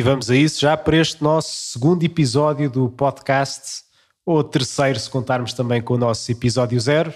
e 0.00 0.02
vamos 0.02 0.30
a 0.30 0.34
isso 0.34 0.62
já 0.62 0.78
para 0.78 0.96
este 0.96 1.22
nosso 1.22 1.52
segundo 1.72 2.02
episódio 2.02 2.70
do 2.70 2.88
podcast, 2.88 3.82
ou 4.24 4.42
terceiro, 4.42 4.98
se 4.98 5.10
contarmos 5.10 5.52
também 5.52 5.82
com 5.82 5.92
o 5.92 5.98
nosso 5.98 6.32
episódio 6.32 6.80
zero. 6.80 7.12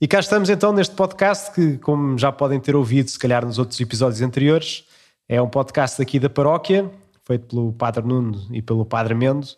E 0.00 0.06
cá 0.06 0.20
estamos 0.20 0.48
então 0.48 0.72
neste 0.72 0.94
podcast 0.94 1.50
que, 1.50 1.76
como 1.78 2.16
já 2.16 2.30
podem 2.30 2.60
ter 2.60 2.76
ouvido, 2.76 3.10
se 3.10 3.18
calhar 3.18 3.44
nos 3.44 3.58
outros 3.58 3.80
episódios 3.80 4.22
anteriores, 4.22 4.84
é 5.28 5.42
um 5.42 5.48
podcast 5.48 6.00
aqui 6.00 6.20
da 6.20 6.30
paróquia, 6.30 6.88
feito 7.26 7.48
pelo 7.48 7.72
Padre 7.72 8.06
Nuno 8.06 8.46
e 8.52 8.62
pelo 8.62 8.86
Padre 8.86 9.14
Mendo, 9.14 9.48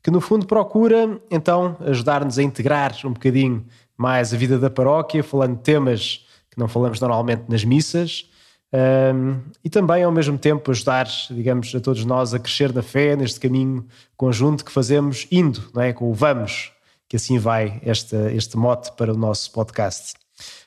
que 0.00 0.12
no 0.12 0.20
fundo 0.20 0.46
procura 0.46 1.20
então 1.28 1.76
ajudar-nos 1.80 2.38
a 2.38 2.44
integrar 2.44 2.94
um 3.04 3.12
bocadinho 3.12 3.66
mais 3.96 4.32
a 4.32 4.36
vida 4.36 4.56
da 4.56 4.70
paróquia, 4.70 5.24
falando 5.24 5.56
de 5.56 5.62
temas 5.64 6.24
que 6.48 6.60
não 6.60 6.68
falamos 6.68 7.00
normalmente 7.00 7.42
nas 7.48 7.64
missas, 7.64 8.30
um, 8.72 9.40
e 9.64 9.70
também 9.70 10.02
ao 10.02 10.12
mesmo 10.12 10.36
tempo 10.36 10.70
ajudar, 10.70 11.08
digamos, 11.30 11.74
a 11.74 11.80
todos 11.80 12.04
nós 12.04 12.34
a 12.34 12.38
crescer 12.38 12.72
na 12.72 12.82
fé, 12.82 13.16
neste 13.16 13.40
caminho 13.40 13.86
conjunto 14.16 14.64
que 14.64 14.70
fazemos 14.70 15.26
indo, 15.30 15.70
não 15.74 15.82
é? 15.82 15.92
Com 15.92 16.10
o 16.10 16.14
vamos, 16.14 16.72
que 17.08 17.16
assim 17.16 17.38
vai 17.38 17.80
este, 17.84 18.14
este 18.34 18.56
mote 18.56 18.92
para 18.92 19.12
o 19.12 19.16
nosso 19.16 19.50
podcast. 19.52 20.14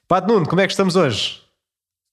Padre 0.08 0.34
Nuno, 0.34 0.48
como 0.48 0.62
é 0.62 0.66
que 0.66 0.74
estamos 0.74 0.96
hoje? 0.96 1.42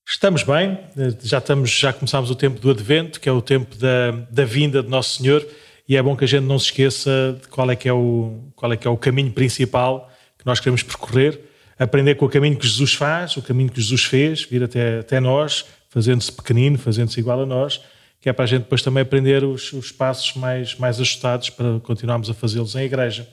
Estamos 0.06 0.42
bem, 0.42 0.78
já, 1.22 1.38
estamos, 1.38 1.70
já 1.70 1.92
começámos 1.92 2.30
o 2.30 2.34
tempo 2.34 2.60
do 2.60 2.70
Advento, 2.70 3.20
que 3.20 3.28
é 3.28 3.32
o 3.32 3.42
tempo 3.42 3.76
da, 3.76 4.10
da 4.30 4.44
vinda 4.44 4.82
de 4.82 4.88
Nosso 4.88 5.18
Senhor, 5.18 5.46
e 5.86 5.96
é 5.96 6.02
bom 6.02 6.16
que 6.16 6.24
a 6.24 6.28
gente 6.28 6.44
não 6.44 6.58
se 6.58 6.66
esqueça 6.66 7.38
de 7.40 7.48
qual 7.48 7.70
é 7.70 7.76
que 7.76 7.88
é 7.88 7.92
o, 7.92 8.38
qual 8.54 8.72
é 8.72 8.76
que 8.76 8.86
é 8.86 8.90
o 8.90 8.96
caminho 8.96 9.32
principal 9.32 10.10
que 10.38 10.46
nós 10.46 10.60
queremos 10.60 10.82
percorrer, 10.82 11.40
aprender 11.78 12.14
com 12.14 12.26
o 12.26 12.28
caminho 12.28 12.56
que 12.56 12.66
Jesus 12.66 12.94
faz, 12.94 13.36
o 13.36 13.42
caminho 13.42 13.70
que 13.70 13.80
Jesus 13.80 14.04
fez, 14.04 14.44
vir 14.44 14.62
até, 14.62 15.00
até 15.00 15.20
nós, 15.20 15.64
fazendo-se 15.88 16.32
pequenino, 16.32 16.78
fazendo-se 16.78 17.18
igual 17.18 17.42
a 17.42 17.46
nós, 17.46 17.80
que 18.20 18.28
é 18.28 18.32
para 18.32 18.44
a 18.44 18.48
gente 18.48 18.62
depois 18.62 18.82
também 18.82 19.02
aprender 19.02 19.44
os, 19.44 19.72
os 19.72 19.92
passos 19.92 20.34
mais, 20.34 20.74
mais 20.76 21.00
ajustados 21.00 21.50
para 21.50 21.80
continuarmos 21.80 22.28
a 22.28 22.34
fazê-los 22.34 22.74
em 22.74 22.84
igreja. 22.84 23.28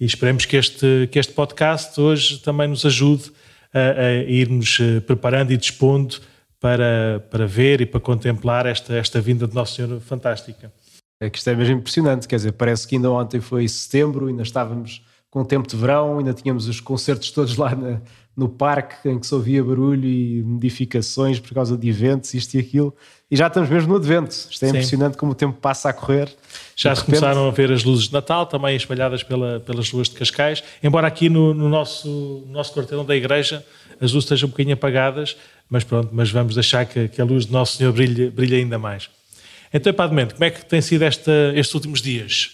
E 0.00 0.04
esperemos 0.04 0.44
que 0.44 0.56
este, 0.56 1.08
que 1.10 1.18
este 1.18 1.32
podcast 1.32 2.00
hoje 2.00 2.38
também 2.38 2.66
nos 2.66 2.84
ajude 2.84 3.30
a, 3.72 4.00
a 4.00 4.12
irmos 4.24 4.78
eh, 4.80 5.00
preparando 5.00 5.52
e 5.52 5.56
dispondo 5.56 6.16
para, 6.58 7.24
para 7.30 7.46
ver 7.46 7.80
e 7.80 7.86
para 7.86 8.00
contemplar 8.00 8.66
esta, 8.66 8.94
esta 8.94 9.20
vinda 9.20 9.46
de 9.46 9.54
Nosso 9.54 9.74
Senhor 9.74 10.00
fantástica. 10.00 10.72
É 11.20 11.30
que 11.30 11.38
isto 11.38 11.48
é 11.50 11.54
mesmo 11.54 11.76
impressionante, 11.76 12.26
quer 12.26 12.36
dizer, 12.36 12.52
parece 12.52 12.88
que 12.88 12.96
ainda 12.96 13.10
ontem 13.10 13.40
foi 13.40 13.68
setembro, 13.68 14.26
ainda 14.26 14.42
estávamos 14.42 15.04
com 15.30 15.44
tempo 15.44 15.68
de 15.68 15.76
verão, 15.76 16.18
ainda 16.18 16.32
tínhamos 16.32 16.66
os 16.68 16.80
concertos 16.80 17.30
todos 17.30 17.56
lá 17.56 17.74
na, 17.74 18.00
no 18.36 18.48
parque 18.48 19.08
em 19.08 19.18
que 19.18 19.26
se 19.26 19.34
ouvia 19.34 19.62
barulho 19.62 20.08
e 20.08 20.42
modificações 20.42 21.38
por 21.38 21.54
causa 21.54 21.76
de 21.76 21.88
eventos, 21.88 22.34
isto 22.34 22.54
e 22.54 22.58
aquilo, 22.58 22.94
e 23.30 23.36
já 23.36 23.46
estamos 23.46 23.70
mesmo 23.70 23.90
no 23.90 23.96
advento. 23.96 24.30
Isto 24.32 24.64
é 24.64 24.68
Sim. 24.68 24.68
impressionante 24.68 25.16
como 25.16 25.32
o 25.32 25.34
tempo 25.34 25.58
passa 25.60 25.88
a 25.88 25.92
correr. 25.92 26.28
Já 26.76 26.94
se 26.94 27.02
repente... 27.02 27.20
começaram 27.20 27.48
a 27.48 27.50
ver 27.50 27.70
as 27.70 27.84
luzes 27.84 28.08
de 28.08 28.12
Natal, 28.12 28.46
também 28.46 28.76
espalhadas 28.76 29.22
pela, 29.22 29.60
pelas 29.60 29.88
ruas 29.90 30.08
de 30.08 30.16
Cascais, 30.16 30.62
embora 30.82 31.06
aqui 31.06 31.28
no, 31.28 31.54
no 31.54 31.68
nosso, 31.68 32.08
no 32.46 32.52
nosso 32.52 32.74
quarteirão 32.74 33.04
da 33.04 33.14
igreja 33.14 33.64
as 34.00 34.12
luzes 34.12 34.24
estejam 34.24 34.48
um 34.48 34.50
bocadinho 34.50 34.74
apagadas, 34.74 35.36
mas 35.68 35.84
pronto, 35.84 36.10
mas 36.12 36.30
vamos 36.30 36.54
deixar 36.54 36.84
que, 36.84 37.08
que 37.08 37.20
a 37.20 37.24
luz 37.24 37.46
de 37.46 37.52
Nosso 37.52 37.76
Senhor 37.76 37.92
brilhe, 37.92 38.30
brilhe 38.30 38.56
ainda 38.56 38.78
mais. 38.78 39.08
Então, 39.72 39.92
Padre 39.92 40.14
Mente, 40.14 40.34
como 40.34 40.44
é 40.44 40.50
que 40.50 40.64
tem 40.64 40.80
sido 40.80 41.02
esta, 41.02 41.52
estes 41.54 41.74
últimos 41.74 42.00
dias? 42.00 42.52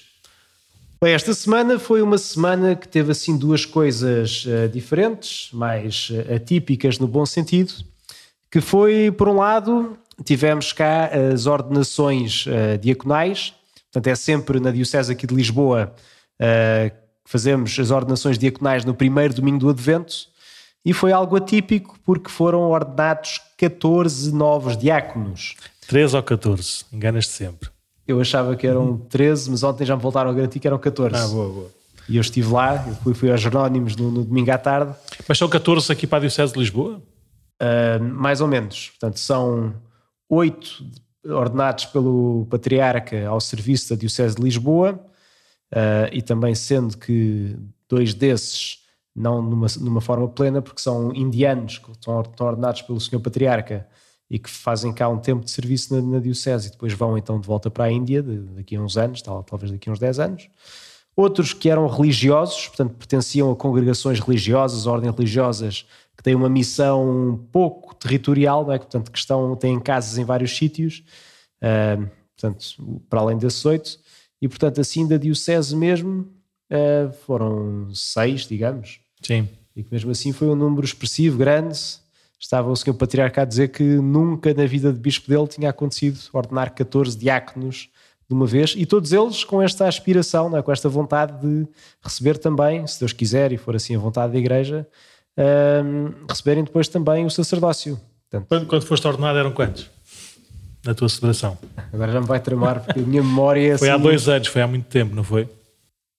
Bem, 1.02 1.14
esta 1.14 1.32
semana 1.32 1.78
foi 1.78 2.02
uma 2.02 2.18
semana 2.18 2.76
que 2.76 2.86
teve 2.86 3.12
assim 3.12 3.34
duas 3.34 3.64
coisas 3.64 4.44
uh, 4.44 4.68
diferentes, 4.68 5.48
mais 5.50 6.10
uh, 6.10 6.34
atípicas 6.34 6.98
no 6.98 7.08
bom 7.08 7.24
sentido, 7.24 7.72
que 8.50 8.60
foi, 8.60 9.10
por 9.10 9.26
um 9.26 9.36
lado, 9.36 9.96
tivemos 10.22 10.74
cá 10.74 11.08
as 11.32 11.46
ordenações 11.46 12.44
uh, 12.44 12.76
diaconais, 12.78 13.54
portanto 13.90 14.08
é 14.08 14.14
sempre 14.14 14.60
na 14.60 14.70
Diocese 14.70 15.10
aqui 15.10 15.26
de 15.26 15.34
Lisboa 15.34 15.94
que 16.38 17.30
fazemos 17.30 17.78
as 17.78 17.90
ordenações 17.90 18.38
diaconais 18.38 18.84
no 18.84 18.94
primeiro 18.94 19.32
domingo 19.32 19.58
do 19.58 19.70
Advento, 19.70 20.14
e 20.84 20.92
foi 20.92 21.12
algo 21.12 21.36
atípico 21.36 21.98
porque 22.04 22.30
foram 22.30 22.60
ordenados 22.60 23.40
14 23.56 24.34
novos 24.34 24.76
diáconos. 24.76 25.54
13 25.86 26.16
ou 26.16 26.22
14, 26.22 26.84
enganas-te 26.92 27.32
sempre. 27.32 27.70
Eu 28.10 28.20
achava 28.20 28.56
que 28.56 28.66
eram 28.66 28.96
13, 28.96 29.50
mas 29.50 29.62
ontem 29.62 29.84
já 29.84 29.96
me 29.96 30.02
voltaram 30.02 30.30
a 30.30 30.32
garantir 30.32 30.58
que 30.58 30.66
eram 30.66 30.78
14. 30.78 31.14
Ah, 31.14 31.28
boa, 31.28 31.48
boa. 31.48 31.70
E 32.08 32.16
eu 32.16 32.20
estive 32.20 32.52
lá, 32.52 32.84
eu 32.88 32.94
fui, 32.96 33.14
fui 33.14 33.30
aos 33.30 33.40
Jerónimos 33.40 33.94
no, 33.94 34.10
no, 34.10 34.24
domingo 34.24 34.50
à 34.50 34.58
tarde. 34.58 34.92
Mas 35.28 35.38
são 35.38 35.48
14 35.48 35.92
aqui 35.92 36.06
para 36.06 36.18
a 36.18 36.20
Diocese 36.20 36.52
de 36.52 36.58
Lisboa? 36.58 37.00
Uh, 37.62 38.02
mais 38.02 38.40
ou 38.40 38.48
menos. 38.48 38.90
Portanto, 38.90 39.20
são 39.20 39.74
oito 40.28 40.84
ordenados 41.24 41.84
pelo 41.86 42.46
Patriarca 42.50 43.28
ao 43.28 43.40
serviço 43.40 43.90
da 43.90 43.96
Diocese 43.96 44.34
de 44.34 44.42
Lisboa, 44.42 44.98
uh, 45.72 46.08
e 46.12 46.20
também 46.20 46.54
sendo 46.54 46.96
que 46.98 47.56
dois 47.88 48.12
desses, 48.12 48.78
não 49.14 49.40
numa, 49.40 49.66
numa 49.78 50.00
forma 50.00 50.26
plena, 50.28 50.60
porque 50.60 50.80
são 50.80 51.14
indianos 51.14 51.78
que 51.78 51.90
estão 51.92 52.24
ordenados 52.40 52.82
pelo 52.82 53.00
Senhor 53.00 53.20
Patriarca, 53.20 53.86
e 54.30 54.38
que 54.38 54.48
fazem 54.48 54.92
cá 54.92 55.08
um 55.08 55.18
tempo 55.18 55.44
de 55.44 55.50
serviço 55.50 55.94
na, 55.94 56.00
na 56.00 56.20
Diocese 56.20 56.68
e 56.68 56.70
depois 56.70 56.92
vão 56.92 57.18
então 57.18 57.40
de 57.40 57.46
volta 57.46 57.68
para 57.68 57.84
a 57.84 57.90
Índia 57.90 58.22
de, 58.22 58.38
daqui 58.54 58.76
a 58.76 58.80
uns 58.80 58.96
anos, 58.96 59.20
tal, 59.20 59.42
talvez 59.42 59.72
daqui 59.72 59.88
a 59.88 59.92
uns 59.92 59.98
10 59.98 60.20
anos. 60.20 60.48
Outros 61.16 61.52
que 61.52 61.68
eram 61.68 61.88
religiosos, 61.88 62.68
portanto 62.68 62.94
pertenciam 62.94 63.50
a 63.50 63.56
congregações 63.56 64.20
religiosas, 64.20 64.86
ordens 64.86 65.14
religiosas, 65.14 65.84
que 66.16 66.22
têm 66.22 66.36
uma 66.36 66.48
missão 66.48 67.30
um 67.30 67.36
pouco 67.36 67.94
territorial, 67.94 68.64
não 68.64 68.72
é? 68.72 68.78
portanto 68.78 69.10
que 69.10 69.18
estão, 69.18 69.56
têm 69.56 69.80
casas 69.80 70.16
em 70.16 70.24
vários 70.24 70.56
sítios, 70.56 71.02
uh, 71.62 72.08
portanto, 72.36 73.02
para 73.08 73.20
além 73.20 73.36
desses 73.36 73.64
oito, 73.64 73.98
e 74.40 74.48
portanto 74.48 74.80
assim 74.80 75.08
da 75.08 75.16
Diocese 75.16 75.74
mesmo 75.74 76.28
uh, 76.70 77.12
foram 77.26 77.92
seis, 77.92 78.46
digamos. 78.46 79.00
Sim. 79.20 79.48
E 79.74 79.82
que 79.82 79.92
mesmo 79.92 80.10
assim 80.10 80.32
foi 80.32 80.48
um 80.48 80.54
número 80.54 80.84
expressivo, 80.84 81.36
grande, 81.36 81.78
estava 82.40 82.70
o 82.70 82.76
senhor 82.76 82.96
patriarca 82.96 83.42
a 83.42 83.44
dizer 83.44 83.68
que 83.68 83.82
nunca 83.82 84.54
na 84.54 84.64
vida 84.64 84.92
de 84.92 84.98
bispo 84.98 85.28
dele 85.28 85.46
tinha 85.46 85.68
acontecido 85.68 86.18
ordenar 86.32 86.74
14 86.74 87.16
diáconos 87.16 87.90
de 88.26 88.34
uma 88.34 88.46
vez 88.46 88.74
e 88.76 88.86
todos 88.86 89.12
eles 89.12 89.44
com 89.44 89.60
esta 89.60 89.86
aspiração, 89.86 90.48
não 90.48 90.58
é? 90.58 90.62
com 90.62 90.72
esta 90.72 90.88
vontade 90.88 91.38
de 91.40 91.68
receber 92.02 92.38
também, 92.38 92.86
se 92.86 92.98
Deus 92.98 93.12
quiser 93.12 93.52
e 93.52 93.58
for 93.58 93.76
assim 93.76 93.94
a 93.94 93.98
vontade 93.98 94.32
da 94.32 94.38
igreja, 94.38 94.88
um, 95.36 96.26
receberem 96.28 96.64
depois 96.64 96.88
também 96.88 97.26
o 97.26 97.30
sacerdócio. 97.30 98.00
Portanto, 98.30 98.48
quando, 98.48 98.66
quando 98.66 98.86
foste 98.86 99.06
ordenado 99.06 99.38
eram 99.38 99.52
quantos? 99.52 99.90
Na 100.84 100.94
tua 100.94 101.10
celebração? 101.10 101.58
Agora 101.92 102.10
já 102.10 102.20
me 102.20 102.26
vai 102.26 102.40
tramar 102.40 102.82
porque 102.82 103.00
a 103.00 103.02
minha 103.02 103.22
memória 103.22 103.74
é 103.74 103.76
Foi 103.76 103.90
assim, 103.90 104.00
há 104.00 104.02
dois 104.02 104.28
anos, 104.28 104.48
foi 104.48 104.62
há 104.62 104.66
muito 104.66 104.86
tempo, 104.86 105.14
não 105.14 105.24
foi? 105.24 105.46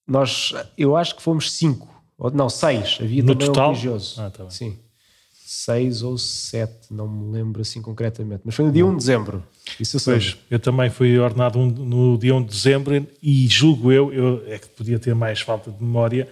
Nós, 0.06 0.54
eu 0.78 0.96
acho 0.96 1.16
que 1.16 1.22
fomos 1.22 1.50
cinco, 1.52 1.88
ou 2.16 2.30
não, 2.30 2.48
seis. 2.48 2.98
Havia 3.00 3.22
no 3.22 3.34
também 3.34 3.46
total? 3.48 3.70
um 3.70 3.72
religioso. 3.72 4.20
Ah, 4.20 4.30
tá. 4.30 4.48
Sim 4.50 4.78
seis 5.52 6.02
ou 6.02 6.16
sete, 6.16 6.86
não 6.90 7.06
me 7.06 7.30
lembro 7.30 7.60
assim 7.60 7.82
concretamente, 7.82 8.40
mas 8.44 8.54
foi 8.54 8.64
no 8.64 8.72
dia 8.72 8.86
1 8.86 8.90
de 8.90 8.96
dezembro. 8.96 9.44
Isso 9.78 9.96
eu 9.96 10.00
sei. 10.00 10.14
Pois, 10.14 10.36
eu 10.50 10.58
também 10.58 10.88
fui 10.88 11.18
ordenado 11.18 11.58
no 11.58 12.16
dia 12.16 12.34
1 12.34 12.42
de 12.42 12.48
dezembro 12.48 13.06
e 13.22 13.46
julgo 13.48 13.92
eu, 13.92 14.12
eu, 14.12 14.44
é 14.46 14.58
que 14.58 14.66
podia 14.68 14.98
ter 14.98 15.14
mais 15.14 15.40
falta 15.40 15.70
de 15.70 15.82
memória, 15.82 16.26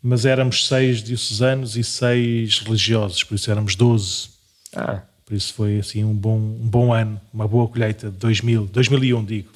mas 0.00 0.24
éramos 0.24 0.68
seis 0.68 1.02
diocesanos 1.02 1.76
e 1.76 1.82
seis 1.82 2.60
religiosos, 2.60 3.24
por 3.24 3.34
isso 3.34 3.50
éramos 3.50 3.74
12. 3.74 4.28
Ah. 4.74 5.02
Por 5.26 5.34
isso 5.34 5.52
foi 5.52 5.78
assim 5.80 6.04
um 6.04 6.14
bom, 6.14 6.38
um 6.38 6.68
bom 6.68 6.92
ano, 6.92 7.20
uma 7.34 7.48
boa 7.48 7.66
colheita 7.66 8.08
de 8.08 8.16
2000, 8.18 8.66
2001 8.66 9.24
digo. 9.24 9.50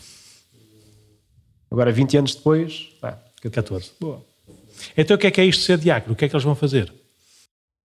Agora 1.70 1.92
20 1.92 2.16
anos 2.16 2.34
depois, 2.34 2.88
pá, 3.00 3.18
14. 3.40 3.92
Boa. 4.00 4.24
Então 4.96 5.14
o 5.14 5.18
que 5.18 5.28
é 5.28 5.30
que 5.30 5.40
é 5.40 5.44
isto 5.44 5.60
de 5.60 5.66
ser 5.66 5.78
diácono? 5.78 6.14
O 6.14 6.16
que 6.16 6.24
é 6.24 6.28
que 6.28 6.34
eles 6.34 6.44
vão 6.44 6.56
fazer? 6.56 6.92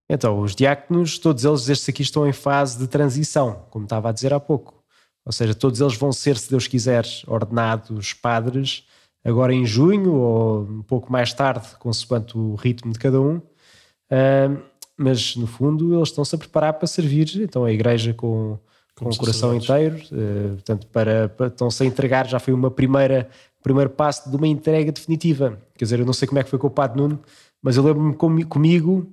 Então, 0.10 0.40
os 0.40 0.56
diáconos, 0.56 1.20
todos 1.20 1.46
eles, 1.46 1.70
estes 1.70 1.90
aqui 1.90 2.02
estão 2.02 2.28
em 2.28 2.34
fase 2.34 2.80
de 2.80 2.88
transição, 2.88 3.66
como 3.70 3.86
estava 3.86 4.10
a 4.10 4.12
dizer 4.12 4.34
há 4.34 4.40
pouco. 4.40 4.84
Ou 5.24 5.32
seja, 5.32 5.54
todos 5.54 5.80
eles 5.80 5.96
vão 5.96 6.12
ser, 6.12 6.38
se 6.38 6.50
Deus 6.50 6.68
quiser, 6.68 7.06
ordenados 7.28 8.14
padres 8.14 8.86
agora 9.24 9.54
em 9.54 9.66
junho 9.66 10.14
ou 10.14 10.62
um 10.62 10.82
pouco 10.82 11.12
mais 11.12 11.34
tarde, 11.34 11.68
consoante 11.78 12.38
o 12.38 12.56
ritmo 12.56 12.92
de 12.92 12.98
cada 12.98 13.22
um. 13.22 13.36
Uh, 13.38 14.60
mas, 14.98 15.36
no 15.36 15.46
fundo, 15.46 15.96
eles 15.96 16.10
estão-se 16.10 16.34
a 16.36 16.38
preparar 16.38 16.74
para 16.74 16.88
servir 16.88 17.30
então, 17.36 17.64
a 17.64 17.72
igreja 17.72 18.14
com, 18.14 18.58
com 18.96 19.10
o 19.10 19.18
coração 19.18 19.54
inteiro. 19.54 19.98
Uh, 20.12 20.56
portanto, 20.56 20.88
para, 20.88 21.30
para, 21.30 21.48
estão-se 21.48 21.84
a 21.84 21.86
entregar, 21.86 22.28
já 22.28 22.40
foi 22.40 22.54
uma 22.54 22.72
primeira 22.72 23.30
primeiro 23.62 23.90
passo 23.90 24.30
de 24.30 24.36
uma 24.36 24.48
entrega 24.48 24.92
definitiva. 24.92 25.62
Quer 25.78 25.86
dizer, 25.86 26.00
eu 26.00 26.06
não 26.06 26.14
sei 26.14 26.28
como 26.28 26.40
é 26.40 26.44
que 26.44 26.50
foi 26.50 26.58
com 26.58 26.68
o 26.68 26.72
Padre 26.72 27.02
Nuno, 27.02 27.20
mas 27.62 27.76
eu 27.76 27.84
lembro-me 27.84 28.46
comigo 28.46 29.12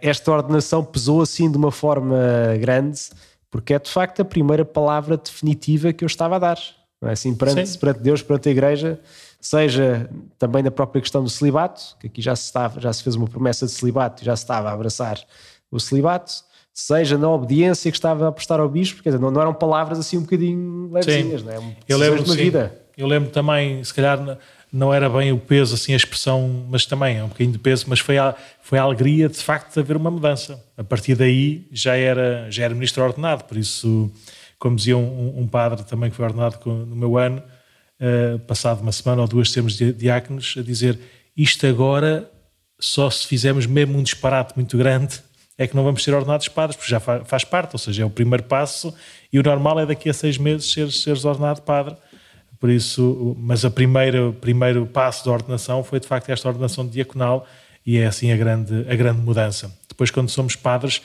esta 0.00 0.30
ordenação 0.30 0.84
pesou 0.84 1.22
assim 1.22 1.50
de 1.50 1.56
uma 1.56 1.72
forma 1.72 2.16
grande, 2.60 3.00
porque 3.50 3.74
é 3.74 3.78
de 3.78 3.90
facto 3.90 4.20
a 4.20 4.24
primeira 4.24 4.64
palavra 4.64 5.16
definitiva 5.16 5.92
que 5.92 6.04
eu 6.04 6.06
estava 6.06 6.36
a 6.36 6.38
dar. 6.38 6.58
Não 7.00 7.08
é? 7.08 7.12
assim, 7.12 7.34
perante, 7.34 7.78
perante 7.78 8.00
Deus, 8.00 8.22
perante 8.22 8.48
a 8.48 8.52
Igreja, 8.52 9.00
seja 9.40 10.08
também 10.38 10.62
na 10.62 10.70
própria 10.70 11.00
questão 11.00 11.24
do 11.24 11.30
celibato, 11.30 11.96
que 11.98 12.06
aqui 12.06 12.20
já 12.20 12.36
se, 12.36 12.44
estava, 12.44 12.80
já 12.80 12.92
se 12.92 13.02
fez 13.02 13.16
uma 13.16 13.26
promessa 13.26 13.64
de 13.64 13.72
celibato 13.72 14.22
e 14.22 14.26
já 14.26 14.36
se 14.36 14.44
estava 14.44 14.68
a 14.68 14.72
abraçar 14.72 15.18
o 15.70 15.80
celibato, 15.80 16.32
seja 16.74 17.16
na 17.16 17.28
obediência 17.30 17.90
que 17.90 17.96
estava 17.96 18.28
a 18.28 18.32
prestar 18.32 18.60
ao 18.60 18.68
bispo, 18.68 19.02
quer 19.02 19.10
dizer, 19.10 19.20
não, 19.20 19.30
não 19.30 19.40
eram 19.40 19.54
palavras 19.54 19.98
assim 19.98 20.18
um 20.18 20.22
bocadinho 20.22 20.90
levezinhas, 20.92 21.42
não 21.42 21.52
é? 21.52 21.76
Eu 21.88 21.96
lembro, 21.96 22.22
de 22.22 22.30
uma 22.30 22.36
vida. 22.36 22.80
Eu 22.96 23.06
lembro 23.06 23.30
também, 23.30 23.82
se 23.82 23.94
calhar 23.94 24.38
não 24.72 24.94
era 24.94 25.08
bem 25.08 25.32
o 25.32 25.38
peso, 25.38 25.74
assim, 25.74 25.92
a 25.92 25.96
expressão, 25.96 26.66
mas 26.70 26.86
também 26.86 27.18
é 27.18 27.24
um 27.24 27.28
bocadinho 27.28 27.52
de 27.52 27.58
peso, 27.58 27.86
mas 27.88 27.98
foi 27.98 28.18
a, 28.18 28.34
foi 28.62 28.78
a 28.78 28.82
alegria 28.82 29.28
de 29.28 29.38
facto 29.38 29.74
de 29.74 29.80
haver 29.80 29.96
uma 29.96 30.10
mudança. 30.10 30.62
A 30.76 30.84
partir 30.84 31.14
daí 31.14 31.66
já 31.72 31.96
era, 31.96 32.50
já 32.50 32.64
era 32.64 32.74
ministro 32.74 33.02
ordenado, 33.02 33.44
por 33.44 33.56
isso, 33.56 34.10
como 34.58 34.76
dizia 34.76 34.96
um, 34.96 35.40
um 35.40 35.46
padre 35.46 35.84
também 35.84 36.10
que 36.10 36.16
foi 36.16 36.24
ordenado 36.24 36.58
no 36.64 36.94
meu 36.94 37.18
ano, 37.18 37.42
uh, 38.00 38.38
passado 38.40 38.80
uma 38.80 38.92
semana 38.92 39.22
ou 39.22 39.28
duas 39.28 39.50
temos 39.50 39.76
diáconos, 39.76 40.54
a 40.58 40.62
dizer 40.62 40.98
isto 41.36 41.66
agora 41.66 42.30
só 42.78 43.10
se 43.10 43.26
fizermos 43.26 43.66
mesmo 43.66 43.98
um 43.98 44.02
disparate 44.02 44.54
muito 44.56 44.76
grande 44.78 45.20
é 45.60 45.66
que 45.66 45.76
não 45.76 45.84
vamos 45.84 46.02
ser 46.02 46.14
ordenados 46.14 46.48
padres, 46.48 46.74
porque 46.74 46.90
já 46.90 46.98
faz 46.98 47.44
parte, 47.44 47.74
ou 47.74 47.78
seja, 47.78 48.02
é 48.02 48.06
o 48.06 48.08
primeiro 48.08 48.44
passo 48.44 48.94
e 49.30 49.38
o 49.38 49.42
normal 49.42 49.80
é 49.80 49.84
daqui 49.84 50.08
a 50.08 50.14
seis 50.14 50.38
meses 50.38 50.72
seres, 50.72 51.02
seres 51.02 51.22
ordenado 51.22 51.60
padre. 51.60 51.94
Por 52.60 52.68
isso, 52.68 53.34
mas 53.40 53.64
o 53.64 53.70
primeiro, 53.70 54.36
primeiro 54.38 54.86
passo 54.86 55.24
da 55.24 55.32
ordenação 55.32 55.82
foi 55.82 55.98
de 55.98 56.06
facto 56.06 56.28
esta 56.28 56.46
ordenação 56.46 56.86
diaconal 56.86 57.46
e 57.86 57.96
é 57.96 58.06
assim 58.06 58.30
a 58.30 58.36
grande, 58.36 58.86
a 58.88 58.94
grande 58.94 59.20
mudança. 59.20 59.74
Depois, 59.88 60.10
quando 60.10 60.28
somos 60.28 60.54
padres, 60.54 61.00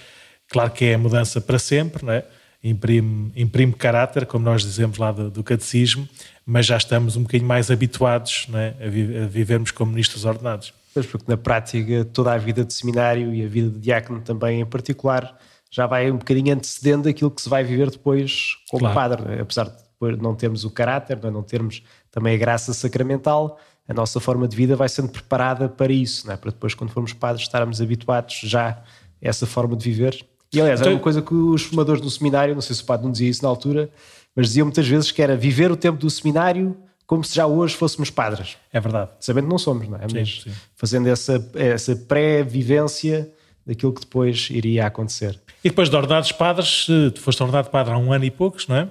claro 0.49 0.69
que 0.71 0.83
é 0.83 0.95
a 0.95 0.97
mudança 0.97 1.39
para 1.39 1.57
sempre, 1.57 2.05
não 2.05 2.11
é? 2.11 2.25
imprime, 2.69 3.31
imprime 3.35 3.73
caráter, 3.73 4.25
como 4.25 4.43
nós 4.43 4.63
dizemos 4.63 4.97
lá 4.97 5.11
do, 5.11 5.29
do, 5.29 5.43
catecismo, 5.43 6.07
mas 6.45 6.65
já 6.65 6.75
estamos 6.75 7.15
um 7.15 7.21
bocadinho 7.21 7.47
mais 7.47 7.69
habituados 7.69 8.47
é? 8.53 8.85
a, 8.85 8.89
vi, 8.89 9.17
a 9.17 9.27
vivermos 9.27 9.71
como 9.71 9.91
ministros 9.91 10.25
ordenados. 10.25 10.73
Pois, 10.93 11.05
porque 11.05 11.25
na 11.27 11.37
prática 11.37 12.05
toda 12.05 12.33
a 12.33 12.37
vida 12.37 12.65
de 12.65 12.73
seminário 12.73 13.33
e 13.33 13.45
a 13.45 13.47
vida 13.47 13.69
de 13.69 13.79
diácono 13.79 14.21
também 14.21 14.61
em 14.61 14.65
particular 14.65 15.37
já 15.69 15.85
vai 15.85 16.09
um 16.09 16.17
bocadinho 16.17 16.53
antecedendo 16.53 17.07
aquilo 17.07 17.29
que 17.29 17.41
se 17.41 17.49
vai 17.49 17.63
viver 17.63 17.91
depois 17.91 18.57
como 18.69 18.79
claro. 18.79 18.95
padre, 18.95 19.35
é? 19.35 19.41
apesar 19.41 19.65
de 19.65 19.84
depois 19.95 20.17
não 20.17 20.35
termos 20.35 20.63
o 20.63 20.69
caráter, 20.69 21.17
não, 21.21 21.29
é? 21.29 21.31
não 21.31 21.43
termos 21.43 21.81
também 22.11 22.35
a 22.35 22.37
graça 22.37 22.73
sacramental, 22.73 23.57
a 23.87 23.93
nossa 23.93 24.19
forma 24.19 24.47
de 24.47 24.55
vida 24.55 24.75
vai 24.75 24.89
sendo 24.89 25.09
preparada 25.09 25.69
para 25.69 25.91
isso, 25.91 26.29
é? 26.29 26.35
para 26.35 26.51
depois 26.51 26.73
quando 26.73 26.91
formos 26.91 27.13
padres 27.13 27.43
estarmos 27.43 27.81
habituados 27.81 28.39
já 28.43 28.69
a 28.69 28.83
essa 29.21 29.45
forma 29.45 29.75
de 29.75 29.89
viver. 29.89 30.25
E 30.53 30.61
aliás, 30.61 30.79
então, 30.79 30.91
é 30.91 30.95
uma 30.95 31.01
coisa 31.01 31.21
que 31.21 31.33
os 31.33 31.63
formadores 31.63 32.01
do 32.01 32.09
seminário, 32.09 32.53
não 32.53 32.61
sei 32.61 32.75
se 32.75 32.83
o 32.83 32.85
padre 32.85 33.05
não 33.05 33.11
dizia 33.11 33.29
isso 33.29 33.43
na 33.43 33.49
altura, 33.49 33.89
mas 34.35 34.47
diziam 34.47 34.65
muitas 34.65 34.87
vezes 34.87 35.11
que 35.11 35.21
era 35.21 35.35
viver 35.35 35.71
o 35.71 35.75
tempo 35.75 35.97
do 35.97 36.09
seminário 36.09 36.77
como 37.05 37.23
se 37.23 37.35
já 37.35 37.45
hoje 37.45 37.75
fôssemos 37.75 38.09
padres. 38.09 38.57
É 38.73 38.79
verdade. 38.79 39.11
Sabendo 39.19 39.45
que 39.45 39.51
não 39.51 39.59
somos, 39.59 39.87
não 39.87 39.97
é? 39.97 40.07
Sim, 40.09 40.19
Mas 40.19 40.41
sim. 40.43 40.51
fazendo 40.75 41.07
essa, 41.07 41.51
essa 41.53 41.95
pré-vivência 41.95 43.31
daquilo 43.65 43.93
que 43.93 44.01
depois 44.01 44.47
iria 44.51 44.85
acontecer. 44.87 45.39
E 45.63 45.69
depois 45.69 45.89
de 45.89 45.95
ordenados 45.95 46.31
padres, 46.31 46.85
tu 46.85 47.19
foste 47.19 47.41
ordenado 47.41 47.69
padre 47.69 47.93
há 47.93 47.97
um 47.97 48.11
ano 48.11 48.25
e 48.25 48.31
poucos, 48.31 48.67
não 48.67 48.75
é? 48.75 48.89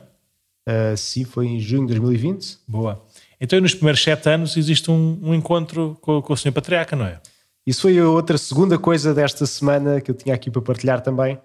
Uh, 0.68 0.96
sim, 0.96 1.24
foi 1.24 1.46
em 1.46 1.60
junho 1.60 1.86
de 1.86 1.94
2020. 1.94 2.58
Boa. 2.66 3.04
Então, 3.40 3.60
nos 3.60 3.74
primeiros 3.74 4.02
sete 4.02 4.28
anos, 4.28 4.56
existe 4.56 4.90
um, 4.90 5.18
um 5.22 5.34
encontro 5.34 5.98
com, 6.00 6.22
com 6.22 6.32
o 6.32 6.36
Sr. 6.36 6.52
Patriarca, 6.52 6.96
não 6.96 7.04
é? 7.04 7.20
Isso 7.66 7.82
foi 7.82 7.98
a 7.98 8.08
outra 8.08 8.36
segunda 8.36 8.78
coisa 8.78 9.14
desta 9.14 9.46
semana 9.46 10.00
que 10.00 10.10
eu 10.10 10.14
tinha 10.14 10.34
aqui 10.34 10.50
para 10.50 10.62
partilhar 10.62 11.00
também, 11.00 11.38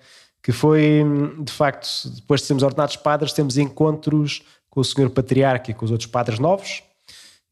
que 0.44 0.52
foi, 0.52 1.04
de 1.40 1.52
facto, 1.52 1.88
depois 2.16 2.42
de 2.42 2.48
sermos 2.48 2.64
ordenados 2.64 2.96
padres, 2.96 3.34
temos 3.34 3.58
encontros 3.58 4.42
com 4.70 4.82
o 4.82 4.84
senhor 4.84 5.10
patriarca 5.10 5.72
e 5.72 5.74
com 5.74 5.86
os 5.86 5.92
outros 5.92 6.10
padres 6.10 6.40
novos. 6.40 6.84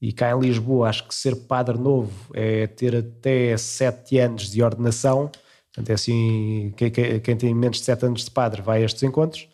E 0.01 0.13
cá 0.13 0.31
em 0.31 0.39
Lisboa, 0.39 0.89
acho 0.89 1.07
que 1.07 1.15
ser 1.15 1.35
padre 1.35 1.77
novo 1.77 2.11
é 2.33 2.67
ter 2.67 2.95
até 2.95 3.57
sete 3.57 4.19
anos 4.19 4.51
de 4.51 4.61
ordenação. 4.61 5.31
Portanto, 5.73 5.89
é 5.89 5.93
assim, 5.93 6.73
quem, 6.77 6.91
quem 6.91 7.35
tem 7.35 7.53
menos 7.53 7.77
de 7.79 7.85
sete 7.85 8.05
anos 8.05 8.23
de 8.23 8.31
padre 8.31 8.61
vai 8.61 8.83
a 8.83 8.85
estes 8.85 9.01
encontros. 9.03 9.47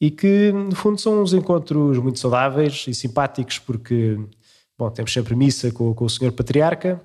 E 0.00 0.10
que, 0.10 0.52
no 0.52 0.74
fundo, 0.74 1.00
são 1.00 1.22
uns 1.22 1.32
encontros 1.32 1.98
muito 1.98 2.18
saudáveis 2.18 2.84
e 2.86 2.94
simpáticos, 2.94 3.58
porque, 3.58 4.18
bom, 4.78 4.90
temos 4.90 5.12
sempre 5.12 5.34
missa 5.34 5.72
com, 5.72 5.92
com 5.94 6.04
o 6.04 6.10
senhor 6.10 6.32
patriarca, 6.32 7.00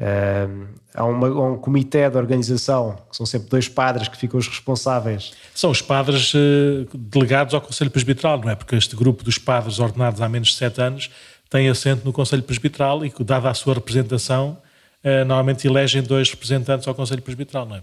Uh, 0.00 0.66
há, 0.94 1.04
uma, 1.04 1.28
há, 1.28 1.42
um 1.52 1.58
comitê 1.58 2.08
de 2.08 2.16
organização, 2.16 2.96
que 3.10 3.14
são 3.14 3.26
sempre 3.26 3.50
dois 3.50 3.68
padres 3.68 4.08
que 4.08 4.16
ficam 4.16 4.40
os 4.40 4.48
responsáveis. 4.48 5.34
São 5.54 5.70
os 5.70 5.82
padres 5.82 6.32
uh, 6.32 6.88
delegados 6.94 7.52
ao 7.52 7.60
Conselho 7.60 7.90
Presbiteral, 7.90 8.40
não 8.40 8.48
é? 8.48 8.54
Porque 8.54 8.74
este 8.74 8.96
grupo 8.96 9.22
dos 9.22 9.36
padres 9.36 9.78
ordenados 9.78 10.22
há 10.22 10.28
menos 10.28 10.48
de 10.48 10.54
sete 10.54 10.80
anos 10.80 11.10
tem 11.50 11.68
assento 11.68 12.02
no 12.02 12.14
Conselho 12.14 12.42
Presbiteral 12.42 13.04
e, 13.04 13.12
dada 13.20 13.50
a 13.50 13.54
sua 13.54 13.74
representação, 13.74 14.56
uh, 15.04 15.18
normalmente 15.26 15.68
elegem 15.68 16.02
dois 16.02 16.30
representantes 16.30 16.88
ao 16.88 16.94
Conselho 16.94 17.20
Presbiteral, 17.20 17.66
não 17.66 17.76
é? 17.76 17.82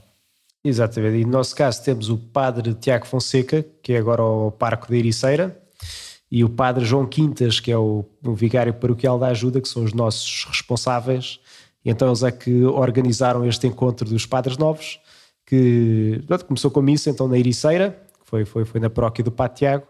Exatamente. 0.67 1.17
E 1.17 1.25
no 1.25 1.31
nosso 1.31 1.55
caso 1.55 1.83
temos 1.83 2.09
o 2.09 2.17
padre 2.17 2.73
Tiago 2.73 3.05
Fonseca, 3.05 3.65
que 3.81 3.93
é 3.93 3.97
agora 3.97 4.23
o 4.23 4.51
parco 4.51 4.89
da 4.89 4.95
Ericeira, 4.95 5.57
e 6.29 6.43
o 6.43 6.49
padre 6.49 6.83
João 6.83 7.05
Quintas, 7.05 7.59
que 7.59 7.71
é 7.71 7.77
o, 7.77 8.03
o 8.23 8.33
vigário 8.33 8.73
paroquial 8.73 9.17
da 9.17 9.27
ajuda, 9.27 9.61
que 9.61 9.69
são 9.69 9.83
os 9.83 9.93
nossos 9.93 10.45
responsáveis 10.49 11.39
então 11.89 12.09
eles 12.09 12.21
é 12.21 12.31
que 12.31 12.65
organizaram 12.65 13.45
este 13.45 13.65
encontro 13.65 14.09
dos 14.09 14.25
padres 14.25 14.57
novos, 14.57 14.99
que 15.45 16.21
começou 16.45 16.69
com 16.69 16.81
a 16.81 16.83
missa 16.83 17.09
então 17.09 17.29
na 17.29 17.37
Ericeira, 17.37 17.97
que 18.21 18.29
foi, 18.29 18.43
foi, 18.43 18.65
foi 18.65 18.81
na 18.81 18.89
paróquia 18.89 19.23
do 19.23 19.31
Padre 19.31 19.59
Tiago. 19.59 19.87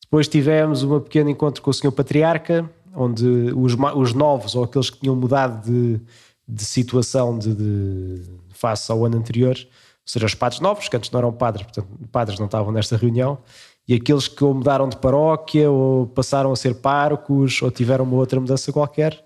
Depois 0.00 0.28
tivemos 0.28 0.84
um 0.84 1.00
pequeno 1.00 1.30
encontro 1.30 1.60
com 1.60 1.70
o 1.70 1.74
Senhor 1.74 1.90
Patriarca, 1.90 2.70
onde 2.94 3.26
os, 3.56 3.74
os 3.96 4.14
novos, 4.14 4.54
ou 4.54 4.62
aqueles 4.62 4.90
que 4.90 5.00
tinham 5.00 5.16
mudado 5.16 5.64
de, 5.64 6.00
de 6.46 6.64
situação 6.64 7.36
de, 7.36 7.52
de, 7.52 8.22
face 8.50 8.92
ao 8.92 9.04
ano 9.04 9.16
anterior, 9.16 9.56
seja, 10.04 10.26
os 10.26 10.34
padres 10.34 10.60
novos, 10.60 10.88
que 10.88 10.96
antes 10.96 11.10
não 11.10 11.18
eram 11.18 11.32
padres, 11.32 11.64
portanto, 11.64 11.88
padres 12.12 12.38
não 12.38 12.46
estavam 12.46 12.72
nesta 12.72 12.96
reunião, 12.96 13.38
e 13.86 13.94
aqueles 13.94 14.28
que 14.28 14.42
ou 14.42 14.54
mudaram 14.54 14.88
de 14.88 14.96
paróquia, 14.96 15.70
ou 15.70 16.06
passaram 16.06 16.52
a 16.52 16.56
ser 16.56 16.74
párocos, 16.76 17.60
ou 17.62 17.70
tiveram 17.70 18.04
uma 18.04 18.16
outra 18.16 18.40
mudança 18.40 18.72
qualquer, 18.72 19.24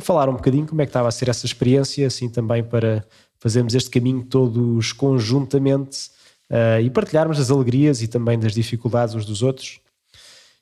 falar 0.00 0.28
um 0.28 0.34
bocadinho 0.34 0.66
como 0.66 0.80
é 0.80 0.86
que 0.86 0.90
estava 0.90 1.08
a 1.08 1.10
ser 1.10 1.28
essa 1.28 1.46
experiência, 1.46 2.06
assim 2.06 2.28
também 2.28 2.64
para 2.64 3.04
fazermos 3.38 3.74
este 3.74 3.90
caminho 3.90 4.24
todos 4.24 4.92
conjuntamente 4.92 6.10
uh, 6.50 6.80
e 6.80 6.88
partilharmos 6.90 7.38
as 7.40 7.50
alegrias 7.50 8.02
e 8.02 8.08
também 8.08 8.38
das 8.38 8.54
dificuldades 8.54 9.14
uns 9.14 9.26
dos 9.26 9.42
outros. 9.42 9.80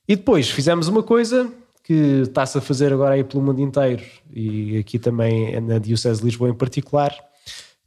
E 0.09 0.17
depois 0.17 0.51
fizemos 0.51 0.89
uma 0.89 1.03
coisa 1.03 1.53
que 1.85 2.23
está-se 2.23 2.59
a 2.59 2.61
fazer 2.61 2.93
agora 2.93 3.15
aí 3.15 3.25
pelo 3.25 3.43
mundo 3.43 3.61
inteiro 3.61 4.03
e 4.33 4.79
aqui 4.79 4.99
também 4.99 5.61
na 5.61 5.79
Diocese 5.79 6.21
de 6.21 6.27
Lisboa 6.27 6.51
em 6.51 6.55
particular, 6.55 7.15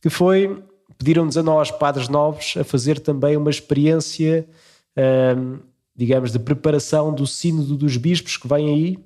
que 0.01 0.09
foi 0.09 0.63
pediram-nos 1.03 1.37
a 1.37 1.43
nós, 1.43 1.69
padres 1.69 2.07
novos, 2.07 2.55
a 2.57 2.63
fazer 2.63 2.97
também 2.97 3.35
uma 3.35 3.49
experiência, 3.49 4.47
uh, 4.97 5.59
digamos, 5.93 6.31
de 6.31 6.39
preparação 6.39 7.13
do 7.13 7.27
sínodo 7.27 7.75
dos 7.75 7.97
bispos 7.97 8.37
que 8.37 8.47
vem 8.47 8.69
aí. 8.69 8.97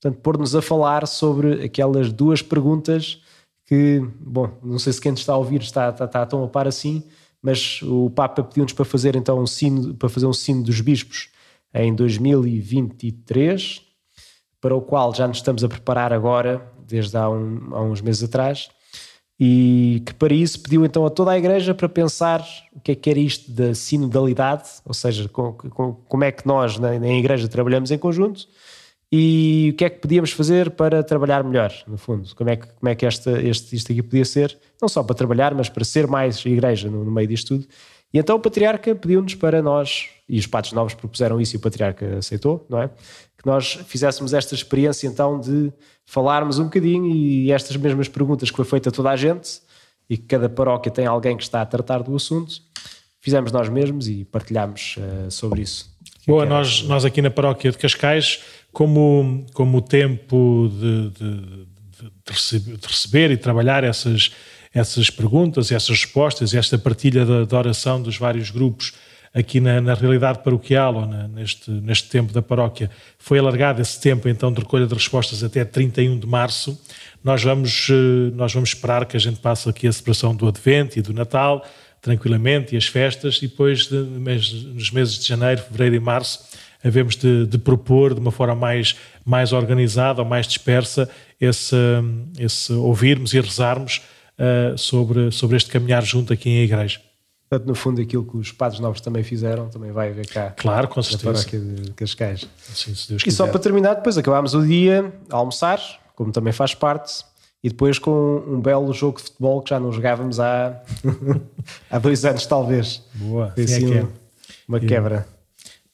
Portanto, 0.00 0.20
pôr-nos 0.22 0.56
a 0.56 0.60
falar 0.60 1.06
sobre 1.06 1.64
aquelas 1.64 2.12
duas 2.12 2.42
perguntas 2.42 3.22
que, 3.64 4.02
bom, 4.18 4.58
não 4.60 4.78
sei 4.80 4.92
se 4.92 5.00
quem 5.00 5.14
está 5.14 5.34
a 5.34 5.36
ouvir 5.36 5.60
está, 5.60 5.90
está, 5.90 6.04
está 6.06 6.26
tão 6.26 6.42
a 6.42 6.48
par 6.48 6.66
assim, 6.66 7.04
mas 7.40 7.80
o 7.82 8.10
Papa 8.10 8.42
pediu-nos 8.42 8.72
para 8.72 8.84
fazer 8.84 9.14
então 9.14 9.40
um 9.40 9.46
sino, 9.46 9.94
para 9.94 10.08
fazer 10.08 10.26
um 10.26 10.32
sino 10.32 10.64
dos 10.64 10.80
bispos 10.80 11.28
em 11.72 11.94
2023, 11.94 13.82
para 14.60 14.74
o 14.74 14.80
qual 14.80 15.14
já 15.14 15.28
nos 15.28 15.36
estamos 15.36 15.62
a 15.62 15.68
preparar 15.68 16.12
agora, 16.12 16.72
desde 16.84 17.16
há, 17.16 17.30
um, 17.30 17.72
há 17.72 17.82
uns 17.82 18.00
meses 18.00 18.24
atrás, 18.24 18.68
e 19.38 20.02
que 20.06 20.14
para 20.14 20.32
isso 20.32 20.60
pediu 20.60 20.84
então 20.84 21.04
a 21.04 21.10
toda 21.10 21.30
a 21.30 21.38
Igreja 21.38 21.74
para 21.74 21.88
pensar 21.88 22.46
o 22.72 22.80
que 22.80 22.92
é 22.92 22.94
que 22.94 23.10
era 23.10 23.18
isto 23.18 23.50
da 23.50 23.74
sinodalidade, 23.74 24.68
ou 24.84 24.94
seja, 24.94 25.28
com, 25.28 25.52
com, 25.52 25.92
como 25.92 26.24
é 26.24 26.32
que 26.32 26.46
nós 26.46 26.78
na, 26.78 26.98
na 26.98 27.08
Igreja 27.08 27.46
trabalhamos 27.46 27.90
em 27.90 27.98
conjunto, 27.98 28.46
e 29.12 29.70
o 29.72 29.76
que 29.76 29.84
é 29.84 29.90
que 29.90 30.00
podíamos 30.00 30.32
fazer 30.32 30.70
para 30.70 31.02
trabalhar 31.02 31.44
melhor, 31.44 31.72
no 31.86 31.96
fundo? 31.96 32.34
Como 32.34 32.50
é 32.50 32.56
que, 32.56 32.66
como 32.66 32.88
é 32.88 32.94
que 32.94 33.06
esta, 33.06 33.40
este, 33.40 33.76
isto 33.76 33.92
aqui 33.92 34.02
podia 34.02 34.24
ser, 34.24 34.58
não 34.80 34.88
só 34.88 35.02
para 35.02 35.14
trabalhar, 35.14 35.54
mas 35.54 35.68
para 35.68 35.84
ser 35.84 36.06
mais 36.06 36.44
igreja 36.44 36.90
no, 36.90 37.04
no 37.04 37.10
meio 37.10 37.28
disto 37.28 37.56
tudo. 37.56 37.68
E 38.12 38.18
então 38.18 38.36
o 38.36 38.40
Patriarca 38.40 38.94
pediu-nos 38.94 39.34
para 39.34 39.62
nós, 39.62 40.08
e 40.28 40.38
os 40.38 40.46
Patos 40.46 40.72
Novos 40.72 40.94
propuseram 40.94 41.40
isso 41.40 41.54
e 41.54 41.58
o 41.58 41.60
Patriarca 41.60 42.18
aceitou, 42.18 42.66
não 42.68 42.82
é? 42.82 42.90
Nós 43.46 43.78
fizéssemos 43.86 44.34
esta 44.34 44.56
experiência 44.56 45.06
então 45.06 45.38
de 45.38 45.72
falarmos 46.04 46.58
um 46.58 46.64
bocadinho 46.64 47.06
e 47.06 47.52
estas 47.52 47.76
mesmas 47.76 48.08
perguntas 48.08 48.50
que 48.50 48.56
foi 48.56 48.64
feita 48.64 48.88
a 48.88 48.92
toda 48.92 49.08
a 49.08 49.14
gente 49.14 49.60
e 50.10 50.16
que 50.16 50.24
cada 50.24 50.48
paróquia 50.48 50.90
tem 50.90 51.06
alguém 51.06 51.36
que 51.36 51.44
está 51.44 51.62
a 51.62 51.64
tratar 51.64 52.02
do 52.02 52.16
assunto, 52.16 52.56
fizemos 53.20 53.52
nós 53.52 53.68
mesmos 53.68 54.08
e 54.08 54.24
partilhámos 54.24 54.96
uh, 54.96 55.30
sobre 55.30 55.62
isso. 55.62 55.88
Boa, 56.26 56.44
nós, 56.44 56.82
nós 56.82 57.04
aqui 57.04 57.22
na 57.22 57.30
paróquia 57.30 57.70
de 57.70 57.78
Cascais 57.78 58.40
como, 58.72 59.46
como 59.54 59.78
o 59.78 59.80
tempo 59.80 60.68
de, 60.72 61.10
de, 61.10 61.40
de, 61.46 62.12
receber, 62.26 62.76
de, 62.76 62.86
receber, 62.88 63.30
e 63.30 63.36
trabalhar 63.36 63.84
essas, 63.84 64.32
essas 64.74 65.08
perguntas, 65.08 65.70
essas 65.70 65.90
respostas, 65.90 66.52
e 66.52 66.58
esta 66.58 66.76
partilha 66.76 67.24
da, 67.24 67.44
da 67.44 67.58
oração 67.58 68.02
dos 68.02 68.18
vários 68.18 68.50
grupos 68.50 68.92
aqui 69.36 69.60
na, 69.60 69.82
na 69.82 69.92
realidade 69.92 70.38
paroquial 70.42 70.94
ou 70.94 71.06
na, 71.06 71.28
neste, 71.28 71.70
neste 71.70 72.08
tempo 72.08 72.32
da 72.32 72.40
paróquia, 72.40 72.90
foi 73.18 73.38
alargado 73.38 73.82
esse 73.82 74.00
tempo 74.00 74.28
então 74.30 74.50
de 74.50 74.60
recolha 74.60 74.86
de 74.86 74.94
respostas 74.94 75.44
até 75.44 75.62
31 75.62 76.18
de 76.18 76.26
março. 76.26 76.80
Nós 77.22 77.44
vamos, 77.44 77.88
eh, 77.90 78.34
nós 78.34 78.54
vamos 78.54 78.70
esperar 78.70 79.04
que 79.04 79.14
a 79.14 79.20
gente 79.20 79.38
passe 79.38 79.68
aqui 79.68 79.86
a 79.86 79.92
celebração 79.92 80.34
do 80.34 80.48
Advento 80.48 80.98
e 80.98 81.02
do 81.02 81.12
Natal, 81.12 81.62
tranquilamente 82.00 82.74
e 82.74 82.78
as 82.78 82.86
festas, 82.86 83.36
e 83.42 83.48
depois, 83.48 83.88
de, 83.88 83.96
nos 83.96 84.90
meses 84.90 85.18
de 85.18 85.28
janeiro, 85.28 85.60
fevereiro 85.60 85.96
e 85.96 86.00
março, 86.00 86.40
havemos 86.82 87.14
de, 87.14 87.46
de, 87.46 87.58
propor 87.58 88.14
de 88.14 88.20
uma 88.20 88.30
forma 88.30 88.54
mais, 88.54 88.96
mais 89.24 89.52
organizada 89.52 90.22
ou 90.22 90.28
mais 90.28 90.46
dispersa 90.46 91.10
esse, 91.38 91.76
esse 92.38 92.72
ouvirmos 92.72 93.34
e 93.34 93.40
rezarmos 93.40 94.00
uh, 94.38 94.78
sobre, 94.78 95.30
sobre 95.30 95.56
este 95.56 95.68
caminhar 95.68 96.04
junto 96.04 96.32
aqui 96.32 96.48
em 96.48 96.62
igreja. 96.62 97.05
Portanto, 97.48 97.68
no 97.68 97.74
fundo, 97.76 98.00
aquilo 98.00 98.24
que 98.24 98.36
os 98.36 98.50
padres 98.50 98.80
novos 98.80 99.00
também 99.00 99.22
fizeram, 99.22 99.68
também 99.68 99.92
vai 99.92 100.10
haver 100.10 100.26
cá. 100.26 100.50
Claro, 100.50 100.88
com 100.88 101.00
certeza. 101.00 101.42
Aqui 101.42 101.58
de 101.58 101.92
Cascais. 101.92 102.48
Sim, 102.58 102.94
se 102.94 103.08
Deus 103.08 103.22
e 103.24 103.30
só 103.30 103.46
para 103.46 103.60
terminar, 103.60 103.94
depois 103.94 104.18
acabámos 104.18 104.52
o 104.52 104.66
dia 104.66 105.12
a 105.30 105.36
almoçar, 105.36 105.80
como 106.16 106.32
também 106.32 106.52
faz 106.52 106.74
parte, 106.74 107.24
e 107.62 107.68
depois 107.68 108.00
com 108.00 108.42
um 108.48 108.60
belo 108.60 108.92
jogo 108.92 109.18
de 109.18 109.24
futebol 109.24 109.62
que 109.62 109.70
já 109.70 109.78
não 109.78 109.92
jogávamos 109.92 110.40
há, 110.40 110.82
há 111.88 111.98
dois 111.98 112.24
anos, 112.24 112.44
talvez. 112.46 113.02
Boa, 113.14 113.52
Foi 113.52 113.64
assim, 113.64 113.94
é. 113.94 114.06
uma 114.66 114.80
quebra. 114.80 115.26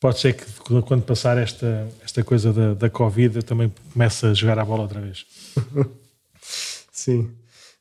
Pode 0.01 0.19
ser 0.19 0.33
que 0.33 0.45
quando 0.83 1.03
passar 1.03 1.37
esta, 1.37 1.87
esta 2.03 2.25
coisa 2.25 2.53
da, 2.53 2.75
da 2.75 2.91
Covid 2.91 3.37
eu 3.37 3.43
também 3.43 3.73
comece 3.93 4.27
a 4.27 4.35
jogar 4.35 4.59
a 4.59 4.65
bola 4.65 4.83
outra 4.83 5.01
vez. 5.01 5.27
Sim. 6.91 7.31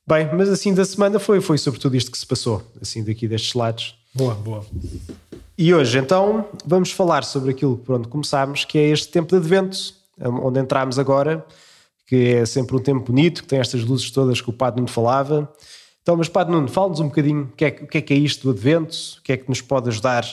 Bem, 0.07 0.29
mas 0.33 0.49
assim 0.49 0.73
da 0.73 0.83
semana 0.83 1.19
foi, 1.19 1.39
foi 1.41 1.57
sobretudo 1.57 1.95
isto 1.95 2.11
que 2.11 2.17
se 2.17 2.25
passou, 2.25 2.63
assim 2.81 3.03
daqui 3.03 3.27
destes 3.27 3.53
lados. 3.53 3.95
Boa, 4.13 4.35
boa. 4.35 4.65
E 5.57 5.73
hoje 5.73 5.99
então 5.99 6.49
vamos 6.65 6.91
falar 6.91 7.23
sobre 7.23 7.51
aquilo 7.51 7.77
por 7.77 7.95
onde 7.95 8.07
começámos, 8.07 8.65
que 8.65 8.77
é 8.77 8.89
este 8.89 9.09
tempo 9.09 9.29
de 9.29 9.37
advento, 9.37 9.77
onde 10.19 10.59
entramos 10.59 10.97
agora, 10.97 11.45
que 12.07 12.35
é 12.35 12.45
sempre 12.45 12.75
um 12.75 12.79
tempo 12.79 13.05
bonito, 13.05 13.43
que 13.43 13.47
tem 13.47 13.59
estas 13.59 13.83
luzes 13.83 14.11
todas 14.11 14.41
que 14.41 14.49
o 14.49 14.53
Padre 14.53 14.81
Nuno 14.81 14.91
falava. 14.91 15.51
Então, 16.01 16.17
mas 16.17 16.27
Padre 16.27 16.53
Nuno, 16.53 16.67
fala-nos 16.67 16.99
um 16.99 17.07
bocadinho 17.07 17.43
o 17.43 17.55
que, 17.55 17.65
é, 17.65 17.67
o 17.69 17.87
que 17.87 17.97
é 17.99 18.01
que 18.01 18.13
é 18.13 18.17
isto 18.17 18.43
do 18.43 18.49
advento, 18.49 18.95
o 19.19 19.21
que 19.21 19.31
é 19.33 19.37
que 19.37 19.47
nos 19.47 19.61
pode 19.61 19.87
ajudar 19.89 20.25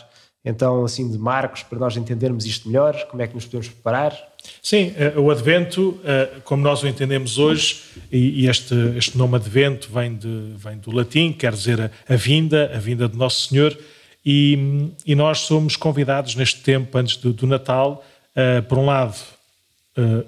então 0.44 0.84
assim 0.84 1.10
de 1.10 1.18
marcos 1.18 1.62
para 1.62 1.78
nós 1.78 1.96
entendermos 1.96 2.46
isto 2.46 2.68
melhor, 2.68 3.06
como 3.10 3.22
é 3.22 3.26
que 3.26 3.34
nos 3.34 3.44
podemos 3.44 3.68
preparar? 3.68 4.16
Sim, 4.62 4.92
eh, 4.96 5.14
o 5.16 5.30
Advento, 5.30 5.98
eh, 6.04 6.40
como 6.44 6.62
nós 6.62 6.82
o 6.82 6.88
entendemos 6.88 7.38
hoje, 7.38 7.80
e 8.10 8.46
este, 8.46 8.74
este 8.96 9.16
nome 9.16 9.36
Advento 9.36 9.88
vem, 9.92 10.14
de, 10.14 10.52
vem 10.56 10.78
do 10.78 10.90
latim, 10.90 11.32
quer 11.32 11.52
dizer 11.52 11.90
a, 12.08 12.16
vinda, 12.16 12.70
a 12.74 12.78
vinda 12.78 13.08
de 13.08 13.16
Nosso 13.16 13.48
Senhor, 13.48 13.76
e, 14.24 14.90
e 15.06 15.14
nós 15.14 15.40
somos 15.40 15.76
convidados 15.76 16.34
neste 16.34 16.60
tempo, 16.60 16.96
antes 16.98 17.16
do, 17.16 17.32
do 17.32 17.46
Natal, 17.46 18.04
a, 18.34 18.62
por 18.62 18.78
um 18.78 18.86
lado, 18.86 19.16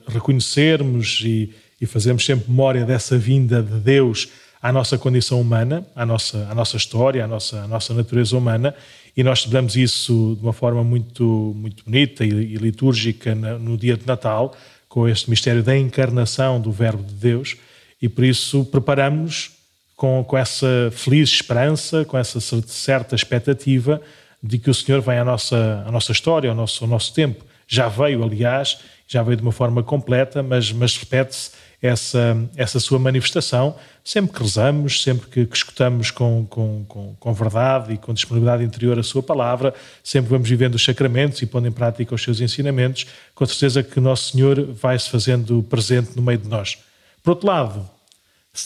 reconhecermos 0.08 1.22
e, 1.24 1.54
e 1.80 1.86
fazermos 1.86 2.24
sempre 2.24 2.50
memória 2.50 2.84
dessa 2.84 3.16
vinda 3.16 3.62
de 3.62 3.78
Deus 3.78 4.28
à 4.62 4.72
nossa 4.72 4.98
condição 4.98 5.40
humana, 5.40 5.86
à 5.96 6.04
nossa, 6.04 6.46
à 6.50 6.54
nossa 6.54 6.76
história, 6.76 7.24
à 7.24 7.28
nossa, 7.28 7.62
à 7.62 7.68
nossa 7.68 7.94
natureza 7.94 8.36
humana, 8.36 8.74
e 9.16 9.22
nós 9.22 9.40
celebramos 9.40 9.76
isso 9.76 10.36
de 10.38 10.42
uma 10.42 10.52
forma 10.52 10.82
muito, 10.84 11.52
muito 11.56 11.84
bonita 11.84 12.24
e, 12.24 12.28
e 12.28 12.56
litúrgica 12.56 13.34
no 13.34 13.76
dia 13.76 13.96
de 13.96 14.06
Natal, 14.06 14.56
com 14.88 15.08
este 15.08 15.30
mistério 15.30 15.62
da 15.62 15.76
encarnação 15.76 16.60
do 16.60 16.72
Verbo 16.72 17.02
de 17.02 17.14
Deus, 17.14 17.56
e 18.00 18.08
por 18.08 18.24
isso 18.24 18.64
preparamos 18.64 19.52
com, 19.94 20.24
com 20.24 20.38
essa 20.38 20.90
feliz 20.92 21.28
esperança, 21.28 22.04
com 22.04 22.16
essa 22.16 22.40
certa 22.40 23.14
expectativa 23.14 24.00
de 24.42 24.58
que 24.58 24.70
o 24.70 24.74
Senhor 24.74 25.00
vem 25.02 25.18
à 25.18 25.24
nossa, 25.24 25.84
à 25.86 25.92
nossa 25.92 26.12
história, 26.12 26.48
ao 26.48 26.56
nosso, 26.56 26.84
ao 26.84 26.88
nosso 26.88 27.12
tempo. 27.12 27.44
Já 27.68 27.88
veio, 27.88 28.24
aliás, 28.24 28.78
já 29.06 29.22
veio 29.22 29.36
de 29.36 29.42
uma 29.42 29.52
forma 29.52 29.82
completa, 29.82 30.42
mas, 30.42 30.72
mas 30.72 30.96
repete-se 30.96 31.50
essa, 31.82 32.36
essa 32.56 32.78
sua 32.78 32.98
manifestação, 32.98 33.74
sempre 34.04 34.36
que 34.36 34.42
rezamos, 34.42 35.02
sempre 35.02 35.28
que, 35.28 35.46
que 35.46 35.56
escutamos 35.56 36.10
com, 36.10 36.46
com, 36.48 36.84
com, 36.86 37.14
com, 37.18 37.32
verdade 37.32 37.94
e 37.94 37.98
com 37.98 38.12
disponibilidade 38.12 38.62
interior 38.62 38.98
a 38.98 39.02
sua 39.02 39.22
palavra, 39.22 39.72
sempre 40.04 40.30
vamos 40.30 40.48
vivendo 40.48 40.74
os 40.74 40.84
sacramentos 40.84 41.40
e 41.40 41.46
pondo 41.46 41.68
em 41.68 41.72
prática 41.72 42.14
os 42.14 42.22
seus 42.22 42.40
ensinamentos, 42.40 43.06
com 43.34 43.46
certeza 43.46 43.82
que 43.82 43.98
Nosso 43.98 44.32
Senhor 44.32 44.72
vai 44.74 44.98
se 44.98 45.08
fazendo 45.08 45.62
presente 45.62 46.10
no 46.14 46.22
meio 46.22 46.38
de 46.38 46.48
nós. 46.48 46.78
Por 47.22 47.30
outro 47.30 47.46
lado, 47.46 47.88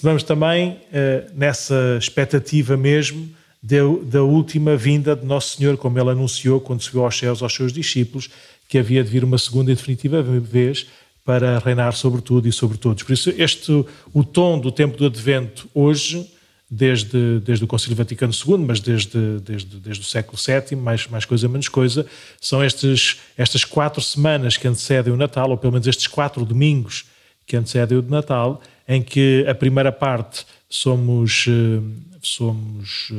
vamos 0.02 0.24
também 0.24 0.80
eh, 0.92 1.26
nessa 1.34 1.96
expectativa 1.98 2.76
mesmo 2.76 3.30
da, 3.62 3.76
da 4.02 4.22
última 4.22 4.76
vinda 4.76 5.14
de 5.14 5.24
Nosso 5.24 5.56
Senhor, 5.56 5.76
como 5.76 5.98
ele 5.98 6.10
anunciou 6.10 6.60
quando 6.60 6.82
subiu 6.82 7.04
aos 7.04 7.16
céus 7.16 7.42
aos 7.42 7.54
seus 7.54 7.72
discípulos, 7.72 8.28
que 8.68 8.78
havia 8.78 9.04
de 9.04 9.10
vir 9.10 9.22
uma 9.22 9.38
segunda 9.38 9.70
e 9.70 9.74
definitiva 9.74 10.22
vez 10.22 10.86
para 11.24 11.58
reinar 11.58 11.94
sobre 11.94 12.20
tudo 12.20 12.46
e 12.46 12.52
sobre 12.52 12.76
todos. 12.76 13.02
Por 13.02 13.12
isso, 13.12 13.30
este, 13.36 13.84
o 14.12 14.22
tom 14.22 14.58
do 14.58 14.70
tempo 14.70 14.96
do 14.96 15.06
Advento 15.06 15.68
hoje, 15.74 16.30
desde, 16.70 17.40
desde 17.40 17.64
o 17.64 17.66
Concílio 17.66 17.96
Vaticano 17.96 18.32
II, 18.32 18.58
mas 18.58 18.80
desde, 18.80 19.40
desde, 19.40 19.76
desde 19.78 20.02
o 20.02 20.06
século 20.06 20.38
VII, 20.38 20.76
mais, 20.76 21.06
mais 21.06 21.24
coisa 21.24 21.48
menos 21.48 21.68
coisa, 21.68 22.06
são 22.40 22.62
estes, 22.62 23.20
estas 23.38 23.64
quatro 23.64 24.02
semanas 24.02 24.56
que 24.56 24.68
antecedem 24.68 25.12
o 25.12 25.16
Natal, 25.16 25.50
ou 25.50 25.56
pelo 25.56 25.72
menos 25.72 25.86
estes 25.86 26.06
quatro 26.06 26.44
domingos 26.44 27.06
que 27.46 27.56
antecedem 27.56 27.96
o 27.96 28.02
de 28.02 28.10
Natal, 28.10 28.60
em 28.86 29.02
que 29.02 29.46
a 29.48 29.54
primeira 29.54 29.92
parte 29.92 30.44
somos, 30.68 31.46
eh, 31.48 31.80
somos 32.20 33.08
eh, 33.12 33.14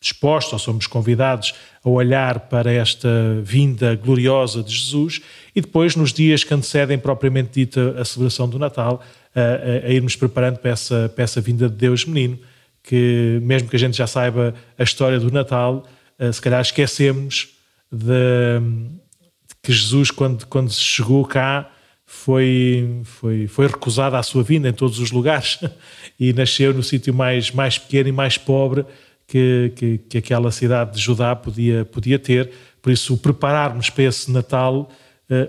dispostos 0.00 0.54
ou 0.54 0.58
somos 0.58 0.86
convidados 0.86 1.54
a 1.84 1.88
olhar 1.88 2.40
para 2.40 2.72
esta 2.72 3.08
vinda 3.42 3.94
gloriosa 3.94 4.62
de 4.62 4.74
Jesus 4.74 5.20
e 5.54 5.60
depois, 5.60 5.96
nos 5.96 6.12
dias 6.12 6.44
que 6.44 6.54
antecedem 6.54 6.98
propriamente 6.98 7.50
dita 7.52 8.00
a 8.00 8.04
celebração 8.04 8.48
do 8.48 8.58
Natal, 8.58 9.02
a, 9.34 9.86
a, 9.86 9.90
irmos 9.90 10.16
preparando 10.16 10.58
para 10.58 10.70
essa, 10.70 11.10
para 11.14 11.24
essa 11.24 11.40
vinda 11.40 11.68
de 11.68 11.74
Deus 11.74 12.04
menino, 12.04 12.38
que 12.82 13.38
mesmo 13.42 13.68
que 13.68 13.76
a 13.76 13.78
gente 13.78 13.96
já 13.96 14.06
saiba 14.06 14.54
a 14.78 14.82
história 14.82 15.18
do 15.18 15.30
Natal, 15.30 15.86
eh, 16.18 16.32
se 16.32 16.40
calhar 16.40 16.60
esquecemos 16.60 17.48
de, 17.90 18.60
de 18.60 19.54
que 19.62 19.72
Jesus, 19.72 20.10
quando, 20.10 20.46
quando 20.46 20.72
chegou 20.72 21.24
cá, 21.26 21.70
foi, 22.06 23.02
foi, 23.04 23.46
foi 23.46 23.66
recusada 23.66 24.18
a 24.18 24.22
sua 24.22 24.42
vinda 24.42 24.68
em 24.68 24.72
todos 24.72 24.98
os 24.98 25.12
lugares 25.12 25.60
e 26.18 26.32
nasceu 26.32 26.74
no 26.74 26.82
sítio 26.82 27.14
mais, 27.14 27.52
mais 27.52 27.78
pequeno 27.78 28.08
e 28.08 28.12
mais 28.12 28.36
pobre 28.36 28.84
que, 29.26 29.72
que, 29.76 29.98
que, 29.98 30.18
aquela 30.18 30.50
cidade 30.50 30.96
de 30.96 31.00
Judá 31.00 31.36
podia, 31.36 31.84
podia 31.84 32.18
ter. 32.18 32.50
Por 32.82 32.90
isso, 32.90 33.16
prepararmos 33.16 33.90
para 33.90 34.04
esse 34.04 34.30
Natal 34.30 34.90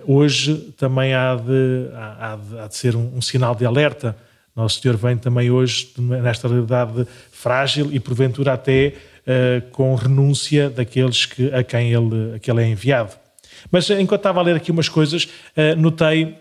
hoje 0.06 0.74
também 0.78 1.14
há 1.14 1.36
de, 1.36 1.88
há, 1.94 2.36
de, 2.36 2.60
há 2.60 2.68
de 2.68 2.76
ser 2.76 2.96
um, 2.96 3.18
um, 3.18 3.22
sinal 3.22 3.56
de 3.56 3.66
alerta. 3.66 4.16
Nosso 4.56 4.82
Senhor 4.82 4.98
vem 4.98 5.18
também 5.18 5.50
hoje 5.50 5.92
nesta 5.98 6.48
realidade 6.48 7.08
frágil 7.32 7.90
e, 7.92 8.00
porventura, 8.00 8.54
até 8.54 8.94
uh, 9.22 9.72
com 9.72 9.96
renúncia 9.96 10.70
daqueles 10.70 11.26
que, 11.26 11.54
a, 11.54 11.64
quem 11.64 11.94
ele, 11.94 12.36
a 12.36 12.40
quem 12.40 12.54
ele 12.54 12.64
é 12.64 12.68
enviado. 12.68 13.14
Mas 13.72 13.90
enquanto 13.90 14.20
estava 14.20 14.40
a 14.40 14.44
ler 14.44 14.56
aqui 14.56 14.72
umas 14.72 14.90
coisas, 14.90 15.26
uh, 15.26 15.76
notei 15.78 16.36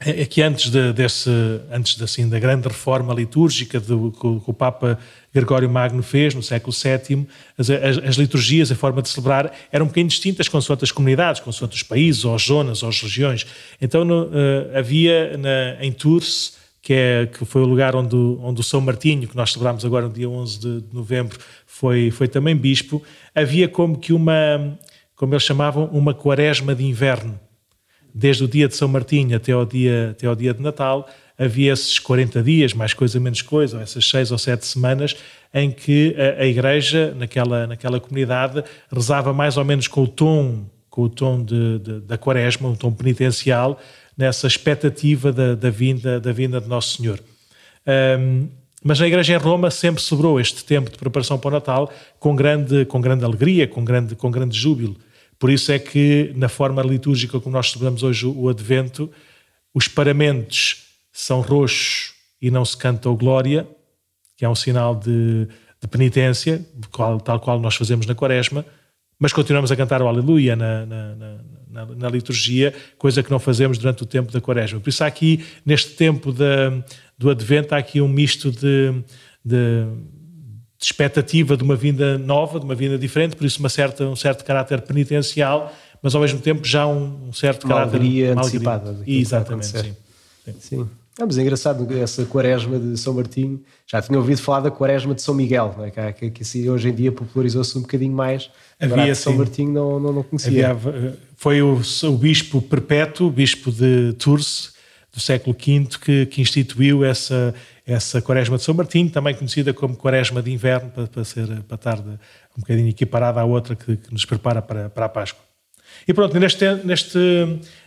é 0.00 0.24
que 0.24 0.40
antes, 0.40 0.70
de, 0.70 0.94
desse, 0.94 1.30
antes 1.70 2.00
assim, 2.00 2.26
da 2.26 2.38
grande 2.38 2.66
reforma 2.66 3.12
litúrgica 3.12 3.78
do, 3.78 4.10
que, 4.10 4.50
o 4.50 4.54
Papa 4.54 4.98
Gregório 5.32 5.68
Magno 5.68 6.02
fez 6.02 6.34
no 6.34 6.42
século 6.42 6.72
VII, 6.72 7.26
as, 7.58 7.68
as, 7.68 7.98
as, 7.98 8.16
liturgias, 8.16 8.72
a 8.72 8.74
forma 8.74 9.02
de 9.02 9.10
celebrar, 9.10 9.52
eram 9.70 9.84
um 9.84 9.88
bocadinho 9.88 10.08
distintas 10.08 10.48
consoante 10.48 10.84
as 10.84 10.90
comunidades, 10.90 11.42
consoante 11.42 11.76
os 11.76 11.82
países, 11.82 12.24
ou 12.24 12.34
as 12.34 12.42
zonas, 12.42 12.82
ou 12.82 12.88
as 12.88 13.00
regiões. 13.00 13.46
Então 13.78 14.02
no, 14.02 14.24
uh, 14.24 14.30
havia 14.74 15.36
na, 15.36 15.84
em 15.84 15.92
Tours, 15.92 16.54
que, 16.80 16.94
é, 16.94 17.26
que 17.26 17.44
foi 17.44 17.60
o 17.60 17.66
lugar 17.66 17.94
onde, 17.94 18.16
onde 18.16 18.58
o 18.58 18.64
São 18.64 18.80
Martinho, 18.80 19.28
que 19.28 19.36
nós 19.36 19.52
celebramos 19.52 19.84
agora 19.84 20.08
no 20.08 20.14
dia 20.14 20.30
11 20.30 20.58
de, 20.58 20.80
de 20.80 20.94
novembro, 20.94 21.38
foi, 21.66 22.10
foi 22.10 22.26
também 22.26 22.56
bispo, 22.56 23.02
havia 23.34 23.68
como 23.68 23.98
que 23.98 24.14
uma, 24.14 24.78
como 25.14 25.34
eles 25.34 25.42
chamavam, 25.42 25.84
uma 25.92 26.14
quaresma 26.14 26.74
de 26.74 26.84
inverno 26.84 27.38
desde 28.14 28.44
o 28.44 28.48
dia 28.48 28.68
de 28.68 28.76
São 28.76 28.88
Martinho 28.88 29.36
até 29.36 29.52
ao 29.52 29.64
dia, 29.64 30.10
até 30.10 30.26
ao 30.26 30.34
dia 30.34 30.52
de 30.52 30.62
Natal, 30.62 31.08
havia 31.38 31.72
esses 31.72 31.98
40 31.98 32.42
dias, 32.42 32.74
mais 32.74 32.92
coisa, 32.92 33.18
menos 33.18 33.40
coisa, 33.40 33.78
ou 33.78 33.82
essas 33.82 34.06
seis 34.06 34.30
ou 34.30 34.38
sete 34.38 34.66
semanas, 34.66 35.16
em 35.54 35.70
que 35.70 36.14
a, 36.18 36.42
a 36.42 36.46
Igreja, 36.46 37.14
naquela, 37.16 37.66
naquela 37.66 37.98
comunidade, 37.98 38.62
rezava 38.92 39.32
mais 39.32 39.56
ou 39.56 39.64
menos 39.64 39.88
com 39.88 40.02
o 40.02 40.08
tom, 40.08 40.66
com 40.90 41.02
o 41.02 41.08
tom 41.08 41.42
de, 41.42 41.78
de, 41.78 42.00
da 42.00 42.18
quaresma, 42.18 42.68
um 42.68 42.74
tom 42.74 42.92
penitencial, 42.92 43.80
nessa 44.16 44.46
expectativa 44.46 45.32
da, 45.32 45.54
da, 45.54 45.70
vinda, 45.70 46.20
da 46.20 46.30
vinda 46.30 46.60
de 46.60 46.68
Nosso 46.68 46.98
Senhor. 46.98 47.18
Um, 48.18 48.48
mas 48.82 48.98
na 48.98 49.06
Igreja 49.06 49.34
em 49.34 49.36
Roma 49.36 49.70
sempre 49.70 50.02
sobrou 50.02 50.40
este 50.40 50.64
tempo 50.64 50.90
de 50.90 50.96
preparação 50.96 51.38
para 51.38 51.48
o 51.48 51.52
Natal 51.52 51.92
com 52.18 52.34
grande, 52.34 52.84
com 52.86 53.00
grande 53.00 53.24
alegria, 53.24 53.66
com 53.68 53.84
grande, 53.84 54.14
com 54.14 54.30
grande 54.30 54.58
júbilo. 54.58 54.96
Por 55.40 55.48
isso 55.48 55.72
é 55.72 55.78
que, 55.78 56.34
na 56.36 56.50
forma 56.50 56.82
litúrgica 56.82 57.40
como 57.40 57.56
nós 57.56 57.70
celebramos 57.70 58.02
hoje 58.02 58.26
o 58.26 58.50
Advento, 58.50 59.10
os 59.72 59.88
paramentos 59.88 60.84
são 61.10 61.40
roxos 61.40 62.12
e 62.42 62.50
não 62.50 62.62
se 62.62 62.76
canta 62.76 63.08
o 63.08 63.16
Glória, 63.16 63.66
que 64.36 64.44
é 64.44 64.48
um 64.48 64.54
sinal 64.54 64.94
de, 64.94 65.48
de 65.80 65.88
penitência, 65.88 66.62
tal 67.24 67.40
qual 67.40 67.58
nós 67.58 67.74
fazemos 67.74 68.04
na 68.04 68.14
Quaresma, 68.14 68.66
mas 69.18 69.32
continuamos 69.32 69.72
a 69.72 69.76
cantar 69.76 70.02
o 70.02 70.08
Aleluia 70.08 70.54
na, 70.54 70.84
na, 70.84 71.14
na, 71.70 71.86
na, 71.86 72.08
liturgia, 72.10 72.74
coisa 72.98 73.22
que 73.22 73.30
não 73.30 73.38
fazemos 73.38 73.78
durante 73.78 74.02
o 74.02 74.06
tempo 74.06 74.30
da 74.30 74.42
Quaresma. 74.42 74.78
Por 74.78 74.90
isso, 74.90 75.02
há 75.02 75.06
aqui, 75.06 75.42
neste 75.64 75.92
tempo 75.92 76.34
do 77.16 77.30
Advento, 77.30 77.74
há 77.74 77.78
aqui 77.78 78.00
um 78.02 78.08
misto 78.08 78.50
de, 78.50 78.92
de 79.42 79.86
de 80.80 80.86
expectativa 80.86 81.56
de 81.58 81.62
uma 81.62 81.76
vinda 81.76 82.16
nova, 82.16 82.58
de 82.58 82.64
uma 82.64 82.74
vinda 82.74 82.96
diferente, 82.96 83.36
por 83.36 83.44
isso 83.44 83.60
uma 83.60 83.68
certa, 83.68 84.04
um 84.04 84.16
certo 84.16 84.44
caráter 84.44 84.80
penitencial, 84.80 85.70
mas 86.02 86.14
ao 86.14 86.22
mesmo 86.22 86.40
tempo 86.40 86.66
já 86.66 86.86
um, 86.86 87.28
um 87.28 87.32
certo 87.34 87.64
uma 87.64 87.74
caráter... 87.74 87.96
Alegria 87.96 88.32
uma 88.32 88.40
antecipada. 88.40 88.98
Exatamente, 89.06 89.66
sim. 89.66 89.94
sim. 90.44 90.54
sim. 90.58 90.88
Ah, 91.20 91.26
mas 91.26 91.36
é 91.36 91.42
engraçado 91.42 91.86
essa 91.98 92.24
quaresma 92.24 92.78
de 92.78 92.96
São 92.96 93.12
Martinho. 93.12 93.60
Já 93.86 94.00
tinha 94.00 94.16
ouvido 94.16 94.40
falar 94.40 94.60
da 94.60 94.70
quaresma 94.70 95.14
de 95.14 95.20
São 95.20 95.34
Miguel, 95.34 95.74
não 95.76 95.84
é? 95.84 95.90
que, 95.90 96.12
que, 96.12 96.30
que 96.30 96.42
assim, 96.42 96.66
hoje 96.70 96.88
em 96.88 96.94
dia 96.94 97.12
popularizou-se 97.12 97.76
um 97.76 97.82
bocadinho 97.82 98.14
mais. 98.14 98.48
Havia, 98.80 99.14
São 99.14 99.36
Martinho 99.36 99.70
não, 99.70 100.00
não, 100.00 100.12
não 100.14 100.22
conhecia. 100.22 100.70
Havia, 100.70 101.14
foi 101.36 101.60
o, 101.60 101.78
o 102.04 102.16
bispo 102.16 102.62
perpétuo, 102.62 103.26
o 103.26 103.30
bispo 103.30 103.70
de 103.70 104.14
Tours, 104.14 104.72
do 105.12 105.20
século 105.20 105.54
V, 105.54 105.88
que, 106.00 106.26
que 106.26 106.40
instituiu 106.40 107.04
essa, 107.04 107.54
essa 107.90 108.22
quaresma 108.22 108.56
de 108.56 108.62
São 108.62 108.74
Martinho, 108.74 109.10
também 109.10 109.34
conhecida 109.34 109.74
como 109.74 109.96
quaresma 109.96 110.40
de 110.40 110.52
inverno, 110.52 110.90
para, 110.90 111.06
para, 111.06 111.24
ser, 111.24 111.46
para 111.62 111.74
estar 111.74 111.98
um 111.98 112.60
bocadinho 112.60 112.88
equiparada 112.88 113.40
à 113.40 113.44
outra 113.44 113.74
que, 113.74 113.96
que 113.96 114.12
nos 114.12 114.24
prepara 114.24 114.62
para, 114.62 114.88
para 114.88 115.06
a 115.06 115.08
Páscoa. 115.08 115.42
E 116.06 116.14
pronto, 116.14 116.38
neste, 116.38 116.64
neste, 116.84 117.18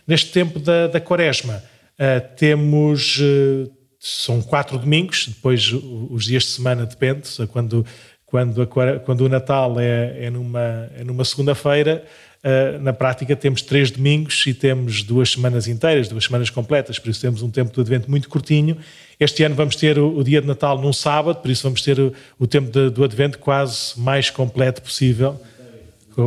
neste 0.06 0.30
tempo 0.30 0.58
da, 0.58 0.88
da 0.88 1.00
quaresma, 1.00 1.62
uh, 1.94 2.36
temos, 2.36 3.18
uh, 3.18 3.70
são 3.98 4.42
quatro 4.42 4.78
domingos, 4.78 5.26
depois 5.28 5.72
os 5.72 6.24
dias 6.24 6.42
de 6.42 6.50
semana 6.50 6.84
depende, 6.84 7.28
quando, 7.50 7.86
quando, 8.26 8.62
a, 8.62 8.66
quando 9.00 9.22
o 9.22 9.28
Natal 9.28 9.80
é, 9.80 10.26
é 10.26 10.30
numa, 10.30 10.90
é 10.94 11.02
numa 11.04 11.24
segunda-feira, 11.24 12.04
Uh, 12.44 12.78
na 12.78 12.92
prática 12.92 13.34
temos 13.34 13.62
três 13.62 13.90
domingos 13.90 14.46
e 14.46 14.52
temos 14.52 15.02
duas 15.02 15.30
semanas 15.30 15.66
inteiras, 15.66 16.08
duas 16.08 16.24
semanas 16.24 16.50
completas, 16.50 16.98
por 16.98 17.08
isso 17.08 17.18
temos 17.22 17.40
um 17.40 17.48
tempo 17.48 17.72
de 17.72 17.80
advento 17.80 18.10
muito 18.10 18.28
curtinho. 18.28 18.76
Este 19.18 19.44
ano 19.44 19.54
vamos 19.54 19.76
ter 19.76 19.98
o, 19.98 20.16
o 20.18 20.24
dia 20.24 20.40
de 20.40 20.46
Natal 20.46 20.80
num 20.80 20.92
sábado, 20.92 21.36
por 21.40 21.50
isso 21.50 21.62
vamos 21.62 21.82
ter 21.82 21.98
o, 21.98 22.12
o 22.38 22.46
tempo 22.46 22.70
de, 22.70 22.90
do 22.90 23.04
advento 23.04 23.38
quase 23.38 23.98
mais 23.98 24.30
completo 24.30 24.82
possível, 24.82 25.40